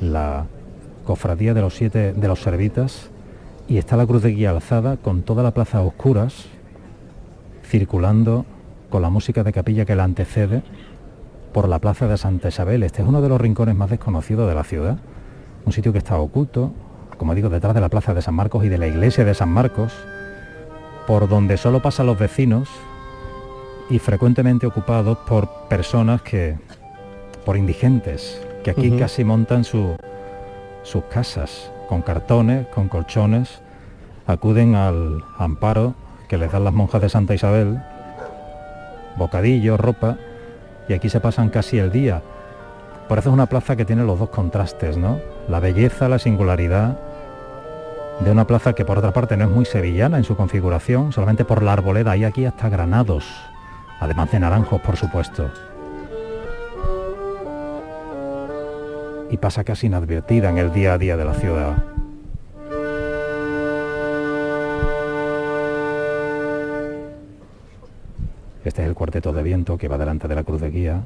la 0.00 0.46
Cofradía 1.04 1.52
de 1.52 1.60
los 1.60 1.74
Siete 1.74 2.14
de 2.14 2.28
los 2.28 2.40
Servitas 2.40 3.10
y 3.68 3.78
está 3.78 3.96
la 3.96 4.06
cruz 4.06 4.22
de 4.22 4.30
guía 4.30 4.50
alzada 4.50 4.96
con 4.96 5.22
toda 5.22 5.42
la 5.42 5.52
plaza 5.52 5.78
a 5.78 5.82
oscuras, 5.82 6.46
circulando 7.64 8.44
con 8.90 9.02
la 9.02 9.10
música 9.10 9.42
de 9.42 9.52
capilla 9.52 9.84
que 9.84 9.96
la 9.96 10.04
antecede 10.04 10.62
por 11.52 11.68
la 11.68 11.78
plaza 11.78 12.06
de 12.06 12.18
Santa 12.18 12.48
Isabel. 12.48 12.82
Este 12.82 13.02
es 13.02 13.08
uno 13.08 13.22
de 13.22 13.28
los 13.28 13.40
rincones 13.40 13.74
más 13.74 13.90
desconocidos 13.90 14.48
de 14.48 14.54
la 14.54 14.64
ciudad, 14.64 14.98
un 15.64 15.72
sitio 15.72 15.92
que 15.92 15.98
está 15.98 16.18
oculto, 16.18 16.72
como 17.16 17.34
digo, 17.34 17.48
detrás 17.48 17.74
de 17.74 17.80
la 17.80 17.88
plaza 17.88 18.12
de 18.12 18.22
San 18.22 18.34
Marcos 18.34 18.64
y 18.64 18.68
de 18.68 18.78
la 18.78 18.86
iglesia 18.86 19.24
de 19.24 19.34
San 19.34 19.48
Marcos, 19.48 19.92
por 21.06 21.28
donde 21.28 21.56
solo 21.56 21.80
pasan 21.80 22.06
los 22.06 22.18
vecinos 22.18 22.68
y 23.88 23.98
frecuentemente 23.98 24.66
ocupados 24.66 25.18
por 25.26 25.48
personas 25.68 26.22
que, 26.22 26.56
por 27.44 27.56
indigentes, 27.56 28.40
que 28.62 28.70
aquí 28.70 28.90
casi 28.92 29.24
montan 29.24 29.64
su, 29.64 29.96
sus 30.82 31.04
casas 31.04 31.70
con 31.88 32.02
cartones, 32.02 32.66
con 32.68 32.88
colchones, 32.88 33.60
acuden 34.26 34.74
al 34.74 35.22
amparo 35.38 35.94
que 36.28 36.38
les 36.38 36.50
dan 36.50 36.64
las 36.64 36.72
monjas 36.72 37.02
de 37.02 37.08
Santa 37.08 37.34
Isabel, 37.34 37.80
bocadillos, 39.16 39.78
ropa, 39.78 40.16
y 40.88 40.92
aquí 40.92 41.08
se 41.08 41.20
pasan 41.20 41.48
casi 41.48 41.78
el 41.78 41.90
día. 41.90 42.22
Por 43.08 43.18
eso 43.18 43.28
es 43.28 43.34
una 43.34 43.46
plaza 43.46 43.76
que 43.76 43.84
tiene 43.84 44.04
los 44.04 44.18
dos 44.18 44.30
contrastes, 44.30 44.96
¿no? 44.96 45.18
La 45.48 45.60
belleza, 45.60 46.08
la 46.08 46.18
singularidad 46.18 46.98
de 48.20 48.30
una 48.30 48.46
plaza 48.46 48.74
que 48.74 48.84
por 48.84 48.98
otra 48.98 49.12
parte 49.12 49.36
no 49.36 49.44
es 49.44 49.50
muy 49.50 49.64
sevillana 49.64 50.18
en 50.18 50.24
su 50.24 50.36
configuración, 50.36 51.12
solamente 51.12 51.44
por 51.44 51.62
la 51.62 51.72
arboleda 51.72 52.12
hay 52.12 52.24
aquí 52.24 52.46
hasta 52.46 52.68
granados, 52.68 53.26
además 54.00 54.30
de 54.30 54.40
naranjos, 54.40 54.80
por 54.80 54.96
supuesto. 54.96 55.50
Y 59.34 59.36
pasa 59.36 59.64
casi 59.64 59.88
inadvertida 59.88 60.48
en 60.48 60.58
el 60.58 60.72
día 60.72 60.92
a 60.92 60.98
día 60.98 61.16
de 61.16 61.24
la 61.24 61.34
ciudad. 61.34 61.82
Este 68.64 68.82
es 68.82 68.88
el 68.88 68.94
cuarteto 68.94 69.32
de 69.32 69.42
viento 69.42 69.76
que 69.76 69.88
va 69.88 69.98
delante 69.98 70.28
de 70.28 70.36
la 70.36 70.44
cruz 70.44 70.60
de 70.60 70.70
guía. 70.70 71.02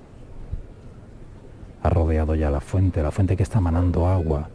Ha 1.82 1.88
rodeado 1.88 2.34
ya 2.34 2.50
la 2.50 2.60
fuente, 2.60 3.02
la 3.02 3.10
fuente 3.10 3.34
que 3.34 3.44
está 3.44 3.62
manando 3.62 4.06
agua. 4.06 4.50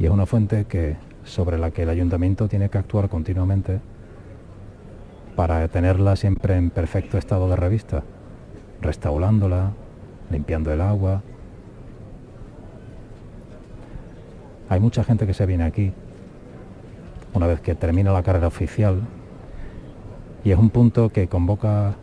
Y 0.00 0.06
es 0.06 0.10
una 0.10 0.26
fuente 0.26 0.64
que 0.64 0.96
sobre 1.22 1.56
la 1.56 1.70
que 1.70 1.84
el 1.84 1.88
ayuntamiento 1.88 2.48
tiene 2.48 2.68
que 2.68 2.78
actuar 2.78 3.08
continuamente 3.08 3.78
para 5.36 5.68
tenerla 5.68 6.16
siempre 6.16 6.56
en 6.56 6.70
perfecto 6.70 7.16
estado 7.16 7.48
de 7.48 7.54
revista, 7.54 8.02
restaurándola, 8.80 9.70
limpiando 10.32 10.72
el 10.72 10.80
agua, 10.80 11.22
Hay 14.68 14.80
mucha 14.80 15.04
gente 15.04 15.26
que 15.26 15.34
se 15.34 15.46
viene 15.46 15.64
aquí 15.64 15.92
una 17.34 17.46
vez 17.46 17.60
que 17.60 17.74
termina 17.74 18.12
la 18.12 18.22
carrera 18.22 18.46
oficial 18.46 19.02
y 20.44 20.50
es 20.52 20.58
un 20.58 20.70
punto 20.70 21.10
que 21.10 21.28
convoca 21.28 21.94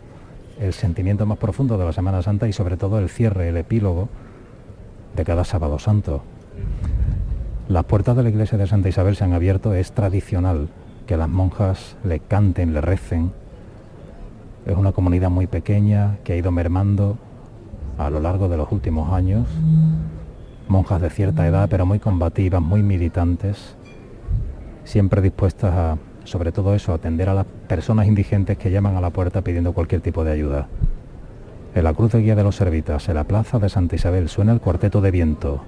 el 0.60 0.74
sentimiento 0.74 1.26
más 1.26 1.38
profundo 1.38 1.78
de 1.78 1.86
la 1.86 1.94
Semana 1.94 2.22
Santa 2.22 2.48
y 2.48 2.54
sobre 2.54 2.78
todo 2.78 3.00
el 3.00 3.10
cierre, 3.10 3.50
el 3.50 3.58
epílogo 3.58 4.10
de 5.16 5.26
cada 5.26 5.44
sábado 5.44 5.80
santo. 5.80 6.22
Las 7.68 7.86
puertas 7.86 8.16
de 8.16 8.24
la 8.24 8.30
iglesia 8.30 8.58
de 8.58 8.68
Santa 8.68 8.90
Isabel 8.90 9.16
se 9.16 9.24
han 9.24 9.34
abierto, 9.34 9.74
es 9.74 9.94
tradicional 9.94 10.70
que 11.08 11.18
las 11.18 11.30
monjas 11.30 11.96
le 12.04 12.20
canten, 12.20 12.74
le 12.74 12.82
recen. 12.82 13.32
Es 14.66 14.78
una 14.78 14.92
comunidad 14.92 15.30
muy 15.30 15.48
pequeña 15.48 16.18
que 16.24 16.34
ha 16.34 16.36
ido 16.36 16.52
mermando 16.52 17.18
a 17.98 18.10
lo 18.10 18.20
largo 18.20 18.50
de 18.50 18.58
los 18.58 18.72
últimos 18.72 19.12
años 19.14 19.48
monjas 20.72 21.02
de 21.02 21.10
cierta 21.10 21.46
edad, 21.46 21.68
pero 21.70 21.86
muy 21.86 22.00
combativas, 22.00 22.62
muy 22.62 22.82
militantes, 22.82 23.76
siempre 24.84 25.22
dispuestas 25.22 25.74
a, 25.74 25.98
sobre 26.24 26.52
todo 26.52 26.74
eso, 26.74 26.94
atender 26.94 27.30
a 27.30 27.34
las 27.34 27.46
personas 27.68 28.08
indigentes 28.08 28.58
que 28.58 28.72
llaman 28.72 28.96
a 28.96 29.02
la 29.02 29.12
puerta 29.12 29.42
pidiendo 29.42 29.74
cualquier 29.74 30.02
tipo 30.02 30.24
de 30.24 30.32
ayuda. 30.32 30.68
En 31.76 31.84
la 31.84 31.94
cruz 31.94 32.14
de 32.14 32.22
guía 32.22 32.36
de 32.36 32.44
los 32.44 32.56
servitas, 32.56 33.08
en 33.08 33.16
la 33.16 33.26
plaza 33.26 33.60
de 33.60 33.70
Santa 33.70 33.96
Isabel, 33.96 34.30
suena 34.30 34.54
el 34.54 34.60
cuarteto 34.60 35.02
de 35.02 35.12
viento. 35.12 35.62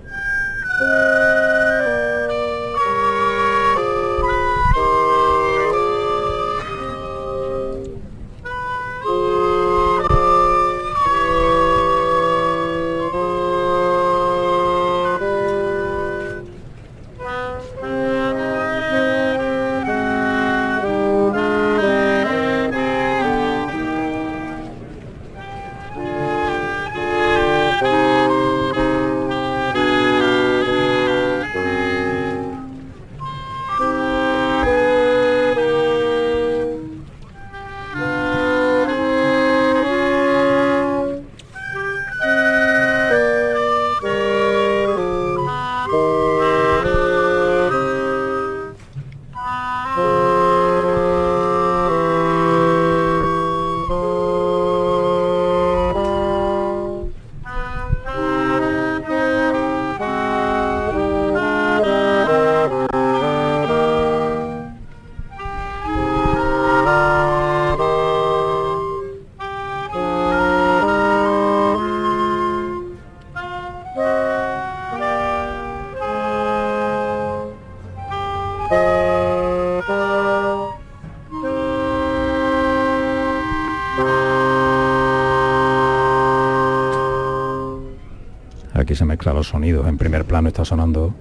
Mezclan 89.24 89.36
los 89.38 89.47
sonidos. 89.47 89.88
En 89.88 89.97
primer 89.97 90.26
plano 90.26 90.49
está 90.49 90.65
sonando 90.65 91.13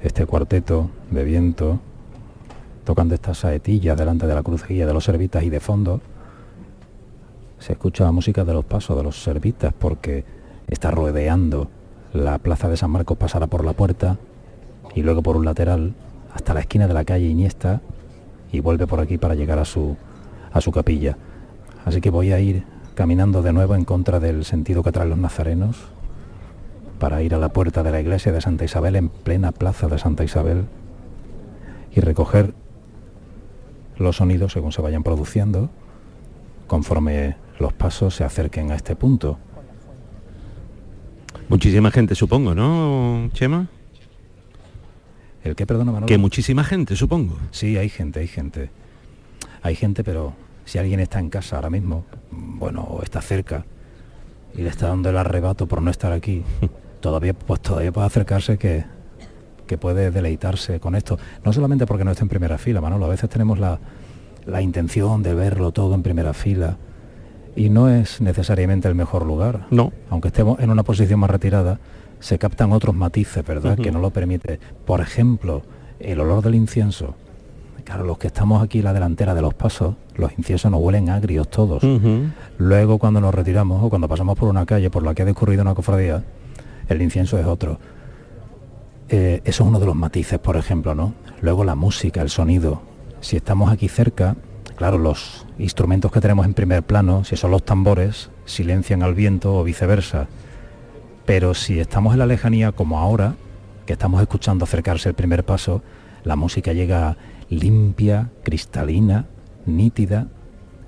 este 0.00 0.24
cuarteto 0.24 0.88
de 1.10 1.22
viento, 1.22 1.80
tocando 2.82 3.14
estas 3.14 3.36
saetillas 3.36 3.94
delante 3.98 4.26
de 4.26 4.34
la 4.34 4.42
crucería 4.42 4.86
de 4.86 4.94
los 4.94 5.04
servitas 5.04 5.42
y 5.42 5.50
de 5.50 5.60
fondo 5.60 6.00
se 7.58 7.74
escucha 7.74 8.04
la 8.04 8.12
música 8.12 8.42
de 8.42 8.54
los 8.54 8.64
pasos 8.64 8.96
de 8.96 9.02
los 9.02 9.22
servitas 9.22 9.74
porque 9.78 10.24
está 10.66 10.90
rodeando 10.90 11.68
la 12.14 12.38
plaza 12.38 12.70
de 12.70 12.78
San 12.78 12.90
Marcos, 12.90 13.18
pasará 13.18 13.48
por 13.48 13.66
la 13.66 13.74
puerta 13.74 14.16
y 14.94 15.02
luego 15.02 15.22
por 15.22 15.36
un 15.36 15.44
lateral 15.44 15.92
hasta 16.32 16.54
la 16.54 16.60
esquina 16.60 16.88
de 16.88 16.94
la 16.94 17.04
calle 17.04 17.26
Iniesta 17.26 17.82
y 18.50 18.60
vuelve 18.60 18.86
por 18.86 19.00
aquí 19.00 19.18
para 19.18 19.34
llegar 19.34 19.58
a 19.58 19.66
su, 19.66 19.94
a 20.52 20.62
su 20.62 20.72
capilla. 20.72 21.18
Así 21.84 22.00
que 22.00 22.08
voy 22.08 22.32
a 22.32 22.40
ir 22.40 22.64
caminando 22.94 23.42
de 23.42 23.52
nuevo 23.52 23.74
en 23.74 23.84
contra 23.84 24.20
del 24.20 24.46
sentido 24.46 24.82
que 24.82 24.90
traen 24.90 25.10
los 25.10 25.18
nazarenos 25.18 25.95
para 26.98 27.22
ir 27.22 27.34
a 27.34 27.38
la 27.38 27.50
puerta 27.50 27.82
de 27.82 27.90
la 27.90 28.00
iglesia 28.00 28.32
de 28.32 28.40
Santa 28.40 28.64
Isabel 28.64 28.96
en 28.96 29.08
plena 29.08 29.52
plaza 29.52 29.88
de 29.88 29.98
Santa 29.98 30.24
Isabel 30.24 30.66
y 31.94 32.00
recoger 32.00 32.54
los 33.96 34.16
sonidos 34.16 34.52
según 34.52 34.72
se 34.72 34.82
vayan 34.82 35.02
produciendo 35.02 35.70
conforme 36.66 37.36
los 37.58 37.72
pasos 37.72 38.14
se 38.14 38.24
acerquen 38.24 38.70
a 38.70 38.76
este 38.76 38.96
punto. 38.96 39.38
Muchísima 41.48 41.90
gente, 41.90 42.14
supongo, 42.14 42.54
¿no, 42.54 43.30
Chema? 43.32 43.68
¿El 45.44 45.54
qué, 45.54 45.64
perdona, 45.64 45.92
Manolo? 45.92 46.06
Que 46.06 46.18
muchísima 46.18 46.64
gente, 46.64 46.96
supongo. 46.96 47.36
Sí, 47.52 47.76
hay 47.76 47.88
gente, 47.88 48.20
hay 48.20 48.26
gente. 48.26 48.70
Hay 49.62 49.76
gente, 49.76 50.02
pero 50.02 50.34
si 50.64 50.78
alguien 50.78 50.98
está 50.98 51.20
en 51.20 51.30
casa 51.30 51.56
ahora 51.56 51.70
mismo, 51.70 52.04
bueno, 52.32 52.82
o 52.82 53.02
está 53.02 53.20
cerca, 53.20 53.64
y 54.56 54.62
le 54.62 54.68
está 54.68 54.88
dando 54.88 55.10
el 55.10 55.16
arrebato 55.16 55.66
por 55.66 55.82
no 55.82 55.90
estar 55.90 56.12
aquí, 56.12 56.42
todavía, 57.00 57.34
pues 57.34 57.60
todavía 57.60 57.92
puede 57.92 58.06
acercarse 58.06 58.58
que, 58.58 58.84
que 59.66 59.78
puede 59.78 60.10
deleitarse 60.10 60.80
con 60.80 60.94
esto. 60.94 61.18
No 61.44 61.52
solamente 61.52 61.86
porque 61.86 62.04
no 62.04 62.10
esté 62.10 62.22
en 62.22 62.28
primera 62.28 62.58
fila, 62.58 62.80
Manolo, 62.80 63.06
a 63.06 63.08
veces 63.08 63.28
tenemos 63.30 63.58
la, 63.58 63.78
la 64.46 64.62
intención 64.62 65.22
de 65.22 65.34
verlo 65.34 65.72
todo 65.72 65.94
en 65.94 66.02
primera 66.02 66.32
fila, 66.32 66.76
y 67.56 67.70
no 67.70 67.88
es 67.88 68.20
necesariamente 68.20 68.86
el 68.86 68.94
mejor 68.94 69.24
lugar. 69.24 69.66
No. 69.70 69.92
Aunque 70.10 70.28
estemos 70.28 70.60
en 70.60 70.70
una 70.70 70.82
posición 70.82 71.18
más 71.20 71.30
retirada, 71.30 71.80
se 72.20 72.38
captan 72.38 72.72
otros 72.72 72.94
matices, 72.94 73.44
¿verdad? 73.46 73.78
Que 73.78 73.90
no 73.90 73.98
lo 73.98 74.10
permite. 74.10 74.60
Por 74.84 75.00
ejemplo, 75.00 75.62
el 75.98 76.20
olor 76.20 76.42
del 76.42 76.54
incienso. 76.54 77.14
Claro, 77.84 78.04
los 78.04 78.18
que 78.18 78.26
estamos 78.26 78.62
aquí 78.62 78.82
la 78.82 78.92
delantera 78.92 79.32
de 79.34 79.40
los 79.40 79.54
pasos, 79.54 79.94
los 80.16 80.36
inciensos 80.36 80.70
nos 80.70 80.80
huelen 80.80 81.08
agrios 81.08 81.48
todos. 81.48 81.82
Luego 82.58 82.98
cuando 82.98 83.20
nos 83.20 83.34
retiramos 83.34 83.82
o 83.82 83.88
cuando 83.88 84.08
pasamos 84.08 84.36
por 84.36 84.48
una 84.48 84.66
calle 84.66 84.90
por 84.90 85.02
la 85.02 85.14
que 85.14 85.22
ha 85.22 85.24
discurrido 85.24 85.62
una 85.62 85.74
cofradía, 85.74 86.24
el 86.88 87.02
incienso 87.02 87.38
es 87.38 87.46
otro. 87.46 87.78
Eh, 89.08 89.40
eso 89.44 89.62
es 89.62 89.68
uno 89.68 89.78
de 89.78 89.86
los 89.86 89.94
matices, 89.94 90.38
por 90.38 90.56
ejemplo, 90.56 90.94
¿no? 90.94 91.14
Luego 91.40 91.64
la 91.64 91.74
música, 91.74 92.22
el 92.22 92.30
sonido. 92.30 92.82
Si 93.20 93.36
estamos 93.36 93.70
aquí 93.70 93.88
cerca, 93.88 94.36
Claro, 94.76 94.98
los 94.98 95.46
instrumentos 95.58 96.12
que 96.12 96.20
tenemos 96.20 96.44
en 96.44 96.52
primer 96.52 96.82
plano, 96.82 97.24
si 97.24 97.34
son 97.36 97.50
los 97.50 97.64
tambores, 97.64 98.30
silencian 98.44 99.02
al 99.02 99.14
viento 99.14 99.56
o 99.56 99.64
viceversa. 99.64 100.28
Pero 101.24 101.54
si 101.54 101.80
estamos 101.80 102.12
en 102.12 102.18
la 102.18 102.26
lejanía 102.26 102.72
como 102.72 102.98
ahora, 102.98 103.36
que 103.86 103.94
estamos 103.94 104.20
escuchando 104.20 104.64
acercarse 104.64 105.08
el 105.08 105.14
primer 105.14 105.44
paso, 105.44 105.82
la 106.24 106.36
música 106.36 106.74
llega 106.74 107.16
limpia, 107.48 108.28
cristalina, 108.42 109.24
nítida, 109.64 110.28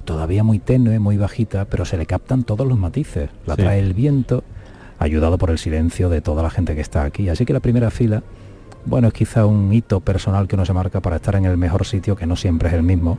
todavía 0.05 0.45
muy 0.45 0.59
tenue, 0.59 0.99
muy 0.99 1.17
bajita, 1.17 1.65
pero 1.65 1.87
se 1.87 1.97
le 1.97 2.05
captan 2.05 2.45
todos 2.45 2.67
los 2.67 2.77
matices. 2.77 3.31
La 3.47 3.57
trae 3.57 3.79
el 3.81 3.95
viento, 3.95 4.45
ayudado 4.99 5.39
por 5.39 5.51
el 5.51 5.59
silencio 5.59 6.09
de 6.09 6.21
toda 6.21 6.43
la 6.43 6.51
gente 6.51 6.75
que 6.75 6.81
está 6.81 7.05
aquí. 7.05 7.29
Así 7.29 7.45
que 7.45 7.53
la 7.53 7.61
primera 7.61 7.91
fila, 7.91 8.23
bueno, 8.85 9.09
es 9.09 9.15
quizá 9.15 9.47
un 9.47 9.73
hito 9.73 10.01
personal 10.01 10.49
que 10.49 10.57
uno 10.57 10.65
se 10.65 10.73
marca 10.73 11.01
para 11.01 11.17
estar 11.17 11.37
en 11.37 11.45
el 11.45 11.57
mejor 11.57 11.87
sitio, 11.87 12.17
que 12.17 12.27
no 12.27 12.37
siempre 12.37 12.69
es 12.69 12.75
el 12.75 12.83
mismo 12.83 13.19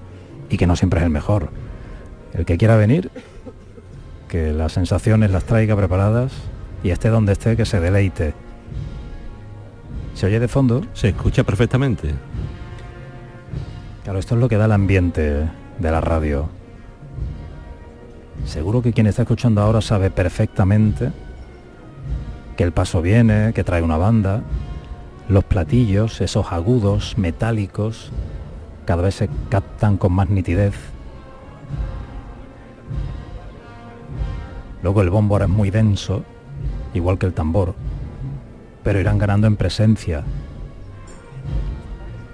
y 0.50 0.58
que 0.58 0.68
no 0.68 0.76
siempre 0.76 1.00
es 1.00 1.06
el 1.06 1.12
mejor. 1.12 1.50
El 2.34 2.46
que 2.46 2.58
quiera 2.58 2.76
venir, 2.76 3.12
que 4.28 4.52
las 4.54 4.74
sensaciones 4.74 5.32
las 5.32 5.46
traiga 5.46 5.76
preparadas 5.76 6.34
y 6.84 6.90
esté 6.90 7.10
donde 7.10 7.34
esté, 7.34 7.56
que 7.56 7.66
se 7.66 7.80
deleite. 7.80 8.34
¿Se 10.14 10.26
oye 10.26 10.40
de 10.40 10.48
fondo? 10.48 10.84
Se 10.94 11.10
escucha 11.10 11.44
perfectamente. 11.44 12.14
Claro, 14.04 14.20
esto 14.20 14.36
es 14.36 14.42
lo 14.42 14.50
que 14.50 14.58
da 14.58 14.66
el 14.66 14.72
ambiente 14.72 15.50
de 15.80 15.92
la 15.92 16.02
radio. 16.02 16.50
Seguro 18.46 18.82
que 18.82 18.94
quien 18.94 19.08
está 19.08 19.22
escuchando 19.22 19.62
ahora 19.62 19.82
sabe 19.82 20.10
perfectamente 20.10 21.12
que 22.60 22.66
el 22.66 22.74
paso 22.74 23.02
viene, 23.02 23.54
que 23.54 23.64
trae 23.64 23.82
una 23.82 23.96
banda, 23.96 24.44
los 25.30 25.46
platillos, 25.46 26.20
esos 26.20 26.52
agudos, 26.52 27.18
metálicos, 27.18 28.12
cada 28.84 29.02
vez 29.02 29.16
se 29.16 29.30
captan 29.48 29.96
con 29.96 30.12
más 30.12 30.30
nitidez. 30.30 30.74
Luego 34.84 35.02
el 35.02 35.10
bombo 35.10 35.36
ahora 35.36 35.46
es 35.46 35.52
muy 35.52 35.72
denso, 35.72 36.26
igual 36.94 37.18
que 37.18 37.28
el 37.28 37.34
tambor, 37.34 37.76
pero 38.84 39.00
irán 39.00 39.20
ganando 39.20 39.48
en 39.48 39.56
presencia. 39.56 40.26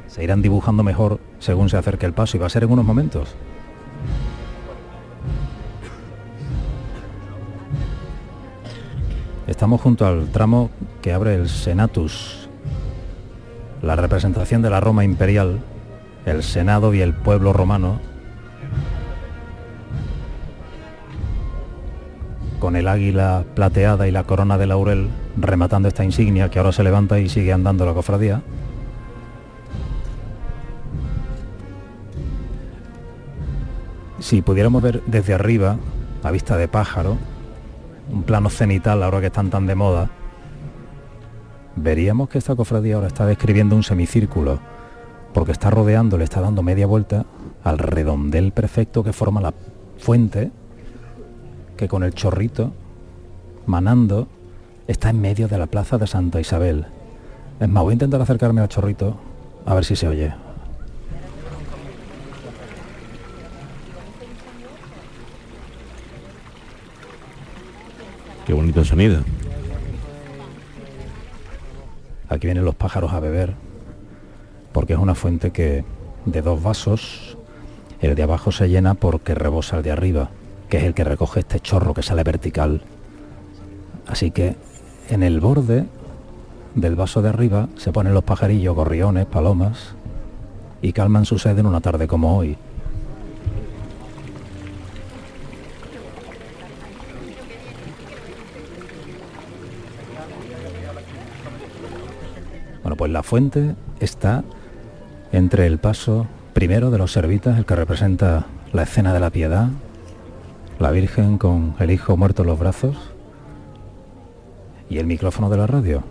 Se 0.07 0.23
irán 0.23 0.41
dibujando 0.41 0.82
mejor 0.82 1.19
según 1.38 1.69
se 1.69 1.78
acerque 1.78 2.07
el 2.07 2.13
paso 2.13 2.36
y 2.36 2.39
va 2.39 2.47
a 2.47 2.49
ser 2.49 2.63
en 2.63 2.71
unos 2.71 2.86
momentos. 2.86 3.36
Estamos 9.48 9.80
junto 9.80 10.08
al 10.08 10.30
tramo 10.30 10.72
que 11.02 11.14
abre 11.14 11.36
el 11.36 11.50
Senatus, 11.50 12.50
la 13.82 13.96
representación 13.96 14.62
de 14.62 14.72
la 14.72 14.80
Roma 14.80 15.04
imperial 15.04 15.60
el 16.26 16.41
Senado 16.41 16.93
y 16.93 17.02
el 17.02 17.14
pueblo 17.14 17.54
romano 17.54 18.00
con 22.60 22.76
el 22.76 22.88
águila 22.88 23.46
plateada 23.54 24.08
y 24.08 24.12
la 24.12 24.24
corona 24.24 24.58
de 24.58 24.66
laurel 24.66 25.10
rematando 25.38 25.88
esta 25.88 26.04
insignia 26.04 26.50
que 26.50 26.58
ahora 26.58 26.72
se 26.72 26.84
levanta 26.84 27.20
y 27.20 27.30
sigue 27.30 27.54
andando 27.54 27.86
la 27.86 27.93
cofradía. 27.93 28.41
Si 34.20 34.41
pudiéramos 34.41 34.82
ver 34.82 35.04
desde 35.06 35.36
arriba, 35.36 35.78
a 36.24 36.32
vista 36.32 36.58
de 36.58 36.68
pájaro, 36.68 37.18
un 38.12 38.24
plano 38.24 38.49
cenital 38.49 39.03
ahora 39.03 39.22
que 39.22 39.28
están 39.28 39.49
tan 39.49 39.68
de 39.68 39.76
moda, 39.76 40.10
veríamos 41.76 42.30
que 42.30 42.38
esta 42.38 42.56
cofradía 42.56 42.95
ahora 42.95 43.08
está 43.08 43.26
describiendo 43.26 43.76
un 43.76 43.84
semicírculo 43.84 44.60
porque 45.34 45.51
está 45.51 45.70
rodeando, 45.70 46.18
le 46.18 46.24
está 46.24 46.39
dando 46.39 46.64
media 46.64 46.88
vuelta 46.88 47.26
al 47.64 47.78
redondel 47.78 48.53
perfecto 48.53 49.03
que 49.03 49.12
forma 49.12 49.41
la 49.41 49.53
fuente, 49.97 50.51
que 51.76 51.89
con 51.89 52.03
el 52.03 52.14
chorrito, 52.14 52.72
manando, 53.66 54.30
está 54.88 55.10
en 55.10 55.20
medio 55.20 55.47
de 55.47 55.58
la 55.58 55.68
plaza 55.68 55.97
de 55.97 56.08
Santa 56.08 56.39
Isabel. 56.39 56.86
Es 57.60 57.68
más, 57.68 57.84
voy 57.84 57.91
a 57.91 57.93
intentar 57.95 58.22
acercarme 58.22 58.62
al 58.62 58.70
chorrito, 58.70 59.18
a 59.66 59.74
ver 59.74 59.84
si 59.84 59.95
se 59.95 60.08
oye. 60.08 60.45
Qué 68.46 68.54
bonito 68.54 68.86
sonido. 68.86 69.22
Aquí 72.30 72.48
vienen 72.48 72.66
los 72.66 72.76
pájaros 72.76 73.12
a 73.14 73.20
beber 73.20 73.56
porque 74.72 74.93
es 74.93 75.00
una 75.00 75.16
fuente 75.16 75.52
que 75.52 75.84
de 76.26 76.41
dos 76.41 76.62
vasos, 76.62 77.38
el 78.02 78.14
de 78.14 78.24
abajo 78.24 78.52
se 78.52 78.68
llena 78.68 78.93
porque 78.93 79.34
rebosa 79.34 79.78
el 79.78 79.84
de 79.84 79.91
arriba, 79.91 80.30
que 80.70 80.78
es 80.78 80.84
el 80.84 80.93
que 80.93 81.04
recoge 81.04 81.39
este 81.39 81.60
chorro 81.60 81.93
que 81.93 82.04
sale 82.04 82.24
vertical. 82.24 82.82
Así 84.06 84.32
que 84.32 84.56
en 85.10 85.24
el 85.24 85.39
borde 85.39 85.86
del 86.76 86.96
vaso 86.96 87.22
de 87.22 87.30
arriba 87.30 87.70
se 87.78 87.91
ponen 87.91 88.14
los 88.14 88.24
pajarillos, 88.24 88.76
gorriones, 88.76 89.26
palomas, 89.26 89.96
y 90.82 90.93
calman 90.93 91.26
su 91.26 91.39
sed 91.39 91.58
en 91.58 91.66
una 91.66 91.82
tarde 91.82 92.06
como 92.06 92.38
hoy. 92.38 92.58
Bueno, 102.86 102.98
pues 102.98 103.12
la 103.12 103.24
fuente 103.24 103.74
está 104.00 104.44
entre 105.32 105.66
el 105.66 105.80
paso 105.80 106.28
primero 106.54 106.92
de 106.92 107.00
los 107.00 107.12
servitas, 107.12 107.58
el 107.58 107.66
que 107.66 107.76
representa 107.76 108.46
la 108.74 108.84
escena 108.84 109.12
de 109.12 109.20
la 109.20 109.32
piedad, 109.32 109.70
la 110.78 110.92
Virgen 110.92 111.40
con 111.40 111.74
el 111.80 111.90
Hijo 111.90 112.16
muerto 112.16 112.44
en 112.44 112.50
los 112.50 112.60
brazos 112.60 112.96
y 114.88 115.00
el 115.00 115.08
micrófono 115.08 115.50
de 115.50 115.58
la 115.58 115.66
radio. 115.66 116.04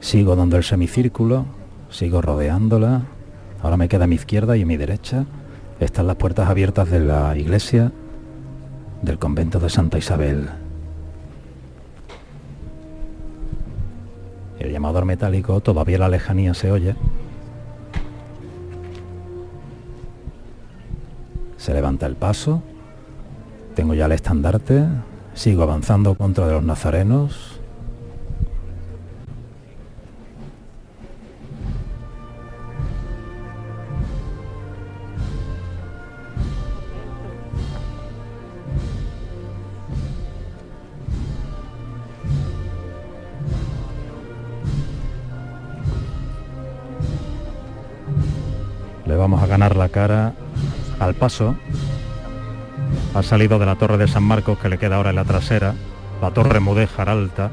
Sigo 0.00 0.36
dando 0.36 0.58
el 0.58 0.62
semicírculo, 0.62 1.46
sigo 1.88 2.20
rodeándola, 2.20 3.04
ahora 3.62 3.78
me 3.78 3.88
queda 3.88 4.04
a 4.04 4.08
mi 4.08 4.16
izquierda 4.16 4.58
y 4.58 4.62
a 4.62 4.66
mi 4.66 4.76
derecha 4.76 5.24
están 5.80 6.06
las 6.06 6.16
puertas 6.16 6.50
abiertas 6.50 6.90
de 6.90 7.00
la 7.00 7.34
iglesia 7.34 7.92
del 9.00 9.18
convento 9.18 9.58
de 9.58 9.70
Santa 9.70 9.96
Isabel. 9.96 10.63
El 14.64 14.72
llamador 14.72 15.04
metálico, 15.04 15.60
todavía 15.60 15.98
la 15.98 16.08
lejanía 16.08 16.54
se 16.54 16.72
oye. 16.72 16.96
Se 21.58 21.74
levanta 21.74 22.06
el 22.06 22.16
paso. 22.16 22.62
Tengo 23.74 23.92
ya 23.92 24.06
el 24.06 24.12
estandarte. 24.12 24.86
Sigo 25.34 25.64
avanzando 25.64 26.14
contra 26.14 26.46
de 26.46 26.54
los 26.54 26.64
nazarenos. 26.64 27.53
Paso. 51.24 51.56
Ha 53.14 53.22
salido 53.22 53.58
de 53.58 53.64
la 53.64 53.76
torre 53.76 53.96
de 53.96 54.06
San 54.06 54.24
Marcos 54.24 54.58
que 54.58 54.68
le 54.68 54.76
queda 54.76 54.96
ahora 54.96 55.08
en 55.08 55.16
la 55.16 55.24
trasera. 55.24 55.74
La 56.20 56.30
torre 56.32 56.60
Mudéjar 56.60 57.08
alta. 57.08 57.50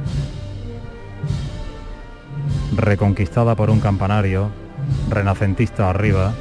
Reconquistada 2.75 3.55
por 3.55 3.69
un 3.69 3.79
campanario. 3.79 4.49
Renacentista 5.09 5.89
arriba. 5.89 6.33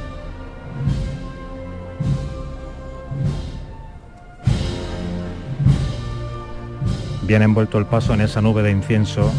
Bien 7.21 7.43
envuelto 7.43 7.77
el 7.77 7.85
paso 7.85 8.13
en 8.13 8.19
esa 8.19 8.41
nube 8.41 8.61
de 8.61 8.71
incienso 8.71 9.31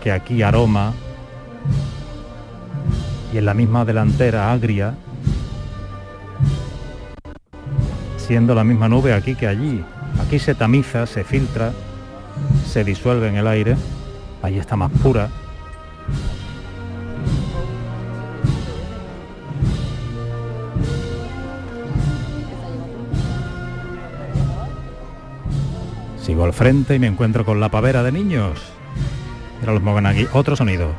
que 0.00 0.12
aquí 0.12 0.42
aroma 0.42 0.92
y 3.32 3.38
en 3.38 3.44
la 3.46 3.54
misma 3.54 3.84
delantera 3.84 4.52
agria, 4.52 4.94
siendo 8.32 8.54
la 8.54 8.64
misma 8.64 8.88
nube 8.88 9.12
aquí 9.12 9.34
que 9.34 9.46
allí. 9.46 9.84
Aquí 10.18 10.38
se 10.38 10.54
tamiza, 10.54 11.04
se 11.04 11.22
filtra, 11.22 11.70
se 12.66 12.82
disuelve 12.82 13.28
en 13.28 13.36
el 13.36 13.46
aire, 13.46 13.76
ahí 14.40 14.58
está 14.58 14.74
más 14.74 14.90
pura. 14.90 15.28
Sigo 26.16 26.44
al 26.44 26.54
frente 26.54 26.94
y 26.94 26.98
me 26.98 27.08
encuentro 27.08 27.44
con 27.44 27.60
la 27.60 27.68
pavera 27.68 28.02
de 28.02 28.12
niños. 28.12 28.58
Mira 29.60 29.74
los 29.74 30.06
aquí. 30.06 30.26
Otro 30.32 30.56
sonido. 30.56 30.94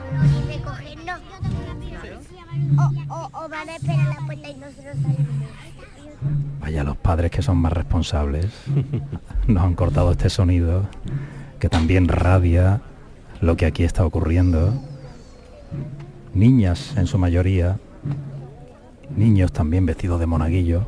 Padres 7.13 7.29
que 7.29 7.43
son 7.43 7.57
más 7.57 7.71
responsables. 7.71 8.47
Nos 9.47 9.63
han 9.63 9.75
cortado 9.75 10.09
este 10.09 10.31
sonido 10.31 10.87
que 11.59 11.69
también 11.69 12.07
radia 12.07 12.81
lo 13.39 13.55
que 13.55 13.67
aquí 13.67 13.83
está 13.83 14.03
ocurriendo. 14.03 14.73
Niñas 16.33 16.97
en 16.97 17.05
su 17.05 17.19
mayoría, 17.19 17.77
niños 19.15 19.51
también 19.51 19.85
vestidos 19.85 20.19
de 20.19 20.25
monaguillo, 20.25 20.87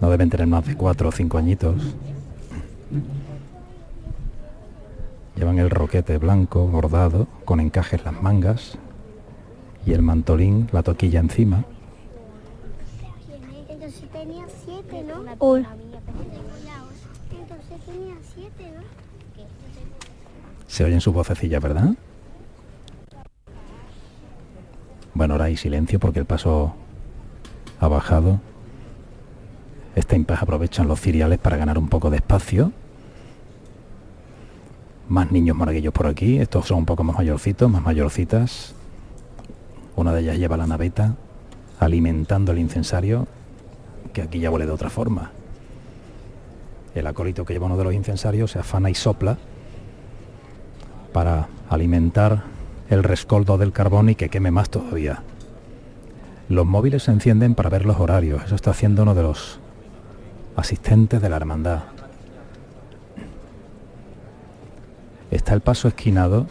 no 0.00 0.08
deben 0.08 0.30
tener 0.30 0.46
más 0.46 0.66
de 0.66 0.76
cuatro 0.76 1.10
o 1.10 1.12
cinco 1.12 1.36
añitos. 1.36 1.94
Llevan 5.36 5.58
el 5.58 5.68
roquete 5.68 6.16
blanco 6.16 6.66
bordado 6.68 7.26
con 7.44 7.60
encajes 7.60 8.02
las 8.02 8.22
mangas 8.22 8.78
y 9.84 9.92
el 9.92 10.00
mantolín, 10.00 10.70
la 10.72 10.82
toquilla 10.82 11.20
encima. 11.20 11.66
Entonces 13.68 14.08
tenía 14.10 14.46
Se 20.68 20.84
oyen 20.84 21.00
sus 21.00 21.12
vocecillas, 21.12 21.60
¿verdad? 21.60 21.94
Bueno, 25.14 25.34
ahora 25.34 25.46
hay 25.46 25.56
silencio 25.56 25.98
porque 25.98 26.20
el 26.20 26.26
paso 26.26 26.76
ha 27.80 27.88
bajado. 27.88 28.38
Este 29.96 30.14
impas 30.14 30.40
aprovechan 30.44 30.86
los 30.86 31.00
ciriales 31.00 31.40
para 31.40 31.56
ganar 31.56 31.76
un 31.76 31.88
poco 31.88 32.08
de 32.08 32.18
espacio. 32.18 32.70
Más 35.08 35.32
niños 35.32 35.56
moraguillos 35.56 35.92
por 35.92 36.06
aquí. 36.06 36.38
Estos 36.38 36.68
son 36.68 36.78
un 36.78 36.86
poco 36.86 37.02
más 37.02 37.16
mayorcitos, 37.16 37.68
más 37.68 37.82
mayorcitas. 37.82 38.76
Una 39.96 40.14
de 40.14 40.20
ellas 40.20 40.38
lleva 40.38 40.56
la 40.56 40.68
naveta 40.68 41.16
alimentando 41.80 42.52
el 42.52 42.60
incensario, 42.60 43.26
que 44.12 44.22
aquí 44.22 44.40
ya 44.40 44.50
huele 44.50 44.66
de 44.66 44.72
otra 44.72 44.90
forma. 44.90 45.30
El 46.94 47.06
acólito 47.06 47.44
que 47.44 47.54
lleva 47.54 47.66
uno 47.66 47.76
de 47.76 47.84
los 47.84 47.94
incensarios 47.94 48.50
se 48.50 48.58
afana 48.58 48.90
y 48.90 48.94
sopla 48.94 49.38
para 51.12 51.48
alimentar 51.68 52.44
el 52.90 53.02
rescoldo 53.02 53.56
del 53.58 53.72
carbón 53.72 54.10
y 54.10 54.14
que 54.14 54.28
queme 54.28 54.50
más 54.50 54.68
todavía. 54.68 55.22
Los 56.48 56.66
móviles 56.66 57.04
se 57.04 57.12
encienden 57.12 57.54
para 57.54 57.70
ver 57.70 57.86
los 57.86 57.98
horarios. 57.98 58.44
Eso 58.44 58.54
está 58.54 58.72
haciendo 58.72 59.02
uno 59.02 59.14
de 59.14 59.22
los 59.22 59.58
asistentes 60.56 61.22
de 61.22 61.28
la 61.30 61.36
hermandad. 61.36 61.84
Está 65.30 65.54
el 65.54 65.62
paso 65.62 65.88
esquinado 65.88 66.46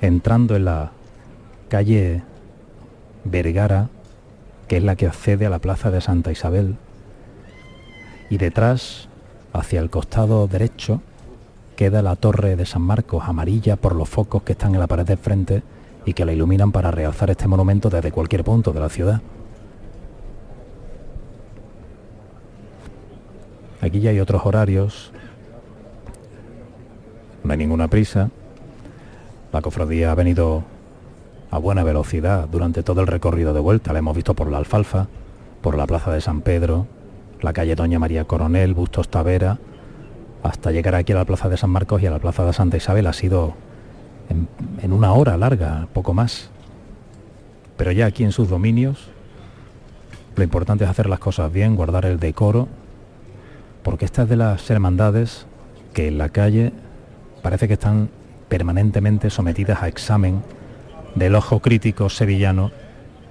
entrando 0.00 0.54
en 0.54 0.64
la 0.64 0.92
calle 1.68 2.22
Vergara, 3.24 3.88
que 4.68 4.76
es 4.76 4.82
la 4.82 4.96
que 4.96 5.06
accede 5.06 5.46
a 5.46 5.50
la 5.50 5.58
plaza 5.58 5.90
de 5.90 6.00
Santa 6.00 6.30
Isabel, 6.30 6.76
y 8.30 8.36
detrás, 8.36 9.08
hacia 9.52 9.80
el 9.80 9.90
costado 9.90 10.46
derecho, 10.46 11.00
queda 11.76 12.02
la 12.02 12.16
torre 12.16 12.56
de 12.56 12.66
San 12.66 12.82
Marcos, 12.82 13.24
amarilla 13.26 13.76
por 13.76 13.94
los 13.94 14.08
focos 14.08 14.42
que 14.42 14.52
están 14.52 14.74
en 14.74 14.80
la 14.80 14.86
pared 14.86 15.06
de 15.06 15.16
frente 15.16 15.62
y 16.04 16.12
que 16.12 16.24
la 16.24 16.32
iluminan 16.32 16.72
para 16.72 16.90
realzar 16.90 17.30
este 17.30 17.48
monumento 17.48 17.88
desde 17.88 18.12
cualquier 18.12 18.44
punto 18.44 18.72
de 18.72 18.80
la 18.80 18.88
ciudad. 18.88 19.22
Aquí 23.80 24.00
ya 24.00 24.10
hay 24.10 24.20
otros 24.20 24.44
horarios, 24.44 25.12
no 27.44 27.52
hay 27.52 27.58
ninguna 27.58 27.88
prisa, 27.88 28.28
la 29.52 29.62
cofradía 29.62 30.10
ha 30.10 30.14
venido 30.14 30.64
a 31.50 31.58
buena 31.58 31.82
velocidad 31.82 32.48
durante 32.48 32.82
todo 32.82 33.00
el 33.00 33.06
recorrido 33.06 33.54
de 33.54 33.60
vuelta. 33.60 33.92
La 33.92 34.00
hemos 34.00 34.14
visto 34.14 34.34
por 34.34 34.50
la 34.50 34.58
Alfalfa, 34.58 35.08
por 35.62 35.76
la 35.76 35.86
Plaza 35.86 36.12
de 36.12 36.20
San 36.20 36.42
Pedro, 36.42 36.86
la 37.40 37.52
calle 37.52 37.74
Doña 37.74 37.98
María 37.98 38.24
Coronel, 38.24 38.74
Bustos 38.74 39.08
Tavera, 39.08 39.58
hasta 40.42 40.70
llegar 40.70 40.94
aquí 40.94 41.12
a 41.12 41.16
la 41.16 41.24
Plaza 41.24 41.48
de 41.48 41.56
San 41.56 41.70
Marcos 41.70 42.02
y 42.02 42.06
a 42.06 42.10
la 42.10 42.18
Plaza 42.18 42.44
de 42.44 42.52
Santa 42.52 42.76
Isabel. 42.76 43.06
Ha 43.06 43.12
sido 43.12 43.54
en, 44.28 44.48
en 44.82 44.92
una 44.92 45.12
hora 45.12 45.36
larga, 45.36 45.88
poco 45.92 46.14
más. 46.14 46.50
Pero 47.76 47.92
ya 47.92 48.06
aquí 48.06 48.24
en 48.24 48.32
sus 48.32 48.48
dominios, 48.48 49.08
lo 50.36 50.42
importante 50.42 50.84
es 50.84 50.90
hacer 50.90 51.08
las 51.08 51.18
cosas 51.18 51.52
bien, 51.52 51.76
guardar 51.76 52.04
el 52.04 52.18
decoro, 52.18 52.68
porque 53.82 54.04
esta 54.04 54.22
es 54.22 54.28
de 54.28 54.36
las 54.36 54.68
hermandades 54.70 55.46
que 55.94 56.08
en 56.08 56.18
la 56.18 56.28
calle 56.28 56.72
parece 57.42 57.68
que 57.68 57.74
están 57.74 58.10
permanentemente 58.48 59.30
sometidas 59.30 59.82
a 59.82 59.88
examen 59.88 60.42
del 61.14 61.34
ojo 61.34 61.60
crítico 61.60 62.08
sevillano 62.08 62.70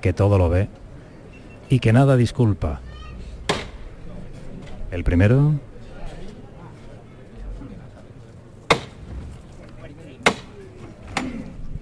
que 0.02 0.14
todo 0.14 0.38
lo 0.38 0.50
ve 0.50 0.68
y 1.70 1.80
que 1.80 1.94
nada 1.94 2.16
disculpa. 2.16 2.80
El 4.92 5.04
primero. 5.04 5.54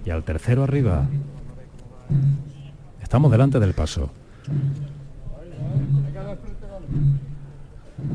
Y 0.04 0.10
al 0.10 0.22
tercero 0.22 0.62
arriba. 0.64 1.06
Estamos 3.02 3.30
delante 3.30 3.58
del 3.58 3.74
paso. 3.74 4.10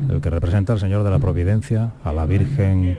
El 0.08 0.20
que 0.20 0.30
representa 0.30 0.72
al 0.72 0.80
Señor 0.80 1.04
de 1.04 1.10
la 1.10 1.18
Providencia, 1.18 1.92
a 2.04 2.12
la 2.12 2.26
Virgen 2.26 2.98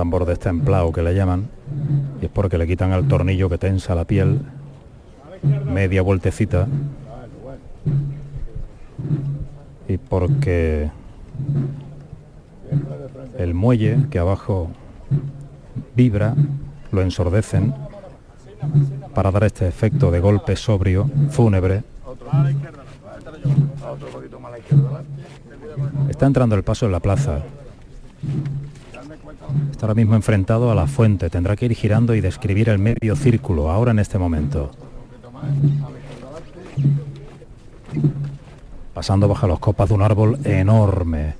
tambor 0.00 0.24
destemplado 0.24 0.92
que 0.92 1.02
le 1.02 1.14
llaman, 1.14 1.48
y 2.22 2.24
es 2.24 2.30
porque 2.30 2.56
le 2.56 2.66
quitan 2.66 2.92
el 2.92 3.06
tornillo 3.06 3.50
que 3.50 3.58
tensa 3.58 3.94
la 3.94 4.06
piel, 4.06 4.40
media 5.66 6.00
vueltecita, 6.00 6.66
y 9.88 9.98
porque 9.98 10.90
el 13.36 13.52
muelle 13.52 14.06
que 14.10 14.18
abajo 14.18 14.70
vibra, 15.94 16.34
lo 16.92 17.02
ensordecen 17.02 17.74
para 19.14 19.30
dar 19.30 19.44
este 19.44 19.68
efecto 19.68 20.10
de 20.10 20.20
golpe 20.20 20.56
sobrio, 20.56 21.10
fúnebre. 21.28 21.82
Está 26.08 26.26
entrando 26.26 26.54
el 26.54 26.62
paso 26.62 26.86
en 26.86 26.92
la 26.92 27.00
plaza. 27.00 27.42
Está 29.70 29.86
ahora 29.86 29.94
mismo 29.94 30.14
enfrentado 30.14 30.70
a 30.70 30.74
la 30.74 30.86
fuente. 30.86 31.30
Tendrá 31.30 31.56
que 31.56 31.66
ir 31.66 31.74
girando 31.74 32.14
y 32.14 32.20
describir 32.20 32.68
el 32.68 32.78
medio 32.78 33.16
círculo, 33.16 33.70
ahora 33.70 33.92
en 33.92 33.98
este 33.98 34.18
momento. 34.18 34.70
Pasando 38.94 39.28
bajo 39.28 39.46
las 39.46 39.58
copas 39.58 39.88
de 39.88 39.94
un 39.94 40.02
árbol 40.02 40.38
enorme, 40.44 41.34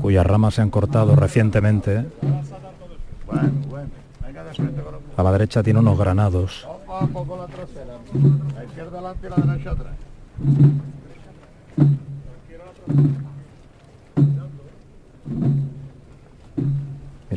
cuyas 0.00 0.26
ramas 0.26 0.54
se 0.54 0.62
han 0.62 0.70
cortado 0.70 1.14
recientemente. 1.14 2.04
A 5.16 5.22
la 5.22 5.32
derecha 5.32 5.62
tiene 5.62 5.78
unos 5.80 5.98
granados. 5.98 6.66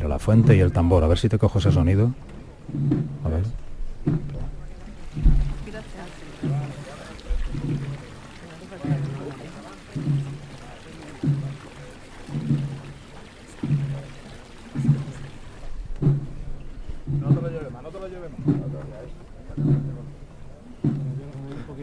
La 0.08 0.18
fuente 0.20 0.56
y 0.56 0.60
el 0.60 0.72
tambor, 0.72 1.02
a 1.02 1.08
ver 1.08 1.18
si 1.18 1.28
te 1.28 1.38
cojo 1.38 1.58
ese 1.58 1.72
sonido. 1.72 2.12
A 3.24 3.28
ver. 3.28 3.42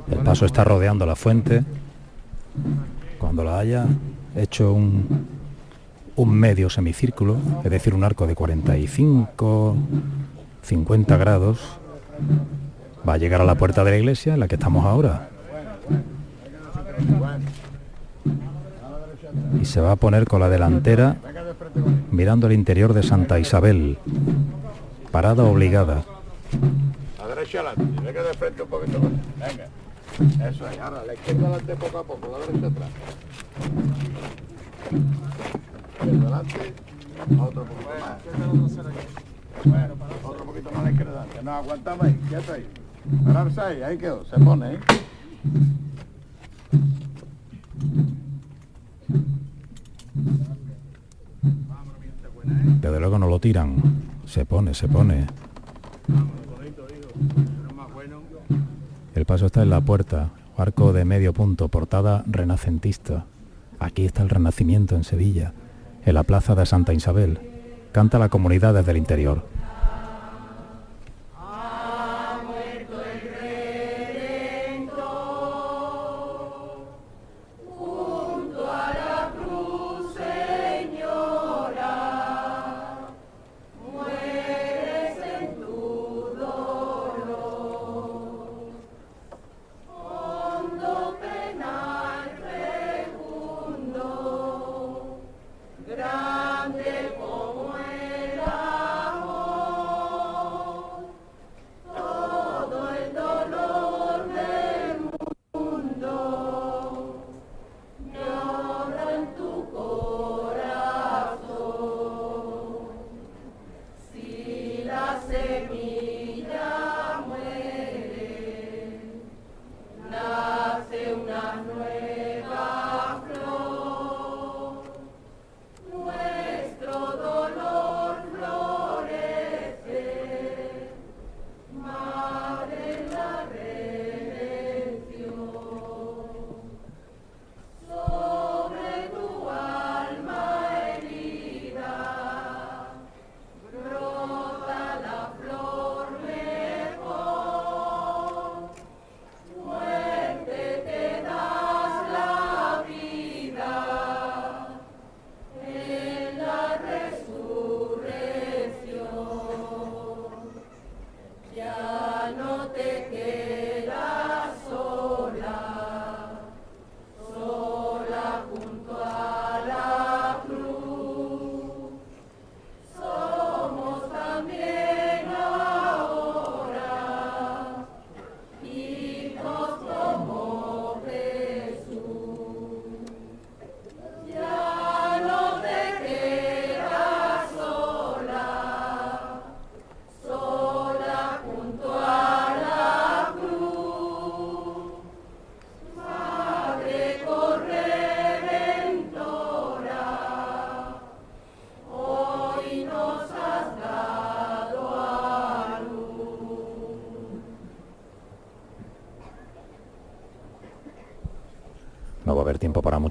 El 0.09 0.19
paso 0.19 0.45
está 0.45 0.63
rodeando 0.63 1.05
la 1.05 1.15
fuente. 1.15 1.63
Cuando 3.19 3.43
la 3.43 3.59
haya 3.59 3.85
hecho 4.35 4.73
un, 4.73 5.27
un 6.15 6.31
medio 6.31 6.69
semicírculo, 6.69 7.37
es 7.63 7.71
decir, 7.71 7.93
un 7.93 8.03
arco 8.03 8.27
de 8.27 8.35
45, 8.35 9.75
50 10.61 11.17
grados, 11.17 11.59
va 13.07 13.13
a 13.13 13.17
llegar 13.17 13.41
a 13.41 13.45
la 13.45 13.55
puerta 13.55 13.83
de 13.83 13.91
la 13.91 13.97
iglesia 13.97 14.33
en 14.33 14.39
la 14.39 14.47
que 14.47 14.55
estamos 14.55 14.85
ahora. 14.85 15.29
Y 19.59 19.65
se 19.65 19.81
va 19.81 19.91
a 19.91 19.95
poner 19.95 20.25
con 20.25 20.39
la 20.39 20.49
delantera 20.49 21.17
mirando 22.11 22.47
el 22.47 22.53
interior 22.53 22.93
de 22.93 23.03
Santa 23.03 23.39
Isabel, 23.39 23.97
parada 25.11 25.43
obligada. 25.43 26.03
A 27.23 27.27
derecha 27.27 27.59
adelante, 27.61 28.01
venga 28.01 28.23
de 28.23 28.33
frente 28.33 28.63
un. 28.63 29.21
Eso 30.41 30.67
es, 30.67 30.79
ahora 30.79 31.03
la 31.05 31.13
izquierda 31.15 31.47
adelante 31.47 31.75
poco 31.75 31.97
a 31.97 32.03
poco, 32.03 32.29
la 32.31 32.45
derecha 32.45 32.67
atrás. 32.67 32.89
Adelante, 35.99 36.73
otro 37.39 37.63
poquito 37.63 37.89
más. 37.99 38.17
Bueno, 39.65 39.93
otro 40.23 40.45
poquito 40.45 40.71
más 40.71 40.79
a 40.79 40.83
la 40.83 40.91
izquierda 40.91 41.11
adelante. 41.11 41.43
No, 41.43 41.51
aguantamos 41.51 42.05
ahí, 42.05 42.19
quieto 42.29 42.53
ahí. 42.53 42.67
Pararse 43.25 43.61
ahí, 43.61 43.81
ahí 43.83 43.97
quedó, 43.97 44.25
se 44.25 44.37
pone, 44.39 44.73
¿eh? 44.73 44.79
Desde 52.81 52.99
luego 52.99 53.19
no 53.19 53.27
lo 53.27 53.39
tiran. 53.39 53.75
Se 54.25 54.45
pone, 54.45 54.73
se 54.73 54.87
pone. 54.87 55.27
El 59.15 59.25
paso 59.25 59.45
está 59.45 59.61
en 59.61 59.69
la 59.69 59.79
puerta, 59.79 60.31
arco 60.57 60.91
de 60.91 61.05
medio 61.05 61.33
punto, 61.33 61.67
portada 61.69 62.23
renacentista. 62.25 63.25
Aquí 63.79 64.05
está 64.05 64.23
el 64.23 64.29
renacimiento 64.29 64.95
en 64.95 65.03
Sevilla, 65.03 65.53
en 66.05 66.13
la 66.13 66.23
plaza 66.23 66.55
de 66.55 66.65
Santa 66.65 66.93
Isabel. 66.93 67.39
Canta 67.91 68.19
la 68.19 68.29
comunidad 68.29 68.73
desde 68.73 68.91
el 68.91 68.97
interior. 68.97 69.52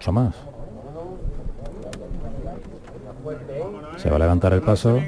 Mucho 0.03 0.13
más. 0.13 0.35
Se 3.99 4.11
va 4.11 4.17
a 4.17 4.19
levantar 4.19 4.53
el 4.53 4.63
paso, 4.63 4.99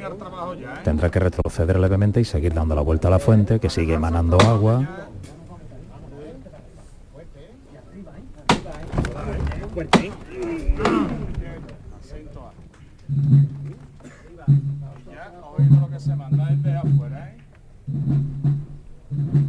tendrá 0.84 1.10
que 1.10 1.18
retroceder 1.18 1.80
levemente 1.80 2.20
y 2.20 2.24
seguir 2.24 2.54
dando 2.54 2.76
la 2.76 2.82
vuelta 2.82 3.08
a 3.08 3.10
la 3.10 3.18
fuente, 3.18 3.58
que 3.58 3.70
sigue 3.70 3.94
emanando 3.94 4.38
agua. 4.40 4.88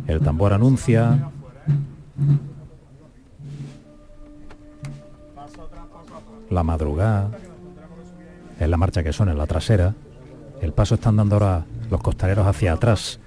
El 0.07 0.19
tambor 0.21 0.53
anuncia. 0.53 1.29
La 6.55 6.63
madrugada. 6.63 7.31
Es 8.57 8.69
la 8.69 8.77
marcha 8.77 9.03
que 9.03 9.11
suena 9.11 9.33
en 9.33 9.37
la 9.37 9.45
trasera. 9.45 9.93
El 10.61 10.71
paso 10.71 10.95
están 10.95 11.17
dando 11.17 11.35
ahora 11.35 11.65
los 11.91 12.01
costaleros 12.01 12.47
hacia 12.47 12.71
atrás 12.71 13.19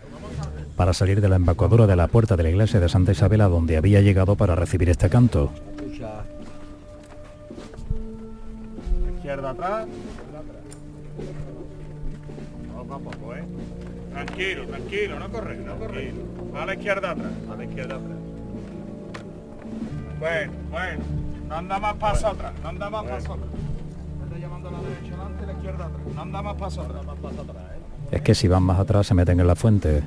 para 0.76 0.94
salir 0.94 1.20
de 1.20 1.28
la 1.28 1.36
embocadura 1.36 1.86
de 1.86 1.94
la 1.94 2.06
puerta 2.06 2.36
de 2.36 2.44
la 2.44 2.48
iglesia 2.48 2.80
de 2.80 2.88
Santa 2.88 3.12
Isabel 3.12 3.42
a 3.42 3.48
donde 3.48 3.76
había 3.76 4.00
llegado 4.00 4.34
para 4.34 4.54
recibir 4.54 4.88
este 4.88 5.10
canto. 5.10 5.52
Anda 26.16 26.42
más 26.42 26.54
paso 26.56 26.82
atrás, 26.82 27.04
¿eh? 27.04 27.78
Es 28.10 28.22
que 28.22 28.34
si 28.34 28.48
van 28.48 28.62
más 28.62 28.78
atrás 28.78 29.06
se 29.06 29.14
meten 29.14 29.40
en 29.40 29.46
la 29.46 29.54
fuente. 29.54 30.02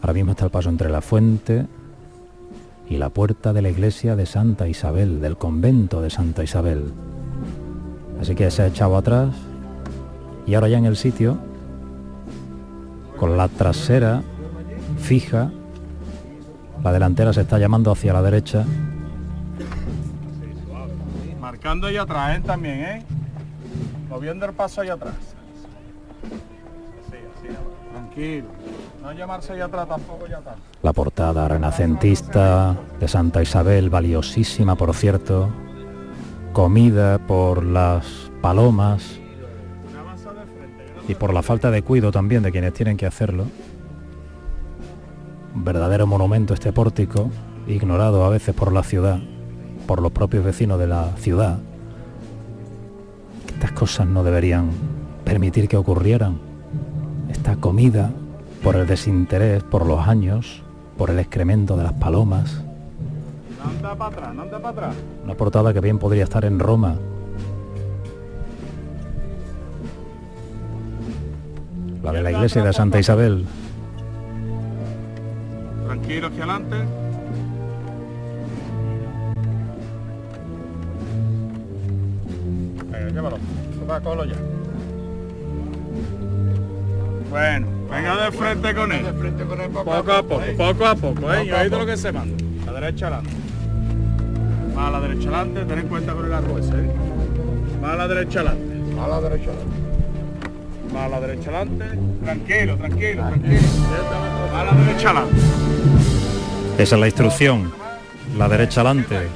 Ahora 0.00 0.14
mismo 0.14 0.30
está 0.32 0.44
el 0.44 0.50
paso 0.50 0.68
entre 0.68 0.88
la 0.88 1.00
fuente 1.00 1.66
y 2.88 2.96
la 2.96 3.08
puerta 3.10 3.52
de 3.52 3.62
la 3.62 3.68
iglesia 3.68 4.16
de 4.16 4.26
Santa 4.26 4.68
Isabel, 4.68 5.20
del 5.20 5.36
convento 5.36 6.00
de 6.00 6.10
Santa 6.10 6.42
Isabel. 6.42 6.92
Así 8.20 8.34
que 8.34 8.50
se 8.50 8.62
ha 8.62 8.66
echado 8.66 8.96
atrás 8.96 9.34
y 10.46 10.54
ahora 10.54 10.68
ya 10.68 10.78
en 10.78 10.84
el 10.84 10.96
sitio, 10.96 11.38
con 13.16 13.36
la 13.36 13.48
trasera 13.48 14.22
fija, 14.98 15.50
la 16.82 16.92
delantera 16.92 17.32
se 17.32 17.42
está 17.42 17.58
llamando 17.58 17.92
hacia 17.92 18.12
la 18.12 18.22
derecha. 18.22 18.64
Marcando 21.40 21.88
ahí 21.88 21.96
atrás, 21.96 22.38
¿eh? 22.38 22.42
También, 22.44 22.80
¿eh? 22.80 23.06
Moviendo 24.10 24.44
el 24.44 24.52
paso 24.52 24.80
ahí 24.80 24.88
atrás. 24.88 25.14
Así, 27.06 27.16
así, 27.16 27.56
tranquilo. 27.92 28.48
No 29.00 29.12
llamarse 29.12 29.52
ahí 29.52 29.60
atrás 29.60 29.88
tampoco 29.88 30.26
ya 30.26 30.38
está. 30.38 30.56
La 30.82 30.92
portada 30.92 31.46
renacentista 31.46 32.76
de 32.98 33.06
Santa 33.06 33.40
Isabel, 33.40 33.88
valiosísima 33.88 34.74
por 34.74 34.94
cierto, 34.94 35.48
comida 36.52 37.18
por 37.18 37.64
las 37.64 38.04
palomas 38.42 39.20
y 41.06 41.14
por 41.14 41.32
la 41.32 41.42
falta 41.42 41.70
de 41.70 41.82
cuido 41.82 42.10
también 42.10 42.42
de 42.42 42.50
quienes 42.50 42.74
tienen 42.74 42.96
que 42.96 43.06
hacerlo. 43.06 43.46
Un 45.54 45.64
verdadero 45.64 46.08
monumento 46.08 46.52
este 46.52 46.72
pórtico, 46.72 47.30
ignorado 47.68 48.24
a 48.24 48.28
veces 48.28 48.56
por 48.56 48.72
la 48.72 48.82
ciudad, 48.82 49.20
por 49.86 50.02
los 50.02 50.10
propios 50.10 50.44
vecinos 50.44 50.80
de 50.80 50.88
la 50.88 51.16
ciudad. 51.16 51.58
Estas 53.60 53.72
cosas 53.72 54.06
no 54.06 54.24
deberían 54.24 54.70
permitir 55.22 55.68
que 55.68 55.76
ocurrieran. 55.76 56.38
Esta 57.28 57.56
comida 57.56 58.10
por 58.62 58.74
el 58.74 58.86
desinterés, 58.86 59.62
por 59.62 59.84
los 59.84 60.08
años, 60.08 60.62
por 60.96 61.10
el 61.10 61.18
excremento 61.18 61.76
de 61.76 61.82
las 61.82 61.92
palomas. 61.92 62.62
No 63.62 63.70
anda 63.70 63.94
para 63.94 64.16
atrás, 64.16 64.34
no 64.34 64.42
anda 64.44 64.58
para 64.60 64.70
atrás. 64.70 64.96
Una 65.24 65.34
portada 65.34 65.74
que 65.74 65.80
bien 65.80 65.98
podría 65.98 66.24
estar 66.24 66.46
en 66.46 66.58
Roma. 66.58 66.96
La 72.02 72.12
de 72.12 72.22
la 72.22 72.32
iglesia 72.32 72.64
de 72.64 72.72
Santa 72.72 72.98
Isabel. 72.98 73.44
Tranquilo 75.84 76.28
hacia 76.28 76.44
adelante. 76.44 76.76
Venga, 83.10 83.28
llévalo. 83.28 83.38
Va, 83.88 84.00
cógelo 84.00 84.24
ya. 84.24 84.36
Bueno, 87.28 87.66
venga 87.90 88.24
de 88.24 88.32
frente 88.32 88.74
con 88.74 88.92
él. 88.92 89.04
poco, 89.72 89.92
a 89.92 90.22
poco, 90.22 90.40
poco 90.56 90.86
a 90.86 90.94
poco, 90.94 91.32
¿eh? 91.32 91.44
Y 91.44 91.52
oído 91.52 91.78
lo 91.78 91.86
que 91.86 91.96
se 91.96 92.12
manda. 92.12 92.44
La 92.66 92.72
derecha 92.72 93.06
adelante. 93.06 93.30
Más 94.74 94.88
a 94.88 94.90
la 94.90 95.00
derecha 95.00 95.28
adelante, 95.28 95.64
ten 95.64 95.78
en 95.78 95.88
cuenta 95.88 96.12
con 96.12 96.24
el 96.24 96.32
arroz 96.32 96.60
ese, 96.60 96.76
¿eh? 96.76 96.90
Más 97.80 97.90
a 97.92 97.96
la 97.96 98.08
derecha 98.08 98.40
adelante. 98.40 98.94
Más 98.94 99.04
a 99.04 99.08
la 99.08 99.20
derecha 99.20 99.50
adelante. 99.50 99.76
Más 100.92 101.02
a 101.02 101.08
la 101.08 101.20
derecha 101.20 101.50
adelante. 101.50 101.84
Tranquilo, 102.24 102.76
tranquilo, 102.76 103.26
tranquilo. 103.28 103.60
Más 104.52 104.54
a 104.54 104.64
la 104.64 104.84
derecha 104.84 105.10
adelante. 105.10 105.36
Esa 106.78 106.94
es 106.94 107.00
la 107.00 107.06
instrucción. 107.06 107.72
La 108.38 108.48
derecha 108.48 108.80
adelante. 108.80 109.28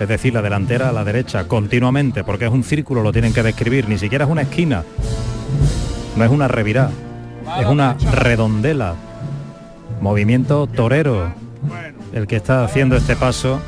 Es 0.00 0.08
decir, 0.08 0.34
la 0.34 0.42
delantera 0.42 0.88
a 0.88 0.92
la 0.92 1.04
derecha, 1.04 1.46
continuamente, 1.46 2.24
porque 2.24 2.46
es 2.46 2.50
un 2.50 2.64
círculo, 2.64 3.02
lo 3.02 3.12
tienen 3.12 3.32
que 3.32 3.42
describir, 3.42 3.88
ni 3.88 3.98
siquiera 3.98 4.24
es 4.24 4.30
una 4.30 4.42
esquina. 4.42 4.82
No 6.16 6.24
es 6.24 6.30
una 6.30 6.48
revirada, 6.48 6.90
es 7.60 7.66
una 7.66 7.96
redondela. 8.12 8.94
Movimiento 10.00 10.66
torero, 10.66 11.32
el 12.12 12.26
que 12.26 12.36
está 12.36 12.64
haciendo 12.64 12.96
este 12.96 13.16
paso, 13.16 13.60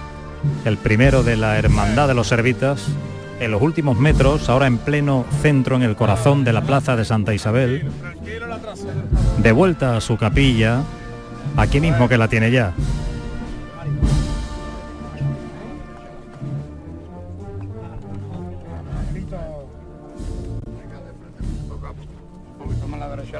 el 0.64 0.76
primero 0.76 1.22
de 1.22 1.36
la 1.36 1.58
Hermandad 1.58 2.08
de 2.08 2.14
los 2.14 2.26
Servitas, 2.26 2.86
en 3.40 3.50
los 3.50 3.62
últimos 3.62 3.98
metros, 3.98 4.48
ahora 4.48 4.66
en 4.66 4.78
pleno 4.78 5.24
centro, 5.42 5.76
en 5.76 5.82
el 5.82 5.96
corazón 5.96 6.44
de 6.44 6.52
la 6.52 6.62
plaza 6.62 6.96
de 6.96 7.04
Santa 7.04 7.34
Isabel, 7.34 7.90
de 9.38 9.52
vuelta 9.52 9.96
a 9.96 10.00
su 10.00 10.16
capilla, 10.16 10.82
aquí 11.56 11.80
mismo 11.80 12.08
que 12.08 12.18
la 12.18 12.28
tiene 12.28 12.50
ya. 12.50 12.72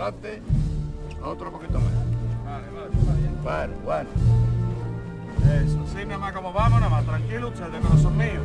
Otro 0.07 1.51
poquito 1.51 1.81
más. 1.81 1.93
Vale, 2.45 2.67
vale. 2.73 2.91
Bueno, 3.43 3.75
bueno. 3.85 4.11
Eso, 5.65 5.79
sí, 5.93 6.05
nada 6.07 6.19
más 6.19 6.33
como 6.33 6.53
vamos, 6.53 6.81
nada 6.81 6.91
más. 6.91 7.05
Tranquilo, 7.05 7.49
ustedes 7.49 7.81
corazón 7.81 8.17
mío. 8.17 8.41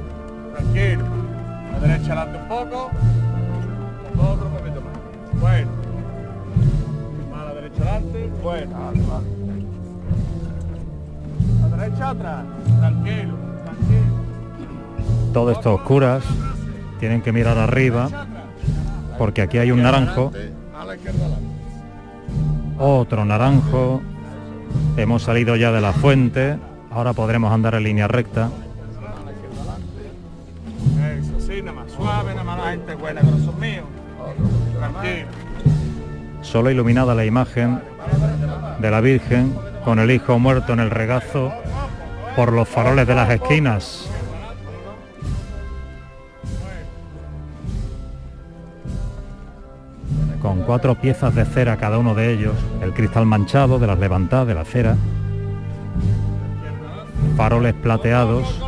Tranquilo. 0.55 1.05
A 1.05 1.71
la 1.73 1.79
derecha 1.79 2.13
adelante 2.13 2.39
un 2.39 2.47
poco. 2.47 2.89
Otro 4.17 4.49
poquito 4.49 4.81
más. 4.81 5.39
Bueno. 5.39 5.71
Más 7.31 7.41
a 7.41 7.45
la 7.45 7.53
derecha 7.53 7.81
adelante. 7.83 8.29
Bueno. 8.41 8.79
Vale, 8.79 9.01
vale. 9.03 9.27
A 11.63 11.67
la 11.67 11.77
derecha 11.77 12.09
atrás. 12.09 12.45
Tranquilo, 12.79 13.35
tranquilo. 13.63 14.15
Todo 15.33 15.51
esto 15.51 15.75
oscuras, 15.75 16.23
tienen 16.99 17.21
que 17.21 17.31
mirar 17.31 17.57
arriba, 17.57 18.09
porque 19.17 19.41
aquí 19.43 19.59
hay 19.59 19.71
un 19.71 19.81
naranjo, 19.83 20.31
A 20.77 20.85
la 20.85 20.95
izquierda 20.95 21.25
adelante. 21.25 21.50
Otro 22.81 23.25
naranjo, 23.25 24.01
hemos 24.97 25.23
salido 25.23 25.55
ya 25.55 25.71
de 25.71 25.81
la 25.81 25.93
fuente, 25.93 26.57
ahora 26.89 27.13
podremos 27.13 27.51
andar 27.51 27.75
en 27.75 27.83
línea 27.83 28.07
recta. 28.07 28.49
Eso, 31.19 31.39
sí, 31.39 31.61
nada 31.61 31.73
más. 31.73 31.91
Suave, 31.91 32.31
nada 32.31 32.43
más 32.43 32.57
la 32.57 32.71
gente 32.71 32.95
buena, 32.95 33.21
corazón 33.21 33.59
mío. 33.59 33.83
Tranquilo. 34.77 35.27
Solo 36.41 36.71
iluminada 36.71 37.13
la 37.13 37.25
imagen 37.25 37.79
de 38.79 38.91
la 38.91 38.99
Virgen 38.99 39.55
con 39.85 39.99
el 39.99 40.09
Hijo 40.11 40.39
muerto 40.39 40.73
en 40.73 40.79
el 40.79 40.89
regazo 40.89 41.53
por 42.35 42.51
los 42.51 42.67
faroles 42.67 43.07
de 43.07 43.15
las 43.15 43.29
esquinas. 43.29 44.09
Con 50.41 50.61
cuatro 50.61 50.95
piezas 50.95 51.35
de 51.35 51.45
cera 51.45 51.77
cada 51.77 51.97
uno 51.99 52.15
de 52.15 52.33
ellos, 52.33 52.55
el 52.81 52.93
cristal 52.93 53.25
manchado 53.25 53.77
de 53.77 53.87
las 53.87 53.99
levantadas 53.99 54.47
de 54.47 54.55
la 54.55 54.65
cera, 54.65 54.97
faroles 57.37 57.73
plateados 57.75 58.59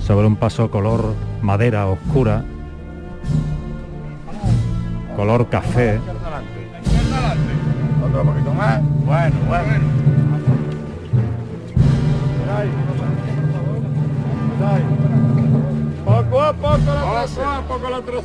sobre 0.00 0.26
un 0.26 0.36
paso 0.36 0.70
color 0.70 1.14
madera 1.42 1.86
oscura, 1.86 2.44
color 5.16 5.48
café, 5.48 6.00
Otro 8.04 8.24
poquito 8.24 8.54
más. 8.54 8.80
Bueno, 9.04 9.36
bueno. 9.46 9.98
Poco 16.04 16.42
a 16.42 16.52
poco 16.52 16.78
la 16.86 17.20
trocea. 17.20 17.44
Poco 17.44 17.44
a 17.44 17.62
poco 17.62 17.90
la 17.90 18.00
trocea. 18.00 18.22